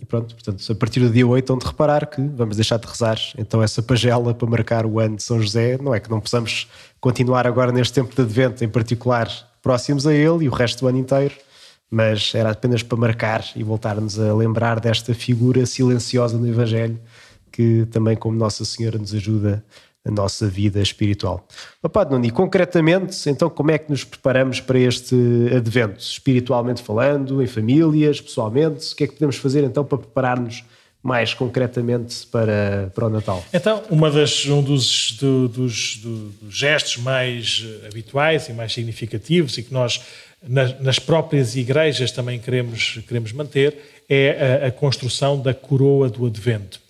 E 0.00 0.04
pronto, 0.06 0.34
portanto, 0.34 0.72
a 0.72 0.74
partir 0.74 1.00
do 1.00 1.10
dia 1.10 1.26
8, 1.26 1.52
onde 1.52 1.66
reparar 1.66 2.06
que 2.06 2.22
vamos 2.22 2.56
deixar 2.56 2.78
de 2.78 2.86
rezar 2.86 3.18
então 3.36 3.62
essa 3.62 3.82
pagela 3.82 4.32
para 4.32 4.48
marcar 4.48 4.86
o 4.86 4.98
ano 4.98 5.16
de 5.16 5.22
São 5.22 5.40
José. 5.40 5.76
Não 5.76 5.94
é 5.94 6.00
que 6.00 6.10
não 6.10 6.20
possamos 6.20 6.68
continuar 7.00 7.46
agora 7.46 7.70
neste 7.70 7.92
tempo 7.92 8.14
de 8.14 8.22
advento, 8.22 8.64
em 8.64 8.68
particular, 8.68 9.30
próximos 9.62 10.06
a 10.06 10.14
ele 10.14 10.44
e 10.44 10.48
o 10.48 10.52
resto 10.52 10.80
do 10.80 10.88
ano 10.88 10.98
inteiro, 10.98 11.34
mas 11.90 12.32
era 12.34 12.50
apenas 12.50 12.82
para 12.82 12.96
marcar 12.96 13.44
e 13.54 13.62
voltarmos 13.62 14.18
a 14.18 14.34
lembrar 14.34 14.80
desta 14.80 15.12
figura 15.12 15.66
silenciosa 15.66 16.38
no 16.38 16.48
Evangelho 16.48 16.98
que 17.52 17.86
também, 17.90 18.14
como 18.14 18.36
Nossa 18.36 18.66
Senhora, 18.66 18.98
nos 18.98 19.14
ajuda 19.14 19.64
na 20.06 20.22
nossa 20.22 20.48
vida 20.48 20.80
espiritual. 20.80 21.46
Nuno, 22.10 22.24
e 22.24 22.30
concretamente, 22.30 23.28
então, 23.28 23.50
como 23.50 23.72
é 23.72 23.78
que 23.78 23.90
nos 23.90 24.04
preparamos 24.04 24.60
para 24.60 24.78
este 24.78 25.16
advento? 25.54 25.98
Espiritualmente 25.98 26.82
falando, 26.82 27.42
em 27.42 27.46
famílias, 27.46 28.20
pessoalmente, 28.20 28.92
o 28.92 28.96
que 28.96 29.04
é 29.04 29.06
que 29.08 29.14
podemos 29.14 29.36
fazer 29.36 29.64
então 29.64 29.84
para 29.84 29.98
preparar-nos 29.98 30.64
mais 31.02 31.34
concretamente 31.34 32.26
para, 32.28 32.90
para 32.94 33.06
o 33.06 33.10
Natal? 33.10 33.44
Então, 33.52 33.82
uma 33.90 34.10
das, 34.10 34.46
um 34.46 34.62
dos, 34.62 35.16
do, 35.20 35.48
dos, 35.48 35.96
do, 35.96 36.28
dos 36.42 36.54
gestos 36.54 36.98
mais 36.98 37.64
habituais 37.86 38.48
e 38.48 38.52
mais 38.52 38.72
significativos 38.72 39.58
e 39.58 39.62
que 39.62 39.72
nós 39.72 40.00
nas, 40.46 40.78
nas 40.80 40.98
próprias 40.98 41.56
igrejas 41.56 42.12
também 42.12 42.38
queremos, 42.38 43.00
queremos 43.08 43.32
manter 43.32 43.76
é 44.08 44.62
a, 44.62 44.66
a 44.68 44.70
construção 44.70 45.40
da 45.40 45.52
coroa 45.52 46.08
do 46.08 46.26
Advento. 46.26 46.85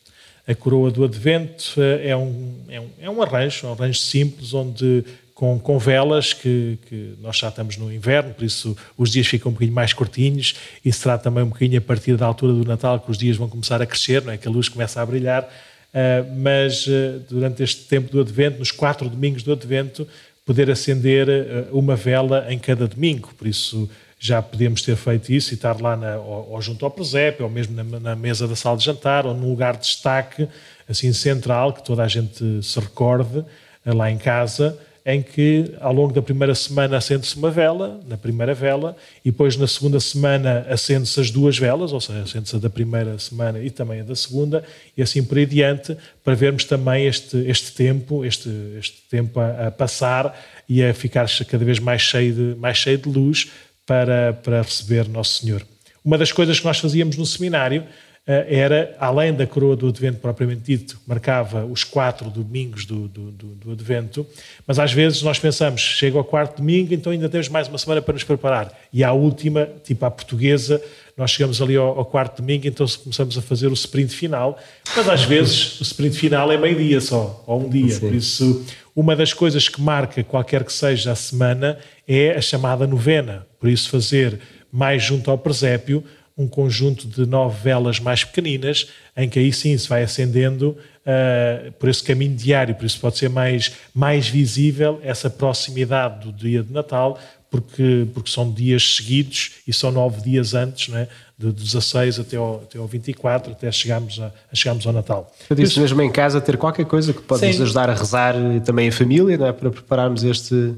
A 0.47 0.55
coroa 0.55 0.91
do 0.91 1.05
Advento 1.05 1.75
eh, 1.79 2.11
é 2.11 2.17
um, 2.17 2.55
é 2.69 2.81
um, 2.81 2.89
é 3.01 3.11
um 3.11 3.23
arranjo, 3.23 3.67
um 3.67 3.73
arranjo 3.73 3.99
simples, 3.99 4.55
onde 4.55 5.05
com, 5.35 5.59
com 5.59 5.79
velas, 5.79 6.33
que, 6.33 6.79
que, 6.89 7.15
nós 7.21 7.37
já 7.37 7.49
estamos 7.49 7.77
no 7.77 7.93
inverno, 7.93 8.33
por 8.33 8.45
isso 8.45 8.75
os 8.97 9.11
dias 9.11 9.27
ficam 9.27 9.51
um 9.51 9.53
bocadinho 9.53 9.75
mais 9.75 9.93
curtinhos 9.93 10.55
e 10.85 10.91
será 10.91 11.19
também 11.19 11.45
um 11.45 11.49
bocadinho 11.49 11.79
a 11.79 11.83
partir 11.83 12.17
da 12.17 12.25
altura 12.25 12.55
do 12.55 12.65
Natal 12.65 12.99
que 13.01 13.11
os 13.11 13.19
dias 13.19 13.37
vão 13.37 13.49
começar 13.49 13.83
a 13.83 13.87
crescer, 13.87 14.23
não 14.23 14.33
é? 14.33 14.39
que 14.39 14.49
a 14.49 14.51
luz 14.51 14.69
começa 14.69 15.01
a 15.03 15.05
brilhar. 15.05 15.43
Uh, 15.43 16.37
mas 16.37 16.87
uh, 16.87 17.21
durante 17.29 17.63
este 17.63 17.85
tempo 17.85 18.11
do 18.11 18.21
Advento, 18.21 18.59
nos 18.59 18.71
quatro 18.71 19.09
domingos 19.09 19.43
do 19.43 19.53
Advento, 19.53 20.07
poder 20.45 20.71
acender 20.71 21.29
uh, 21.29 21.77
uma 21.77 21.97
vela 21.97 22.47
em 22.49 22.59
cada 22.59 22.87
domingo. 22.87 23.35
Por 23.37 23.47
isso 23.47 23.91
já 24.27 24.43
podemos 24.43 24.83
ter 24.83 24.97
feito 24.97 25.33
isso 25.33 25.53
e 25.53 25.55
estar 25.55 25.81
lá 25.81 25.97
na, 25.97 26.17
ou, 26.17 26.53
ou, 26.53 26.63
junto 26.63 26.85
ao 26.85 26.91
presépio, 26.91 27.45
ou 27.45 27.51
mesmo 27.51 27.75
na, 27.75 28.01
na, 28.01 28.17
mesa 28.17 28.49
da 28.49 28.57
sala 28.57 28.77
de 28.77 28.85
jantar, 28.85 29.27
ou 29.27 29.35
num 29.35 29.49
lugar 29.49 29.75
de 29.75 29.83
destaque, 29.83 30.49
assim 30.89 31.13
central, 31.13 31.73
que 31.73 31.85
toda 31.85 32.03
a 32.03 32.09
gente 32.09 32.63
se 32.63 32.81
recorde, 32.81 33.45
lá 33.85 34.11
em 34.11 34.19
casa, 34.19 34.77
em 35.09 35.23
que 35.23 35.73
ao 35.81 35.93
longo 35.93 36.13
da 36.13 36.21
primeira 36.21 36.53
semana 36.53 36.97
acende-se 36.97 37.37
uma 37.37 37.49
vela, 37.49 38.01
na 38.09 38.17
primeira 38.17 38.53
vela, 38.53 38.97
e 39.25 39.31
depois 39.31 39.57
na 39.57 39.69
segunda 39.69 40.01
semana 40.01 40.67
acende-se 40.69 41.21
as 41.21 41.31
duas 41.31 41.57
velas, 41.57 41.93
ou 41.93 42.01
seja, 42.01 42.23
acende-se 42.23 42.57
a 42.57 42.59
da 42.59 42.69
primeira 42.69 43.17
semana 43.17 43.61
e 43.61 43.71
também 43.71 44.01
a 44.01 44.03
da 44.03 44.17
segunda, 44.17 44.65
e 44.97 45.03
assim 45.03 45.23
por 45.23 45.39
aí 45.39 45.45
adiante, 45.45 45.97
para 46.25 46.35
vermos 46.35 46.65
também 46.65 47.07
este, 47.07 47.37
este 47.47 47.71
tempo, 47.71 48.25
este, 48.25 48.51
este 48.77 49.03
tempo 49.09 49.39
a, 49.39 49.69
a 49.69 49.71
passar 49.71 50.37
e 50.69 50.83
a 50.83 50.93
ficar 50.93 51.29
cada 51.49 51.65
vez 51.65 51.79
mais 51.79 52.03
cheio 52.03 52.35
de, 52.35 52.59
mais 52.59 52.77
cheio 52.77 52.99
de 52.99 53.09
luz 53.09 53.49
para, 53.87 54.33
para 54.33 54.61
receber 54.61 55.09
Nosso 55.09 55.43
Senhor. 55.43 55.63
Uma 56.05 56.19
das 56.19 56.33
coisas 56.33 56.59
que 56.59 56.67
nós 56.67 56.79
fazíamos 56.79 57.17
no 57.17 57.25
seminário 57.25 57.85
eh, 58.27 58.47
era, 58.49 58.97
além 58.99 59.33
da 59.33 59.47
coroa 59.47 59.77
do 59.77 59.89
Advento 59.89 60.19
propriamente 60.19 60.63
dito, 60.63 61.01
marcava 61.07 61.65
os 61.65 61.85
quatro 61.85 62.29
domingos 62.29 62.85
do, 62.85 63.07
do, 63.07 63.31
do, 63.31 63.47
do, 63.55 63.73
Advento, 63.73 64.27
mas 64.67 64.81
às 64.81 64.93
vezes 64.93 65.23
nós 65.23 65.39
pensamos, 65.39 65.81
chega 65.81 66.19
ao 66.19 66.25
quarto 66.25 66.57
domingo, 66.57 66.93
então 66.93 67.13
ainda 67.13 67.29
temos 67.29 67.49
mais 67.49 67.69
uma 67.69 67.79
semana 67.79 68.03
para 68.03 68.15
nos 68.15 68.25
preparar. 68.25 68.77
E 68.93 69.05
à 69.05 69.13
última, 69.13 69.69
tipo 69.85 70.05
à 70.05 70.11
portuguesa, 70.11 70.83
nós 71.17 71.31
chegamos 71.31 71.63
ali 71.63 71.77
ao, 71.77 71.99
ao 71.99 72.05
quarto 72.05 72.43
domingo, 72.43 72.67
então 72.67 72.87
começamos 73.03 73.39
a 73.39 73.43
fazer 73.43 73.69
o 73.69 73.73
sprint 73.73 74.15
final, 74.15 74.59
mas 74.95 75.09
às 75.09 75.25
vezes 75.25 75.81
o 75.81 75.83
sprint 75.83 76.17
final 76.17 76.53
é 76.53 76.59
meio-dia 76.59 77.01
só, 77.01 77.43
ou 77.47 77.65
um 77.65 77.69
dia. 77.71 77.95
Sim. 77.95 78.01
Por 78.01 78.15
isso, 78.15 78.67
uma 78.95 79.17
das 79.17 79.33
coisas 79.33 79.69
que 79.69 79.81
marca 79.81 80.23
qualquer 80.23 80.63
que 80.63 80.73
seja 80.73 81.13
a 81.13 81.15
semana 81.15 81.79
é 82.07 82.33
a 82.33 82.41
chamada 82.41 82.87
novena. 82.87 83.47
Por 83.59 83.69
isso, 83.69 83.89
fazer 83.89 84.39
mais 84.71 85.03
junto 85.03 85.31
ao 85.31 85.39
presépio 85.39 86.05
um 86.37 86.47
conjunto 86.47 87.09
de 87.09 87.25
nove 87.25 87.59
velas 87.63 87.99
mais 87.99 88.23
pequeninas, 88.23 88.89
em 89.17 89.27
que 89.27 89.39
aí 89.39 89.51
sim 89.53 89.77
se 89.79 89.89
vai 89.89 90.03
acendendo 90.03 90.77
uh, 91.07 91.73
por 91.73 91.89
esse 91.89 92.05
caminho 92.05 92.37
diário, 92.37 92.75
por 92.75 92.85
isso 92.85 93.01
pode 93.01 93.17
ser 93.17 93.31
mais, 93.31 93.73
mais 93.95 94.29
visível 94.29 95.01
essa 95.03 95.31
proximidade 95.31 96.27
do 96.27 96.33
dia 96.33 96.63
de 96.63 96.71
Natal, 96.71 97.19
porque, 97.51 98.07
porque 98.13 98.31
são 98.31 98.51
dias 98.51 98.97
seguidos 98.97 99.53
e 99.67 99.73
são 99.73 99.91
nove 99.91 100.21
dias 100.23 100.55
antes, 100.55 100.89
não 100.89 100.99
é? 100.99 101.09
de 101.39 101.53
16 101.53 102.21
até 102.21 102.37
ao, 102.39 102.63
até 102.63 102.79
ao 102.79 102.87
24, 102.87 103.53
até 103.53 103.71
chegarmos, 103.71 104.19
a, 104.19 104.33
a 104.51 104.55
chegarmos 104.55 104.87
ao 104.87 104.93
Natal. 104.93 105.31
Eu 105.51 105.57
disse 105.57 105.79
mesmo 105.79 106.01
em 106.01 106.11
casa 106.11 106.41
ter 106.41 106.57
qualquer 106.57 106.87
coisa 106.87 107.13
que 107.13 107.21
pode 107.21 107.41
sim. 107.41 107.49
nos 107.49 107.61
ajudar 107.61 107.91
a 107.91 107.95
rezar 107.95 108.35
também 108.65 108.89
em 108.89 108.91
família, 108.91 109.37
não 109.37 109.47
é? 109.47 109.53
para 109.53 109.71
prepararmos 109.71 110.25
este 110.25 110.75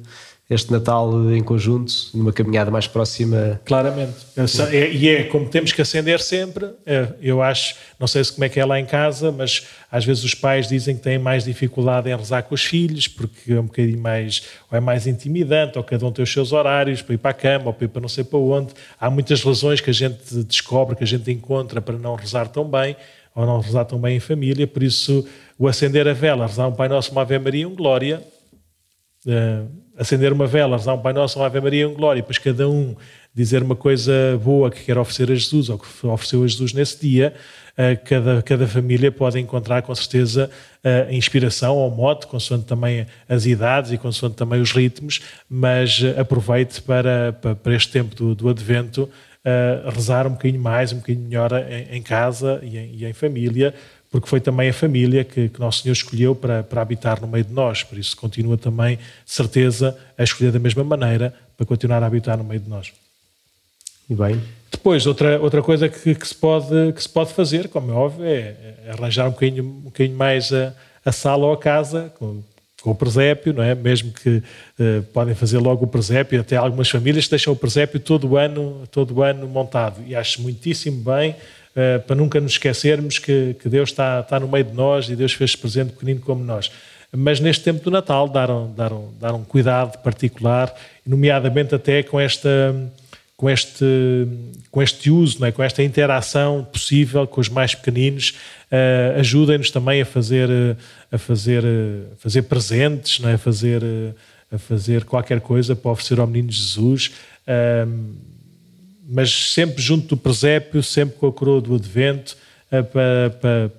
este 0.51 0.73
Natal 0.73 1.31
em 1.31 1.43
conjunto, 1.43 1.93
numa 2.15 2.33
caminhada 2.33 2.71
mais 2.71 2.87
próxima. 2.87 3.61
Claramente. 3.67 4.15
É, 4.73 4.91
e 4.91 5.09
é 5.09 5.25
como 5.25 5.47
temos 5.47 5.73
que 5.73 5.83
acender 5.83 6.21
sempre. 6.21 6.71
É, 6.87 7.09
eu 7.21 7.43
acho, 7.43 7.75
não 8.01 8.07
sei 8.07 8.25
se 8.25 8.33
como 8.33 8.45
é 8.45 8.49
que 8.49 8.59
é 8.59 8.65
lá 8.65 8.81
em 8.81 8.87
casa, 8.87 9.31
mas 9.31 9.67
às 9.93 10.07
vezes 10.07 10.25
os 10.25 10.35
pais 10.35 10.67
dizem 10.67 10.97
que 10.97 11.03
têm 11.03 11.19
mais 11.19 11.45
dificuldade 11.45 12.09
em 12.09 12.17
rezar 12.17 12.43
com 12.45 12.55
os 12.55 12.65
filhos, 12.65 13.07
porque 13.07 13.53
é 13.53 13.61
um 13.61 13.67
bocadinho 13.67 14.01
mais, 14.01 14.45
ou 14.71 14.79
é 14.79 14.81
mais 14.81 15.07
intimidante, 15.07 15.77
ou 15.77 15.85
cada 15.85 16.07
um 16.07 16.11
tem 16.11 16.23
os 16.23 16.33
seus 16.33 16.51
horários 16.51 17.03
para 17.03 17.15
ir 17.15 17.19
para 17.19 17.31
a 17.31 17.35
cama, 17.35 17.67
ou 17.67 17.75
para 17.75 17.85
ir 17.85 17.89
para 17.89 18.01
não 18.01 18.09
sei 18.09 18.25
para 18.25 18.39
onde. 18.39 18.73
Há 18.99 19.11
muitas 19.11 19.43
razões 19.43 19.83
que 19.83 19.91
a 19.91 19.95
gente 19.95 20.35
descobre, 20.45 20.97
que 20.97 21.05
a 21.05 21.07
gente 21.07 21.31
encontra 21.31 21.83
para 21.83 21.99
não 21.99 22.15
rezar 22.15 22.49
tão 22.49 22.65
bem, 22.65 22.97
ou 23.35 23.45
não 23.45 23.61
rezar 23.61 23.85
tão 23.85 24.01
bem 24.01 24.17
em 24.17 24.21
família, 24.21 24.67
por 24.67 24.83
isso 24.83 25.27
o 25.59 25.69
acender 25.69 26.09
a 26.09 26.15
vela, 26.15 26.47
rezar 26.47 26.67
um 26.69 26.73
Pai 26.73 26.89
Nosso, 26.89 27.13
uma 27.13 27.21
Ave 27.21 27.39
Maria, 27.39 27.69
um 27.69 27.75
Glória, 27.75 28.23
uh, 29.27 29.88
acender 29.99 30.33
uma 30.33 30.47
vela, 30.47 30.77
rezar 30.77 30.95
um 30.95 31.03
Pai 31.03 31.13
Nosso, 31.13 31.43
Ave 31.43 31.61
Maria, 31.61 31.89
um 31.89 31.95
Glória, 31.95 32.21
e 32.21 32.23
depois 32.23 32.39
cada 32.39 32.69
um 32.69 32.95
dizer 33.35 33.63
uma 33.63 33.77
coisa 33.77 34.13
boa 34.43 34.71
que 34.71 34.85
quer 34.85 34.99
oferecer 34.99 35.31
a 35.31 35.35
Jesus 35.35 35.69
ou 35.69 35.79
que 35.79 35.87
ofereceu 36.07 36.43
a 36.43 36.47
Jesus 36.47 36.73
nesse 36.73 37.01
dia, 37.01 37.35
uh, 37.73 38.05
cada, 38.05 38.43
cada 38.43 38.67
família 38.67 39.13
pode 39.13 39.39
encontrar 39.39 39.83
com 39.83 39.95
certeza 39.95 40.51
uh, 40.85 41.13
inspiração 41.13 41.77
ou 41.77 41.91
mote, 41.91 42.27
consoante 42.27 42.65
também 42.65 43.07
as 43.29 43.47
idades 43.47 43.93
e 43.93 43.99
consoante 43.99 44.37
também 44.37 44.61
os 44.61 44.73
ritmos, 44.73 45.21
mas 45.49 46.01
aproveite 46.17 46.81
para, 46.83 47.33
para, 47.33 47.55
para, 47.55 47.75
este 47.75 47.93
tempo 47.93 48.15
do, 48.15 48.35
do 48.35 48.49
Advento 48.49 49.09
rezar 49.95 50.27
um 50.27 50.33
bocadinho 50.33 50.61
mais, 50.61 50.93
um 50.93 50.97
bocadinho 50.97 51.25
melhor 51.25 51.51
em, 51.71 51.97
em 51.97 52.03
casa 52.03 52.61
e 52.63 52.77
em, 52.77 52.95
e 52.97 53.07
em 53.07 53.15
família, 53.15 53.73
porque 54.11 54.29
foi 54.29 54.41
também 54.41 54.71
a 54.71 54.73
família 54.73 55.25
que, 55.25 55.49
que 55.49 55.61
Nosso 55.61 55.83
Senhor 55.83 55.93
escolheu 55.93 56.35
para, 56.35 56.63
para 56.63 56.81
habitar 56.81 57.21
no 57.21 57.29
meio 57.29 57.45
de 57.45 57.53
nós. 57.53 57.83
Por 57.83 57.99
isso, 57.99 58.17
continua 58.17 58.57
também, 58.57 58.97
de 58.97 59.33
certeza, 59.33 59.97
a 60.17 60.25
escolher 60.25 60.51
da 60.51 60.59
mesma 60.59 60.83
maneira 60.83 61.35
para 61.57 61.67
continuar 61.67 62.03
a 62.03 62.07
habitar 62.07 62.39
no 62.39 62.45
meio 62.45 62.61
de 62.61 62.69
nós. 62.69 62.93
E 64.09 64.15
bem. 64.15 64.41
Depois, 64.71 65.07
outra, 65.07 65.39
outra 65.41 65.63
coisa 65.63 65.89
que, 65.89 66.15
que, 66.15 66.27
se 66.27 66.35
pode, 66.35 66.93
que 66.95 67.03
se 67.03 67.09
pode 67.09 67.33
fazer, 67.35 67.69
como 67.69 67.91
é 67.91 67.95
óbvio, 67.95 68.25
é, 68.25 68.57
é 68.87 68.91
arranjar 68.93 69.27
um 69.27 69.33
bocadinho, 69.33 69.65
um 69.65 69.81
bocadinho 69.81 70.17
mais 70.17 70.53
a, 70.53 70.75
a 71.05 71.13
sala 71.13 71.45
ou 71.47 71.53
a 71.53 71.59
casa, 71.59 72.13
com, 72.19 72.43
com 72.81 72.91
o 72.91 72.95
presépio, 72.95 73.53
não 73.53 73.63
é? 73.63 73.75
Mesmo 73.75 74.13
que 74.13 74.39
uh, 74.39 75.03
podem 75.13 75.35
fazer 75.35 75.59
logo 75.59 75.85
o 75.85 75.89
presépio, 75.89 76.41
até 76.41 76.57
algumas 76.57 76.89
famílias 76.89 77.29
deixam 77.29 77.53
o 77.53 77.57
presépio 77.57 78.01
todo 78.01 78.29
o 78.29 78.37
ano, 78.39 78.87
todo 78.91 79.17
o 79.17 79.23
ano 79.23 79.47
montado. 79.47 80.03
E 80.07 80.15
acho 80.15 80.41
muitíssimo 80.41 81.03
bem 81.03 81.37
uh, 81.79 82.01
para 82.01 82.17
nunca 82.17 82.41
nos 82.41 82.53
esquecermos 82.53 83.19
que, 83.19 83.55
que, 83.55 83.69
Deus 83.69 83.91
está, 83.91 84.21
está 84.21 84.41
no 84.41 84.49
meio 84.49 84.65
de 84.65 84.75
nós 84.75 85.09
e 85.09 85.15
Deus 85.15 85.33
fez 85.33 85.55
presente 85.55 85.93
pequenino 85.93 86.21
como 86.21 86.43
nós. 86.43 86.71
Mas 87.11 87.41
neste 87.41 87.65
tempo 87.65 87.83
do 87.83 87.91
Natal, 87.91 88.29
dar 88.29 88.51
um, 88.51 88.75
dar 88.75 88.93
um, 88.93 89.11
dar 89.19 89.33
um 89.33 89.45
cuidado 89.45 89.97
particular, 90.03 90.75
nomeadamente 91.07 91.75
até 91.75 92.03
com 92.03 92.21
esta 92.21 92.75
com 93.39 93.49
este, 93.49 94.27
com 94.69 94.83
este 94.83 95.13
uso, 95.13 95.45
é? 95.45 95.53
com 95.53 95.63
esta 95.63 95.81
interação 95.81 96.67
possível 96.73 97.25
com 97.25 97.41
os 97.41 97.49
mais 97.49 97.73
pequeninos, 97.73 98.31
uh, 98.65 99.21
ajudem-nos 99.21 99.71
também 99.71 100.03
a 100.03 100.05
fazer, 100.05 100.49
a 101.13 101.17
fazer, 101.19 101.63
a 101.65 102.17
fazer 102.17 102.43
presentes, 102.43 103.25
é? 103.25 103.35
a, 103.35 103.39
fazer, 103.39 103.81
a 104.51 104.59
fazer 104.59 105.05
qualquer 105.05 105.41
coisa 105.41 105.77
para 105.77 105.93
oferecer 105.93 106.19
ao 106.19 106.27
menino 106.27 106.51
Jesus. 106.51 107.13
Uh, 107.47 108.13
mas 109.09 109.53
sempre 109.53 109.83
junto 109.83 110.09
do 110.09 110.17
presépio, 110.17 110.83
sempre 110.83 111.17
com 111.17 111.27
a 111.27 111.33
coroa 111.33 111.61
do 111.61 111.75
advento, 111.75 112.37
uh, 112.71 112.85
para, 112.85 113.31
para, 113.41 113.73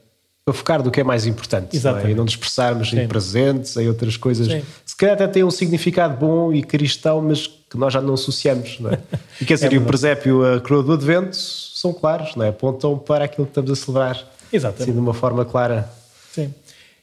para 0.44 0.54
focar 0.54 0.82
do 0.82 0.90
que 0.90 1.00
é 1.00 1.04
mais 1.04 1.28
importante 1.28 1.76
Exatamente. 1.76 2.04
Não 2.04 2.10
é? 2.10 2.14
e 2.14 2.16
não 2.16 2.26
dispersarmos 2.26 2.90
Sim. 2.90 3.02
em 3.02 3.08
presentes, 3.08 3.78
em 3.78 3.88
outras 3.88 4.18
coisas. 4.18 4.48
Sim. 4.48 4.64
Se 4.84 4.98
calhar 4.98 5.14
até 5.14 5.28
tem 5.28 5.44
um 5.44 5.52
significado 5.52 6.18
bom 6.18 6.52
e 6.52 6.64
cristão, 6.64 7.22
mas 7.22 7.46
que 7.46 7.78
nós 7.78 7.94
já 7.94 8.02
não 8.02 8.16
associamos. 8.16 8.80
Não 8.80 8.92
é? 8.92 9.00
E 9.40 9.46
quer 9.46 9.54
dizer, 9.56 9.72
é 9.72 9.76
e 9.76 9.78
o 9.78 9.86
presépio 9.86 10.56
a 10.56 10.60
coroa 10.60 10.84
do 10.84 10.94
advento 10.94 11.36
são 11.36 11.94
claros, 11.94 12.36
não 12.36 12.46
é? 12.46 12.50
apontam 12.50 12.98
para 12.98 13.26
aquilo 13.26 13.46
que 13.46 13.52
estamos 13.52 13.72
a 13.72 13.76
celebrar. 13.76 14.32
Exatamente. 14.52 14.84
Assim, 14.84 14.94
de 14.94 15.00
uma 15.00 15.14
forma 15.14 15.46
clara. 15.46 15.88
Sim. 16.34 16.52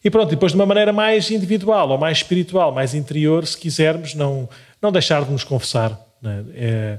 E 0.04 0.10
pronto, 0.10 0.30
depois 0.30 0.52
de 0.52 0.58
uma 0.58 0.66
maneira 0.66 0.92
mais 0.92 1.30
individual 1.30 1.88
ou 1.90 1.98
mais 1.98 2.18
espiritual, 2.18 2.72
mais 2.72 2.94
interior, 2.94 3.46
se 3.46 3.56
quisermos, 3.56 4.14
não, 4.14 4.48
não 4.80 4.92
deixar 4.92 5.24
de 5.24 5.30
nos 5.30 5.44
confessar. 5.44 6.00
É? 6.24 6.44
É, 6.54 6.98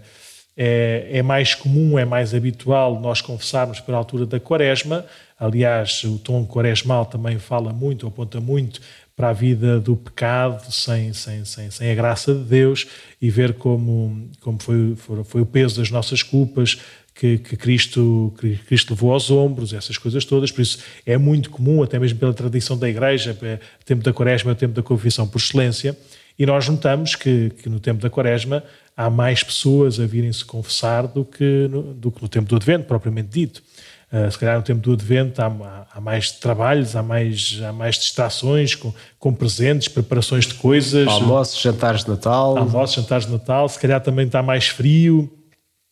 é, 0.57 1.07
é, 1.11 1.21
mais 1.21 1.53
comum, 1.53 1.99
é 1.99 2.03
mais 2.03 2.33
habitual 2.33 2.99
nós 2.99 3.21
confessarmos 3.21 3.83
a 3.87 3.95
altura 3.95 4.25
da 4.25 4.39
quaresma. 4.39 5.05
Aliás, 5.39 6.03
o 6.03 6.17
tom 6.17 6.45
quaresmal 6.45 7.05
também 7.05 7.37
fala 7.37 7.71
muito, 7.71 8.07
aponta 8.07 8.41
muito 8.41 8.81
para 9.15 9.29
a 9.29 9.33
vida 9.33 9.79
do 9.79 9.95
pecado 9.95 10.71
sem, 10.71 11.13
sem, 11.13 11.45
sem, 11.45 11.69
sem 11.69 11.91
a 11.91 11.95
graça 11.95 12.33
de 12.33 12.43
Deus 12.43 12.87
e 13.21 13.29
ver 13.29 13.53
como, 13.53 14.29
como 14.41 14.61
foi, 14.61 14.95
foi, 14.95 15.23
foi 15.23 15.41
o 15.41 15.45
peso 15.45 15.77
das 15.77 15.91
nossas 15.91 16.23
culpas 16.23 16.79
que, 17.13 17.37
que, 17.39 17.57
Cristo, 17.57 18.33
que 18.39 18.57
Cristo 18.57 18.91
levou 18.91 19.11
aos 19.11 19.29
ombros, 19.31 19.73
essas 19.73 19.97
coisas 19.97 20.23
todas. 20.23 20.51
Por 20.51 20.61
isso 20.61 20.79
é 21.05 21.17
muito 21.17 21.49
comum, 21.49 21.81
até 21.81 21.97
mesmo 21.97 22.19
pela 22.19 22.33
tradição 22.33 22.77
da 22.77 22.87
Igreja, 22.87 23.37
tempo 23.85 24.03
da 24.03 24.13
quaresma 24.13 24.51
é 24.51 24.55
tempo 24.55 24.73
da 24.73 24.83
confissão 24.83 25.27
por 25.27 25.39
excelência. 25.39 25.97
E 26.37 26.45
nós 26.45 26.67
notamos 26.69 27.15
que, 27.15 27.49
que 27.61 27.69
no 27.69 27.79
tempo 27.79 28.01
da 28.01 28.09
quaresma 28.09 28.63
há 28.95 29.09
mais 29.09 29.43
pessoas 29.43 29.99
a 29.99 30.05
virem 30.05 30.31
se 30.31 30.43
confessar 30.43 31.07
do 31.07 31.23
que 31.23 31.67
no, 31.69 31.93
do 31.93 32.11
que 32.11 32.21
no 32.21 32.27
tempo 32.27 32.49
do 32.49 32.55
Advento, 32.55 32.85
propriamente 32.85 33.29
dito. 33.29 33.63
Uh, 34.11 34.31
se 34.31 34.39
calhar 34.39 34.55
no 34.55 34.63
tempo 34.63 34.79
do 34.79 34.93
Advento 34.93 35.41
há, 35.41 35.87
há, 35.93 35.99
mais 35.99 36.31
trabalhos, 36.31 36.95
há 36.95 37.03
mais, 37.03 37.59
há 37.61 37.73
mais 37.73 37.95
distrações 37.95 38.73
com, 38.73 38.93
com 39.19 39.33
presentes, 39.33 39.89
preparações 39.89 40.45
de 40.45 40.53
coisas. 40.53 41.07
Almoços, 41.07 41.61
jantares 41.61 42.05
de 42.05 42.11
Natal. 42.11 42.57
Almoços, 42.57 42.95
jantares 42.95 43.25
de 43.25 43.33
Natal. 43.33 43.67
Se 43.67 43.79
calhar 43.79 44.01
também 44.01 44.25
está 44.25 44.41
mais 44.41 44.67
frio. 44.67 45.29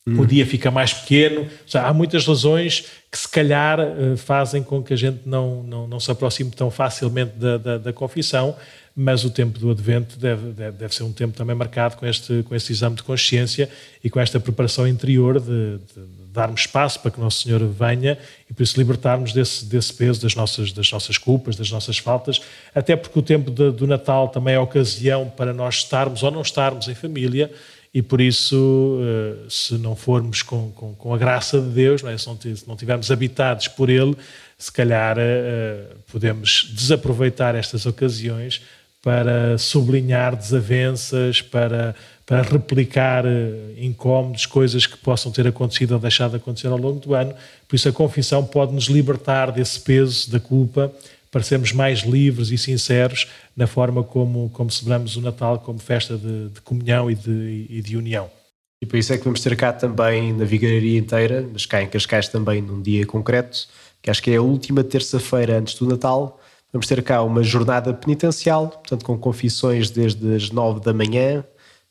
hum. 0.08 0.22
o 0.22 0.26
dia 0.26 0.46
fica 0.46 0.72
mais 0.72 0.93
pequeno. 0.93 1.46
há 1.74 1.93
muitas 1.93 2.26
razões 2.26 2.86
que 3.12 3.18
se 3.18 3.28
calhar 3.28 3.80
eh, 3.80 4.16
fazem 4.16 4.64
com 4.64 4.82
que 4.84 4.93
a 4.93 4.98
gente 4.98 5.22
não, 5.26 5.64
não, 5.64 5.88
não 5.88 6.00
se 6.00 6.10
aproxime 6.12 6.52
tão 6.52 6.70
facilmente 6.72 7.38
da, 7.38 7.58
da, 7.58 7.78
da 7.78 7.93
confissão, 7.93 8.56
mas 8.96 9.26
o 9.26 9.30
tempo 9.30 9.60
do 9.60 9.70
Advento 9.72 10.18
deve, 10.18 10.52
deve, 10.52 10.78
deve, 10.78 10.96
ser 10.96 11.04
um 11.04 11.12
tempo 11.12 11.36
também 11.36 11.54
marcado 11.54 11.98
com 11.98 12.06
este, 12.06 12.43
com 12.43 12.56
este 12.56 12.72
exame 12.72 12.96
de 12.96 13.04
consciência 13.04 13.70
e 14.02 14.10
com 14.10 14.22
esta 14.22 14.39
preparação 14.39 14.88
interior 14.88 15.39
de, 15.39 15.78
de 15.80 16.26
darmos 16.32 16.62
espaço 16.62 17.02
para 17.02 17.12
que 17.12 17.20
Nosso 17.20 17.43
Senhor 17.43 17.62
venha 17.68 18.18
e 18.50 18.54
por 18.54 18.64
isso 18.64 18.78
libertarmos 18.78 19.34
desse, 19.34 19.66
desse 19.66 19.93
peso 19.93 20.22
das 20.22 20.34
nossas, 20.34 20.72
das 20.72 20.89
nossas 20.89 21.18
culpas, 21.18 21.58
das 21.58 21.70
nossas 21.70 21.98
faltas, 21.98 22.39
até 22.74 22.96
porque 22.96 23.20
o 23.20 23.22
tempo 23.22 23.52
de, 23.52 23.72
do 23.72 23.86
Natal 23.86 24.30
também 24.30 24.56
é 24.56 24.60
ocasião 24.60 25.30
para 25.30 25.54
nós 25.54 25.76
estarmos 25.76 26.24
ou 26.24 26.32
não 26.32 26.41
estarmos 26.41 26.88
em 26.88 26.96
família 26.96 27.52
e 27.93 28.02
por 28.02 28.20
isso, 28.20 29.00
eh, 29.02 29.46
se 29.50 29.76
não 29.76 29.96
formos 29.96 30.41
com, 30.41 30.70
com, 30.72 30.93
com 30.96 31.14
a 31.14 31.18
graça 31.18 31.62
de 31.62 31.70
Deus, 31.70 32.02
não 32.02 32.10
é? 32.10 32.18
se 32.18 32.28
não 32.68 32.74
estivermos 32.74 33.10
habitados 33.10 33.70
por 33.70 33.89
Ele, 33.89 34.16
se 34.58 34.70
calhar 34.70 35.16
eh, 35.18 35.86
podemos 36.12 36.70
desaproveitar 36.74 37.56
estas 37.56 37.86
ocasiões 37.86 38.62
para 39.06 39.56
sublinhar 39.60 40.36
desavenças, 40.36 41.39
para, 41.39 41.93
para 42.26 42.41
replicar 42.41 43.24
uh, 43.24 43.30
incómodos, 43.78 44.47
coisas 44.47 44.88
que 44.88 44.97
possam 44.97 45.32
ter 45.32 45.45
acontecido 45.45 45.91
ou 45.91 45.99
deixado 45.99 46.32
de 46.32 46.38
acontecer 46.38 46.70
ao 46.70 46.78
longo 46.78 46.99
do 46.99 47.14
ano. 47.14 47.32
Por 47.68 47.76
isso, 47.76 47.88
a 47.88 47.91
confissão 47.91 48.43
pode 48.43 48.74
nos 48.74 48.86
libertar 48.86 49.51
desse 49.51 49.80
peso, 49.80 50.32
da 50.32 50.39
culpa, 50.39 50.91
para 51.30 51.43
sermos 51.43 51.72
mais 51.72 51.99
livres 51.99 52.49
e 52.49 52.58
sinceros 52.58 53.28
na 53.56 53.68
forma 53.68 54.03
como, 54.03 54.49
como 54.49 54.72
celebramos 54.72 55.16
o 55.18 55.22
Natal 55.22 55.60
como 55.60 55.78
festa 55.78 56.18
de, 56.18 56.49
de 56.49 56.62
comunhão 56.62 57.12
e 57.12 57.14
de, 57.14 57.68
e 57.70 57.84
de 57.84 57.95
união. 57.95 58.28
E 58.82 58.88
por 58.88 58.97
isso 58.97 59.14
é 59.14 59.20
que 59.20 59.24
vamos 59.24 59.39
ter 59.39 59.56
cá 59.56 59.72
também 59.72 60.34
na 60.34 60.45
Vigararia 60.45 60.97
inteira, 60.97 61.47
mas 61.53 61.68
cá 61.68 61.80
em 61.80 61.88
Cascais 61.88 62.28
também 62.28 62.60
num 62.60 62.82
dia 62.82 63.06
concreto, 63.06 63.68
que 64.01 64.10
acho 64.10 64.24
que 64.24 64.32
é 64.32 64.38
a 64.38 64.41
última 64.41 64.84
terça-feira 64.84 65.60
antes 65.60 65.76
do 65.76 65.86
Natal, 65.86 66.41
Vamos 66.76 66.88
ter 66.88 67.01
cá 67.03 67.23
uma 67.23 67.41
jornada 67.41 67.93
penitencial, 67.93 68.67
portanto, 68.67 69.05
com 69.05 69.17
confissões 69.17 69.89
desde 69.89 70.36
as 70.36 70.51
9 70.51 70.82
da 70.82 70.93
manhã 70.93 71.41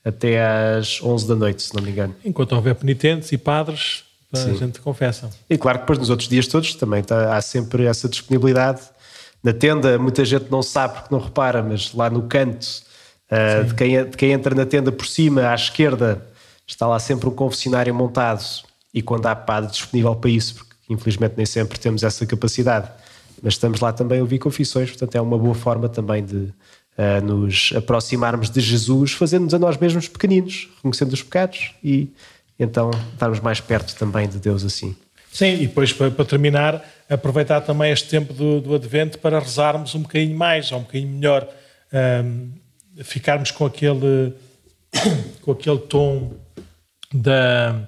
até 0.04 0.44
às 0.76 1.02
11 1.02 1.26
da 1.26 1.34
noite, 1.34 1.62
se 1.62 1.74
não 1.74 1.82
me 1.82 1.90
engano. 1.90 2.14
Enquanto 2.22 2.54
houver 2.54 2.74
penitentes 2.74 3.32
e 3.32 3.38
padres, 3.38 4.04
a 4.30 4.52
gente 4.52 4.82
confessa. 4.82 5.30
E 5.48 5.56
claro 5.56 5.78
que 5.78 5.84
depois 5.84 5.98
nos 5.98 6.10
outros 6.10 6.28
dias 6.28 6.46
todos 6.46 6.74
também 6.74 7.00
está, 7.00 7.34
há 7.34 7.40
sempre 7.40 7.86
essa 7.86 8.10
disponibilidade. 8.10 8.82
Na 9.42 9.54
tenda, 9.54 9.98
muita 9.98 10.22
gente 10.22 10.50
não 10.50 10.62
sabe 10.62 10.96
porque 10.96 11.14
não 11.14 11.18
repara, 11.22 11.62
mas 11.62 11.94
lá 11.94 12.10
no 12.10 12.24
canto 12.24 12.66
uh, 13.32 13.64
de, 13.64 13.74
quem, 13.74 14.04
de 14.04 14.16
quem 14.18 14.32
entra 14.32 14.54
na 14.54 14.66
tenda 14.66 14.92
por 14.92 15.06
cima, 15.06 15.48
à 15.48 15.54
esquerda, 15.54 16.26
está 16.66 16.86
lá 16.86 16.98
sempre 16.98 17.26
um 17.26 17.34
confessionário 17.34 17.94
montado. 17.94 18.44
E 18.92 19.00
quando 19.00 19.24
há 19.28 19.34
padre 19.34 19.70
disponível 19.70 20.14
para 20.14 20.28
isso, 20.28 20.56
porque 20.56 20.74
infelizmente 20.90 21.32
nem 21.38 21.46
sempre 21.46 21.78
temos 21.78 22.02
essa 22.02 22.26
capacidade, 22.26 22.90
mas 23.44 23.54
estamos 23.54 23.78
lá 23.80 23.92
também 23.92 24.18
a 24.18 24.22
ouvir 24.22 24.38
confissões, 24.38 24.88
portanto 24.88 25.14
é 25.14 25.20
uma 25.20 25.36
boa 25.36 25.54
forma 25.54 25.86
também 25.86 26.24
de 26.24 26.36
uh, 26.36 27.22
nos 27.22 27.74
aproximarmos 27.76 28.48
de 28.48 28.58
Jesus, 28.58 29.12
fazendo-nos 29.12 29.52
a 29.52 29.58
nós 29.58 29.76
mesmos 29.76 30.08
pequeninos, 30.08 30.70
reconhecendo 30.76 31.12
os 31.12 31.22
pecados 31.22 31.72
e 31.84 32.08
então 32.58 32.90
estarmos 33.12 33.40
mais 33.40 33.60
perto 33.60 33.94
também 33.96 34.26
de 34.26 34.38
Deus 34.38 34.64
assim. 34.64 34.96
Sim, 35.30 35.54
e 35.54 35.66
depois 35.66 35.92
para, 35.92 36.24
terminar, 36.24 36.82
aproveitar 37.10 37.60
também 37.60 37.92
este 37.92 38.08
tempo 38.08 38.32
do, 38.32 38.62
do, 38.62 38.74
Advento 38.74 39.18
para 39.18 39.38
rezarmos 39.38 39.94
um 39.94 40.00
bocadinho 40.00 40.38
mais, 40.38 40.72
ou 40.72 40.78
um 40.78 40.82
bocadinho 40.82 41.12
melhor, 41.12 41.46
um, 42.24 42.50
ficarmos 43.02 43.50
com 43.50 43.66
aquele, 43.66 44.32
com 45.42 45.52
aquele 45.52 45.78
tom 45.80 46.32
da 47.12 47.86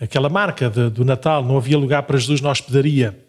aquela 0.00 0.28
marca 0.28 0.70
de, 0.70 0.88
do 0.90 1.04
Natal, 1.04 1.44
não 1.44 1.56
havia 1.56 1.76
lugar 1.76 2.02
para 2.04 2.18
Jesus 2.18 2.40
na 2.40 2.50
hospedaria. 2.50 3.25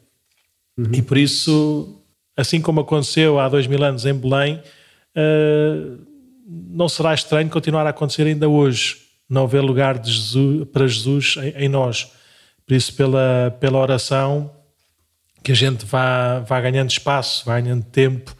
Uhum. 0.77 0.91
E 0.93 1.01
por 1.01 1.17
isso, 1.17 2.01
assim 2.35 2.61
como 2.61 2.81
aconteceu 2.81 3.39
há 3.39 3.49
dois 3.49 3.65
mil 3.65 3.83
anos 3.83 4.05
em 4.05 4.13
Belém, 4.13 4.61
uh, 5.15 5.97
não 6.47 6.87
será 6.87 7.13
estranho 7.13 7.49
continuar 7.49 7.85
a 7.87 7.89
acontecer 7.89 8.27
ainda 8.27 8.47
hoje, 8.47 8.97
não 9.29 9.43
haver 9.43 9.61
lugar 9.61 10.03
Jesus, 10.05 10.67
para 10.71 10.87
Jesus 10.87 11.35
em, 11.37 11.65
em, 11.65 11.69
nós. 11.69 12.11
Por 12.65 12.75
isso, 12.75 12.93
pela, 12.93 13.55
pela 13.59 13.79
oração, 13.79 14.51
que 15.43 15.51
a 15.51 15.55
gente 15.55 15.85
vá, 15.85 16.39
vá 16.39 16.61
ganhando 16.61 16.89
espaço, 16.89 17.45
vá 17.45 17.59
ganhando 17.59 17.83
tempo 17.85 18.35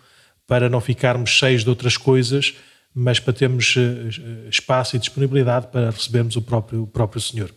para 0.45 0.69
não 0.69 0.79
ficarmos 0.79 1.31
cheios 1.31 1.63
de 1.63 1.69
outras 1.69 1.97
coisas, 1.97 2.53
mas 2.93 3.19
para 3.19 3.33
termos 3.33 3.75
uh, 3.75 4.49
espaço 4.49 4.95
e 4.95 4.99
disponibilidade 4.99 5.67
para 5.67 5.89
recebermos 5.89 6.35
o 6.35 6.41
próprio, 6.41 6.83
o 6.83 6.87
próprio 6.87 7.19
Senhor. 7.19 7.53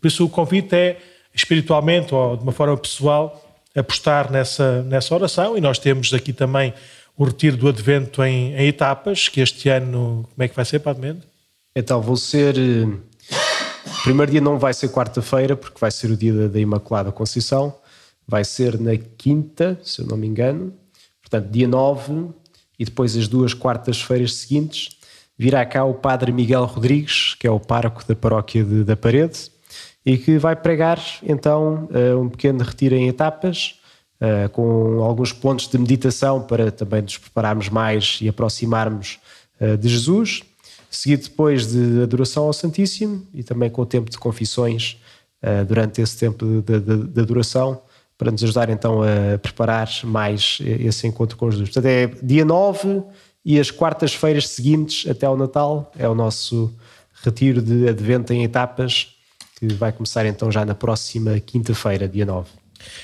Por 0.00 0.06
isso, 0.06 0.24
o 0.24 0.28
convite 0.28 0.74
é, 0.74 0.98
espiritualmente 1.34 2.14
ou 2.14 2.36
de 2.36 2.42
uma 2.42 2.52
forma 2.52 2.76
pessoal, 2.76 3.47
apostar 3.76 4.30
nessa, 4.30 4.82
nessa 4.82 5.14
oração 5.14 5.56
e 5.56 5.60
nós 5.60 5.78
temos 5.78 6.12
aqui 6.12 6.32
também 6.32 6.72
o 7.16 7.24
retiro 7.24 7.56
do 7.56 7.68
Advento 7.68 8.22
em, 8.22 8.54
em 8.54 8.68
etapas, 8.68 9.28
que 9.28 9.40
este 9.40 9.68
ano, 9.68 10.28
como 10.32 10.44
é 10.44 10.48
que 10.48 10.54
vai 10.54 10.64
ser, 10.64 10.78
Padre 10.78 11.02
Mendes? 11.02 11.24
Então, 11.74 12.00
vou 12.00 12.16
ser... 12.16 12.56
Eh, 12.56 12.84
o 12.84 14.02
primeiro 14.04 14.30
dia 14.30 14.40
não 14.40 14.58
vai 14.58 14.72
ser 14.72 14.88
quarta-feira, 14.88 15.56
porque 15.56 15.78
vai 15.80 15.90
ser 15.90 16.10
o 16.10 16.16
dia 16.16 16.48
da 16.48 16.60
Imaculada 16.60 17.10
Conceição, 17.10 17.74
vai 18.26 18.44
ser 18.44 18.78
na 18.78 18.96
quinta, 18.96 19.78
se 19.82 20.00
eu 20.00 20.06
não 20.06 20.16
me 20.16 20.26
engano, 20.26 20.72
portanto, 21.20 21.50
dia 21.50 21.66
9, 21.66 22.28
e 22.78 22.84
depois 22.84 23.16
as 23.16 23.26
duas 23.26 23.52
quartas-feiras 23.52 24.34
seguintes, 24.34 24.96
virá 25.36 25.66
cá 25.66 25.84
o 25.84 25.94
Padre 25.94 26.30
Miguel 26.30 26.64
Rodrigues, 26.64 27.34
que 27.34 27.46
é 27.46 27.50
o 27.50 27.58
pároco 27.58 28.06
da 28.06 28.14
paróquia 28.14 28.62
de, 28.62 28.84
da 28.84 28.96
Parede, 28.96 29.50
e 30.08 30.16
que 30.16 30.38
vai 30.38 30.56
pregar 30.56 30.98
então 31.22 31.86
eh, 31.92 32.14
um 32.14 32.30
pequeno 32.30 32.64
retiro 32.64 32.94
em 32.94 33.08
etapas, 33.08 33.78
eh, 34.18 34.48
com 34.48 35.02
alguns 35.02 35.34
pontos 35.34 35.68
de 35.68 35.76
meditação 35.76 36.40
para 36.40 36.72
também 36.72 37.02
nos 37.02 37.18
prepararmos 37.18 37.68
mais 37.68 38.18
e 38.22 38.26
aproximarmos 38.26 39.18
eh, 39.60 39.76
de 39.76 39.86
Jesus, 39.86 40.42
seguido 40.90 41.24
depois 41.24 41.66
de 41.66 42.04
adoração 42.04 42.44
ao 42.44 42.54
Santíssimo 42.54 43.22
e 43.34 43.42
também 43.42 43.68
com 43.68 43.82
o 43.82 43.86
tempo 43.86 44.10
de 44.10 44.16
confissões 44.16 44.98
durante 45.68 46.02
esse 46.02 46.18
tempo 46.18 46.44
de, 46.62 47.20
adoração, 47.20 47.80
para 48.16 48.32
nos 48.32 48.42
ajudar 48.42 48.70
então 48.70 49.02
a 49.02 49.38
preparar 49.38 49.88
mais 50.02 50.58
esse 50.60 51.06
encontro 51.06 51.36
com 51.36 51.48
Jesus. 51.48 51.68
Portanto, 51.68 51.86
é 51.86 52.08
dia 52.20 52.44
9 52.44 53.04
e 53.44 53.60
as 53.60 53.70
quartas-feiras 53.70 54.48
seguintes 54.48 55.08
até 55.08 55.26
ao 55.26 55.36
Natal 55.36 55.92
é 55.96 56.08
o 56.08 56.14
nosso 56.14 56.74
retiro 57.22 57.62
de 57.62 57.88
advento 57.88 58.32
em 58.32 58.42
etapas 58.42 59.17
que 59.58 59.74
vai 59.74 59.92
começar 59.92 60.24
então 60.26 60.50
já 60.50 60.64
na 60.64 60.74
próxima 60.74 61.38
quinta-feira, 61.40 62.08
dia 62.08 62.24
9. 62.24 62.48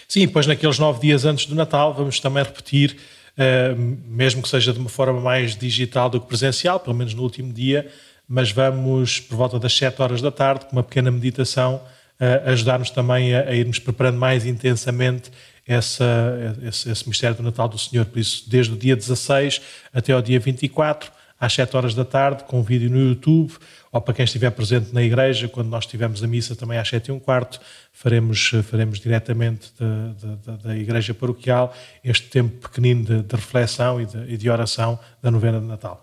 Sim, 0.07 0.29
pois 0.29 0.47
naqueles 0.47 0.79
nove 0.79 1.01
dias 1.01 1.25
antes 1.25 1.47
do 1.47 1.55
Natal 1.55 1.93
vamos 1.93 2.21
também 2.21 2.43
repetir, 2.43 2.97
uh, 3.33 3.99
mesmo 4.07 4.43
que 4.43 4.49
seja 4.49 4.73
de 4.73 4.79
uma 4.79 4.89
forma 4.89 5.21
mais 5.21 5.57
digital 5.57 6.09
do 6.09 6.21
que 6.21 6.27
presencial, 6.27 6.79
pelo 6.79 6.97
menos 6.97 7.15
no 7.15 7.23
último 7.23 7.53
dia, 7.53 7.91
mas 8.29 8.53
vamos 8.53 9.21
por 9.21 9.37
volta 9.37 9.59
das 9.59 9.77
7 9.77 10.01
horas 10.01 10.23
da 10.23 10.31
tarde, 10.31 10.67
com 10.67 10.73
uma 10.73 10.83
pequena 10.83 11.11
meditação, 11.11 11.77
uh, 12.21 12.51
ajudar-nos 12.51 12.91
também 12.91 13.35
a, 13.35 13.49
a, 13.49 13.55
irmos 13.55 13.79
preparando 13.79 14.19
mais 14.19 14.47
intensamente 14.47 15.31
essa, 15.67 16.57
esse, 16.63 16.91
esse 16.91 17.09
mistério 17.09 17.37
do 17.37 17.43
Natal 17.43 17.69
do 17.69 17.79
Senhor. 17.79 18.05
Por 18.07 18.19
isso, 18.19 18.49
desde 18.49 18.73
o 18.73 18.77
dia 18.77 18.95
16 18.95 19.61
até 19.93 20.13
ao 20.13 20.23
dia 20.23 20.39
24, 20.39 21.11
às 21.41 21.53
7 21.53 21.77
horas 21.77 21.95
da 21.95 22.05
tarde, 22.05 22.45
com 22.45 22.61
um 22.61 22.63
vídeo 22.63 22.91
no 22.91 23.01
YouTube, 23.01 23.53
ou 23.95 24.01
para 24.01 24.13
quem 24.13 24.25
estiver 24.25 24.51
presente 24.51 24.93
na 24.93 25.01
igreja, 25.01 25.47
quando 25.47 25.69
nós 25.69 25.87
tivermos 25.87 26.21
a 26.25 26.27
missa 26.27 26.57
também 26.57 26.77
às 26.77 26.89
7 26.89 27.11
e 27.11 27.13
um 27.13 27.21
quarto, 27.21 27.61
faremos, 27.93 28.51
faremos 28.65 28.99
diretamente 28.99 29.71
da, 29.79 30.37
da, 30.45 30.57
da 30.57 30.77
igreja 30.77 31.15
paroquial 31.15 31.73
este 32.03 32.27
tempo 32.27 32.69
pequenino 32.69 33.05
de, 33.05 33.23
de 33.23 33.37
reflexão 33.37 34.01
e 34.01 34.07
de, 34.07 34.33
e 34.33 34.37
de, 34.37 34.51
oração 34.51 34.99
da 35.23 35.31
novena 35.31 35.61
de 35.61 35.67
Natal. 35.67 36.01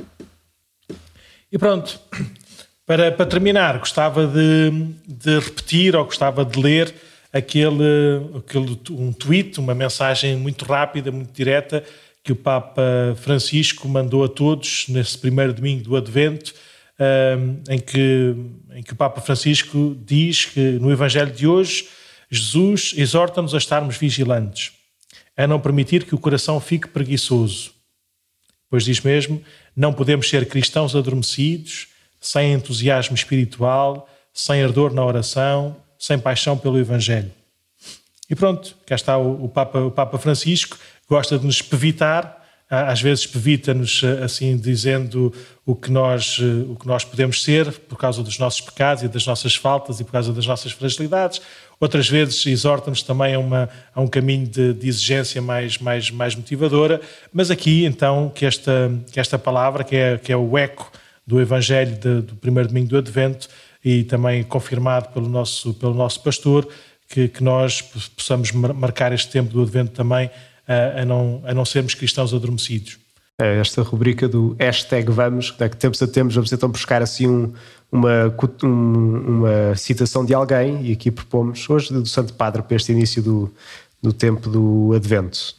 E 1.51 1.57
pronto, 1.57 1.99
para, 2.87 3.11
para 3.11 3.25
terminar, 3.25 3.77
gostava 3.79 4.25
de, 4.25 4.71
de 5.05 5.39
repetir 5.39 5.93
ou 5.93 6.05
gostava 6.05 6.45
de 6.45 6.57
ler 6.57 6.95
aquele, 7.33 8.37
aquele 8.37 8.79
um 8.91 9.11
tweet, 9.11 9.59
uma 9.59 9.75
mensagem 9.75 10.37
muito 10.37 10.63
rápida, 10.63 11.11
muito 11.11 11.33
direta, 11.33 11.83
que 12.23 12.31
o 12.31 12.37
Papa 12.37 12.81
Francisco 13.17 13.85
mandou 13.89 14.23
a 14.23 14.29
todos 14.29 14.85
nesse 14.87 15.17
primeiro 15.17 15.51
domingo 15.51 15.83
do 15.83 15.97
Advento, 15.97 16.53
em 17.69 17.79
que, 17.79 18.35
em 18.75 18.83
que 18.83 18.93
o 18.93 18.95
Papa 18.95 19.21
Francisco 19.21 19.97
diz 20.05 20.45
que 20.45 20.59
no 20.79 20.91
Evangelho 20.91 21.31
de 21.31 21.47
hoje 21.47 21.87
Jesus 22.29 22.93
exorta-nos 22.95 23.53
a 23.53 23.57
estarmos 23.57 23.97
vigilantes, 23.97 24.71
a 25.35 25.45
não 25.47 25.59
permitir 25.59 26.05
que 26.05 26.15
o 26.15 26.19
coração 26.19 26.59
fique 26.59 26.87
preguiçoso. 26.87 27.71
Pois 28.69 28.85
diz 28.85 29.01
mesmo: 29.01 29.43
não 29.75 29.91
podemos 29.91 30.29
ser 30.29 30.47
cristãos 30.47 30.95
adormecidos, 30.95 31.87
sem 32.19 32.53
entusiasmo 32.53 33.15
espiritual, 33.15 34.07
sem 34.33 34.63
ardor 34.63 34.93
na 34.93 35.03
oração, 35.03 35.75
sem 35.99 36.17
paixão 36.17 36.57
pelo 36.57 36.79
Evangelho. 36.79 37.31
E 38.29 38.35
pronto, 38.35 38.77
cá 38.85 38.95
está 38.95 39.17
o, 39.17 39.49
Papa, 39.49 39.79
o 39.79 39.91
Papa 39.91 40.17
Francisco, 40.17 40.77
gosta 41.07 41.37
de 41.37 41.45
nos 41.45 41.61
evitar 41.73 42.40
às 42.72 43.01
vezes 43.01 43.28
pevita-nos 43.28 44.01
assim 44.24 44.55
dizendo 44.55 45.34
o 45.65 45.76
que 45.76 45.91
nós 45.91 46.39
o 46.39 46.78
que 46.80 46.88
nós 46.88 47.03
podemos 47.03 47.43
ser 47.43 47.69
por 47.69 47.97
causa 47.97 48.24
dos 48.24 48.39
nossos 48.39 48.61
pecados 48.61 49.03
e 49.03 49.09
das 49.09 49.26
nossas 49.26 49.55
faltas 49.55 49.99
e 49.99 50.05
por 50.05 50.13
causa 50.13 50.32
das 50.32 50.47
nossas 50.47 50.72
fragilidades. 50.72 51.41
Outras 51.82 52.07
vezes 52.07 52.45
exorta-nos 52.45 53.03
também 53.03 53.34
a, 53.34 53.39
uma, 53.39 53.69
a 53.93 53.99
um 53.99 54.07
caminho 54.07 54.47
de, 54.47 54.74
de, 54.74 54.88
exigência 54.88 55.41
mais 55.41 55.80
mais 55.80 56.09
mais 56.11 56.34
motivadora. 56.34 57.01
Mas 57.34 57.51
aqui 57.51 57.84
então 57.84 58.32
que 58.34 58.45
esta 58.45 58.89
que 59.11 59.19
esta 59.19 59.38
palavra 59.38 59.84
que 59.84 59.97
é 59.97 60.17
que 60.17 60.32
é 60.32 60.38
o 60.38 60.57
eco 60.57 60.89
do 61.28 61.41
Evangelho 61.41 61.97
de, 61.97 62.22
do 62.22 62.36
primeiro 62.38 62.69
domingo 62.69 62.88
do 62.88 62.97
Advento 62.97 63.49
e 63.84 64.05
também 64.05 64.43
confirmado 64.43 65.09
pelo 65.09 65.28
nosso 65.28 65.74
pelo 65.74 65.93
nosso 65.93 66.24
pastor 66.24 66.65
que, 67.09 67.28
que 67.28 67.43
nós 67.43 67.82
possamos 67.82 68.53
marcar 68.53 69.11
este 69.11 69.30
tempo 69.30 69.51
do 69.51 69.61
Advento 69.61 69.91
também 69.91 70.32
a, 70.72 71.01
a, 71.01 71.05
não, 71.05 71.41
a 71.45 71.53
não 71.53 71.65
sermos 71.65 71.93
cristãos 71.93 72.34
adormecidos. 72.34 72.97
É 73.39 73.59
esta 73.59 73.82
rubrica 73.82 74.28
do 74.28 74.55
hashtag 74.59 75.11
vamos, 75.11 75.51
que 75.51 75.69
tempos 75.78 76.01
a 76.01 76.07
tempos 76.07 76.36
vamos 76.36 76.51
então 76.51 76.69
buscar 76.69 77.01
assim 77.01 77.28
um, 77.28 77.53
uma, 77.91 78.34
um, 78.63 78.67
uma 78.67 79.76
citação 79.76 80.24
de 80.24 80.34
alguém 80.34 80.86
e 80.86 80.91
aqui 80.93 81.09
propomos 81.09 81.67
hoje 81.69 81.91
do 81.91 82.05
Santo 82.05 82.34
Padre 82.36 82.61
para 82.61 82.76
este 82.76 82.91
início 82.91 83.22
do, 83.22 83.51
do 84.01 84.13
tempo 84.13 84.49
do 84.49 84.93
Advento. 84.95 85.55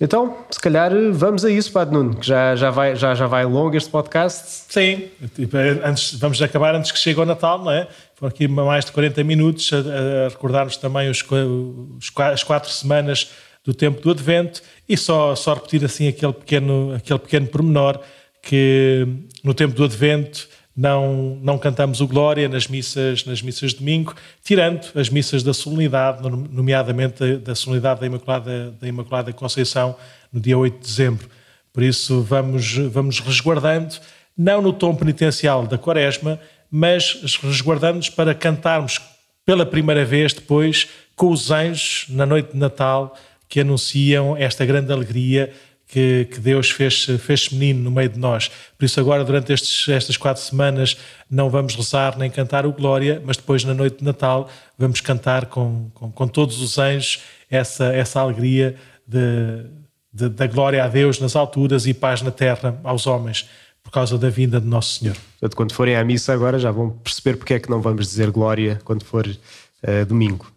Então, 0.00 0.36
se 0.50 0.60
calhar 0.60 0.92
vamos 1.12 1.44
a 1.44 1.50
isso, 1.50 1.72
Padre 1.72 1.94
Nuno, 1.94 2.16
que 2.16 2.26
já, 2.26 2.54
já, 2.56 2.70
vai, 2.70 2.96
já, 2.96 3.14
já 3.14 3.26
vai 3.26 3.44
longo 3.44 3.76
este 3.76 3.88
podcast. 3.90 4.72
Sim, 4.72 5.08
tipo, 5.34 5.56
antes, 5.56 6.14
vamos 6.14 6.42
acabar 6.42 6.74
antes 6.74 6.90
que 6.90 6.98
chegue 6.98 7.20
o 7.20 7.24
Natal, 7.24 7.62
não 7.62 7.70
é? 7.70 7.88
Foram 8.14 8.28
aqui 8.28 8.46
mais 8.48 8.84
de 8.84 8.92
40 8.92 9.24
minutos 9.24 9.70
a, 9.72 10.26
a 10.26 10.28
recordarmos 10.28 10.76
também 10.76 11.08
os, 11.08 11.22
os, 11.22 12.12
as 12.18 12.42
quatro 12.42 12.70
semanas 12.70 13.30
do 13.64 13.72
tempo 13.72 14.00
do 14.00 14.10
Advento 14.10 14.62
e 14.88 14.96
só, 14.96 15.34
só 15.34 15.54
repetir 15.54 15.84
assim 15.84 16.06
aquele 16.08 16.32
pequeno, 16.32 16.94
aquele 16.94 17.18
pequeno 17.18 17.46
pormenor 17.46 17.98
que 18.42 19.06
no 19.42 19.54
tempo 19.54 19.74
do 19.74 19.84
Advento 19.84 20.48
não, 20.76 21.38
não 21.40 21.56
cantamos 21.56 22.00
o 22.00 22.06
Glória 22.06 22.48
nas 22.48 22.66
missas, 22.66 23.24
nas 23.24 23.40
missas 23.40 23.70
de 23.70 23.78
domingo, 23.78 24.14
tirando 24.42 24.86
as 24.94 25.08
missas 25.08 25.42
da 25.42 25.54
solenidade, 25.54 26.22
nomeadamente 26.28 27.36
da 27.36 27.54
solenidade 27.54 28.00
da 28.00 28.06
Imaculada, 28.06 28.74
da 28.80 28.88
Imaculada 28.88 29.32
Conceição, 29.32 29.96
no 30.32 30.40
dia 30.40 30.58
8 30.58 30.74
de 30.74 30.80
dezembro. 30.80 31.28
Por 31.72 31.82
isso 31.82 32.22
vamos, 32.22 32.76
vamos 32.76 33.20
resguardando, 33.20 33.94
não 34.36 34.60
no 34.60 34.72
tom 34.72 34.94
penitencial 34.94 35.66
da 35.66 35.78
Quaresma, 35.78 36.40
mas 36.70 37.38
resguardando-nos 37.40 38.10
para 38.10 38.34
cantarmos 38.34 39.00
pela 39.46 39.64
primeira 39.64 40.04
vez 40.04 40.32
depois 40.32 40.88
com 41.14 41.30
os 41.30 41.50
anjos 41.50 42.06
na 42.08 42.26
noite 42.26 42.52
de 42.52 42.58
Natal 42.58 43.16
que 43.48 43.60
anunciam 43.60 44.36
esta 44.36 44.64
grande 44.64 44.92
alegria 44.92 45.52
que, 45.86 46.28
que 46.30 46.40
Deus 46.40 46.70
fez, 46.70 47.04
fez 47.20 47.50
menino 47.50 47.84
no 47.84 47.90
meio 47.90 48.08
de 48.08 48.18
nós. 48.18 48.50
Por 48.76 48.84
isso, 48.84 48.98
agora, 48.98 49.24
durante 49.24 49.52
estes, 49.52 49.88
estas 49.88 50.16
quatro 50.16 50.42
semanas, 50.42 50.96
não 51.30 51.50
vamos 51.50 51.74
rezar 51.74 52.18
nem 52.18 52.30
cantar 52.30 52.66
o 52.66 52.72
Glória, 52.72 53.22
mas 53.24 53.36
depois, 53.36 53.64
na 53.64 53.74
noite 53.74 53.98
de 53.98 54.04
Natal, 54.04 54.48
vamos 54.78 55.00
cantar 55.00 55.46
com, 55.46 55.90
com, 55.94 56.10
com 56.10 56.26
todos 56.26 56.60
os 56.60 56.78
anjos 56.78 57.22
essa, 57.50 57.86
essa 57.94 58.20
alegria 58.20 58.74
de, 59.06 59.66
de, 60.12 60.28
da 60.28 60.46
glória 60.46 60.82
a 60.82 60.88
Deus 60.88 61.20
nas 61.20 61.36
alturas 61.36 61.86
e 61.86 61.94
paz 61.94 62.22
na 62.22 62.30
terra 62.30 62.80
aos 62.82 63.06
homens 63.06 63.48
por 63.82 63.90
causa 63.90 64.16
da 64.16 64.30
vinda 64.30 64.60
de 64.60 64.66
Nosso 64.66 64.98
Senhor. 64.98 65.16
Portanto, 65.38 65.56
quando 65.56 65.72
forem 65.74 65.94
à 65.94 66.02
missa 66.02 66.32
agora 66.32 66.58
já 66.58 66.70
vão 66.70 66.90
perceber 66.90 67.36
porque 67.36 67.54
é 67.54 67.60
que 67.60 67.68
não 67.68 67.82
vamos 67.82 68.08
dizer 68.08 68.30
glória 68.30 68.80
quando 68.82 69.04
for 69.04 69.26
uh, 69.26 70.06
domingo. 70.06 70.53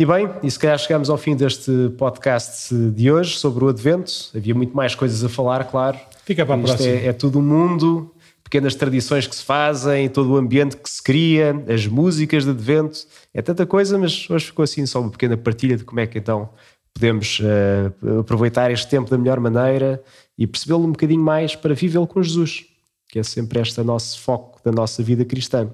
E 0.00 0.06
bem, 0.06 0.30
e 0.42 0.50
se 0.50 0.58
calhar 0.58 0.78
chegamos 0.78 1.10
ao 1.10 1.18
fim 1.18 1.36
deste 1.36 1.70
podcast 1.98 2.74
de 2.74 3.12
hoje 3.12 3.36
sobre 3.36 3.64
o 3.64 3.68
Advento. 3.68 4.10
Havia 4.34 4.54
muito 4.54 4.74
mais 4.74 4.94
coisas 4.94 5.22
a 5.22 5.28
falar, 5.28 5.64
claro. 5.64 5.98
Fica 6.24 6.46
para 6.46 6.54
a 6.54 6.58
Isto 6.58 6.68
próxima. 6.68 6.88
É, 6.88 7.08
é 7.08 7.12
todo 7.12 7.38
o 7.38 7.42
mundo, 7.42 8.10
pequenas 8.42 8.74
tradições 8.74 9.26
que 9.26 9.36
se 9.36 9.44
fazem, 9.44 10.08
todo 10.08 10.32
o 10.32 10.38
ambiente 10.38 10.74
que 10.78 10.88
se 10.88 11.02
cria, 11.02 11.54
as 11.68 11.86
músicas 11.86 12.44
de 12.44 12.50
Advento. 12.50 12.98
É 13.34 13.42
tanta 13.42 13.66
coisa, 13.66 13.98
mas 13.98 14.26
hoje 14.30 14.46
ficou 14.46 14.62
assim 14.62 14.86
só 14.86 15.02
uma 15.02 15.10
pequena 15.10 15.36
partilha 15.36 15.76
de 15.76 15.84
como 15.84 16.00
é 16.00 16.06
que 16.06 16.16
então 16.16 16.48
podemos 16.94 17.38
uh, 17.40 18.20
aproveitar 18.20 18.70
este 18.70 18.88
tempo 18.88 19.10
da 19.10 19.18
melhor 19.18 19.38
maneira 19.38 20.02
e 20.38 20.46
percebê-lo 20.46 20.82
um 20.82 20.92
bocadinho 20.92 21.20
mais 21.20 21.54
para 21.54 21.74
vivê-lo 21.74 22.06
com 22.06 22.22
Jesus, 22.22 22.64
que 23.06 23.18
é 23.18 23.22
sempre 23.22 23.60
este 23.60 23.82
nosso 23.82 24.18
foco 24.18 24.62
da 24.64 24.72
nossa 24.72 25.02
vida 25.02 25.26
cristã. 25.26 25.68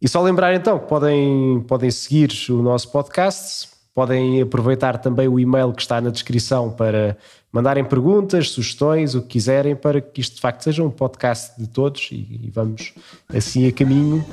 E 0.00 0.08
só 0.08 0.22
lembrar 0.22 0.54
então 0.54 0.78
que 0.78 0.86
podem, 0.86 1.60
podem 1.68 1.90
seguir 1.90 2.32
o 2.48 2.62
nosso 2.62 2.90
podcast, 2.90 3.68
podem 3.94 4.40
aproveitar 4.40 4.98
também 4.98 5.28
o 5.28 5.38
e-mail 5.38 5.72
que 5.72 5.82
está 5.82 6.00
na 6.00 6.08
descrição 6.08 6.70
para 6.70 7.16
mandarem 7.52 7.84
perguntas, 7.84 8.48
sugestões, 8.50 9.14
o 9.14 9.20
que 9.20 9.28
quiserem, 9.28 9.76
para 9.76 10.00
que 10.00 10.20
isto 10.20 10.36
de 10.36 10.40
facto 10.40 10.62
seja 10.62 10.82
um 10.82 10.90
podcast 10.90 11.60
de 11.60 11.68
todos 11.68 12.08
e, 12.12 12.40
e 12.44 12.50
vamos 12.50 12.94
assim 13.28 13.68
a 13.68 13.72
caminho 13.72 14.24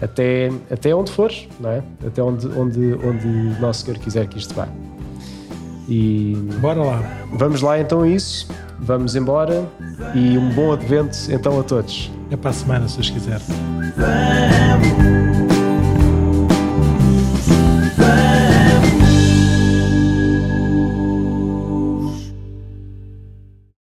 até, 0.00 0.50
até 0.70 0.94
onde 0.94 1.10
for, 1.12 1.30
não 1.58 1.70
é? 1.70 1.82
Até 2.06 2.22
onde, 2.22 2.46
onde, 2.48 2.94
onde 3.04 3.26
Nosso 3.60 3.84
Senhor 3.84 3.98
quiser 3.98 4.26
que 4.26 4.38
isto 4.38 4.54
vá. 4.54 4.68
E 5.88 6.34
bora 6.60 6.82
lá. 6.82 7.02
Vamos 7.32 7.60
lá 7.60 7.78
então 7.78 8.02
a 8.02 8.08
isso. 8.08 8.48
Vamos 8.82 9.14
embora 9.14 9.68
e 10.14 10.38
um 10.38 10.48
bom 10.50 10.72
advento 10.72 11.16
então 11.30 11.60
a 11.60 11.62
todos. 11.62 12.10
É 12.30 12.36
para 12.36 12.50
a 12.50 12.52
semana, 12.52 12.88
se 12.88 12.98
os 13.00 13.10
quiserem. 13.10 13.46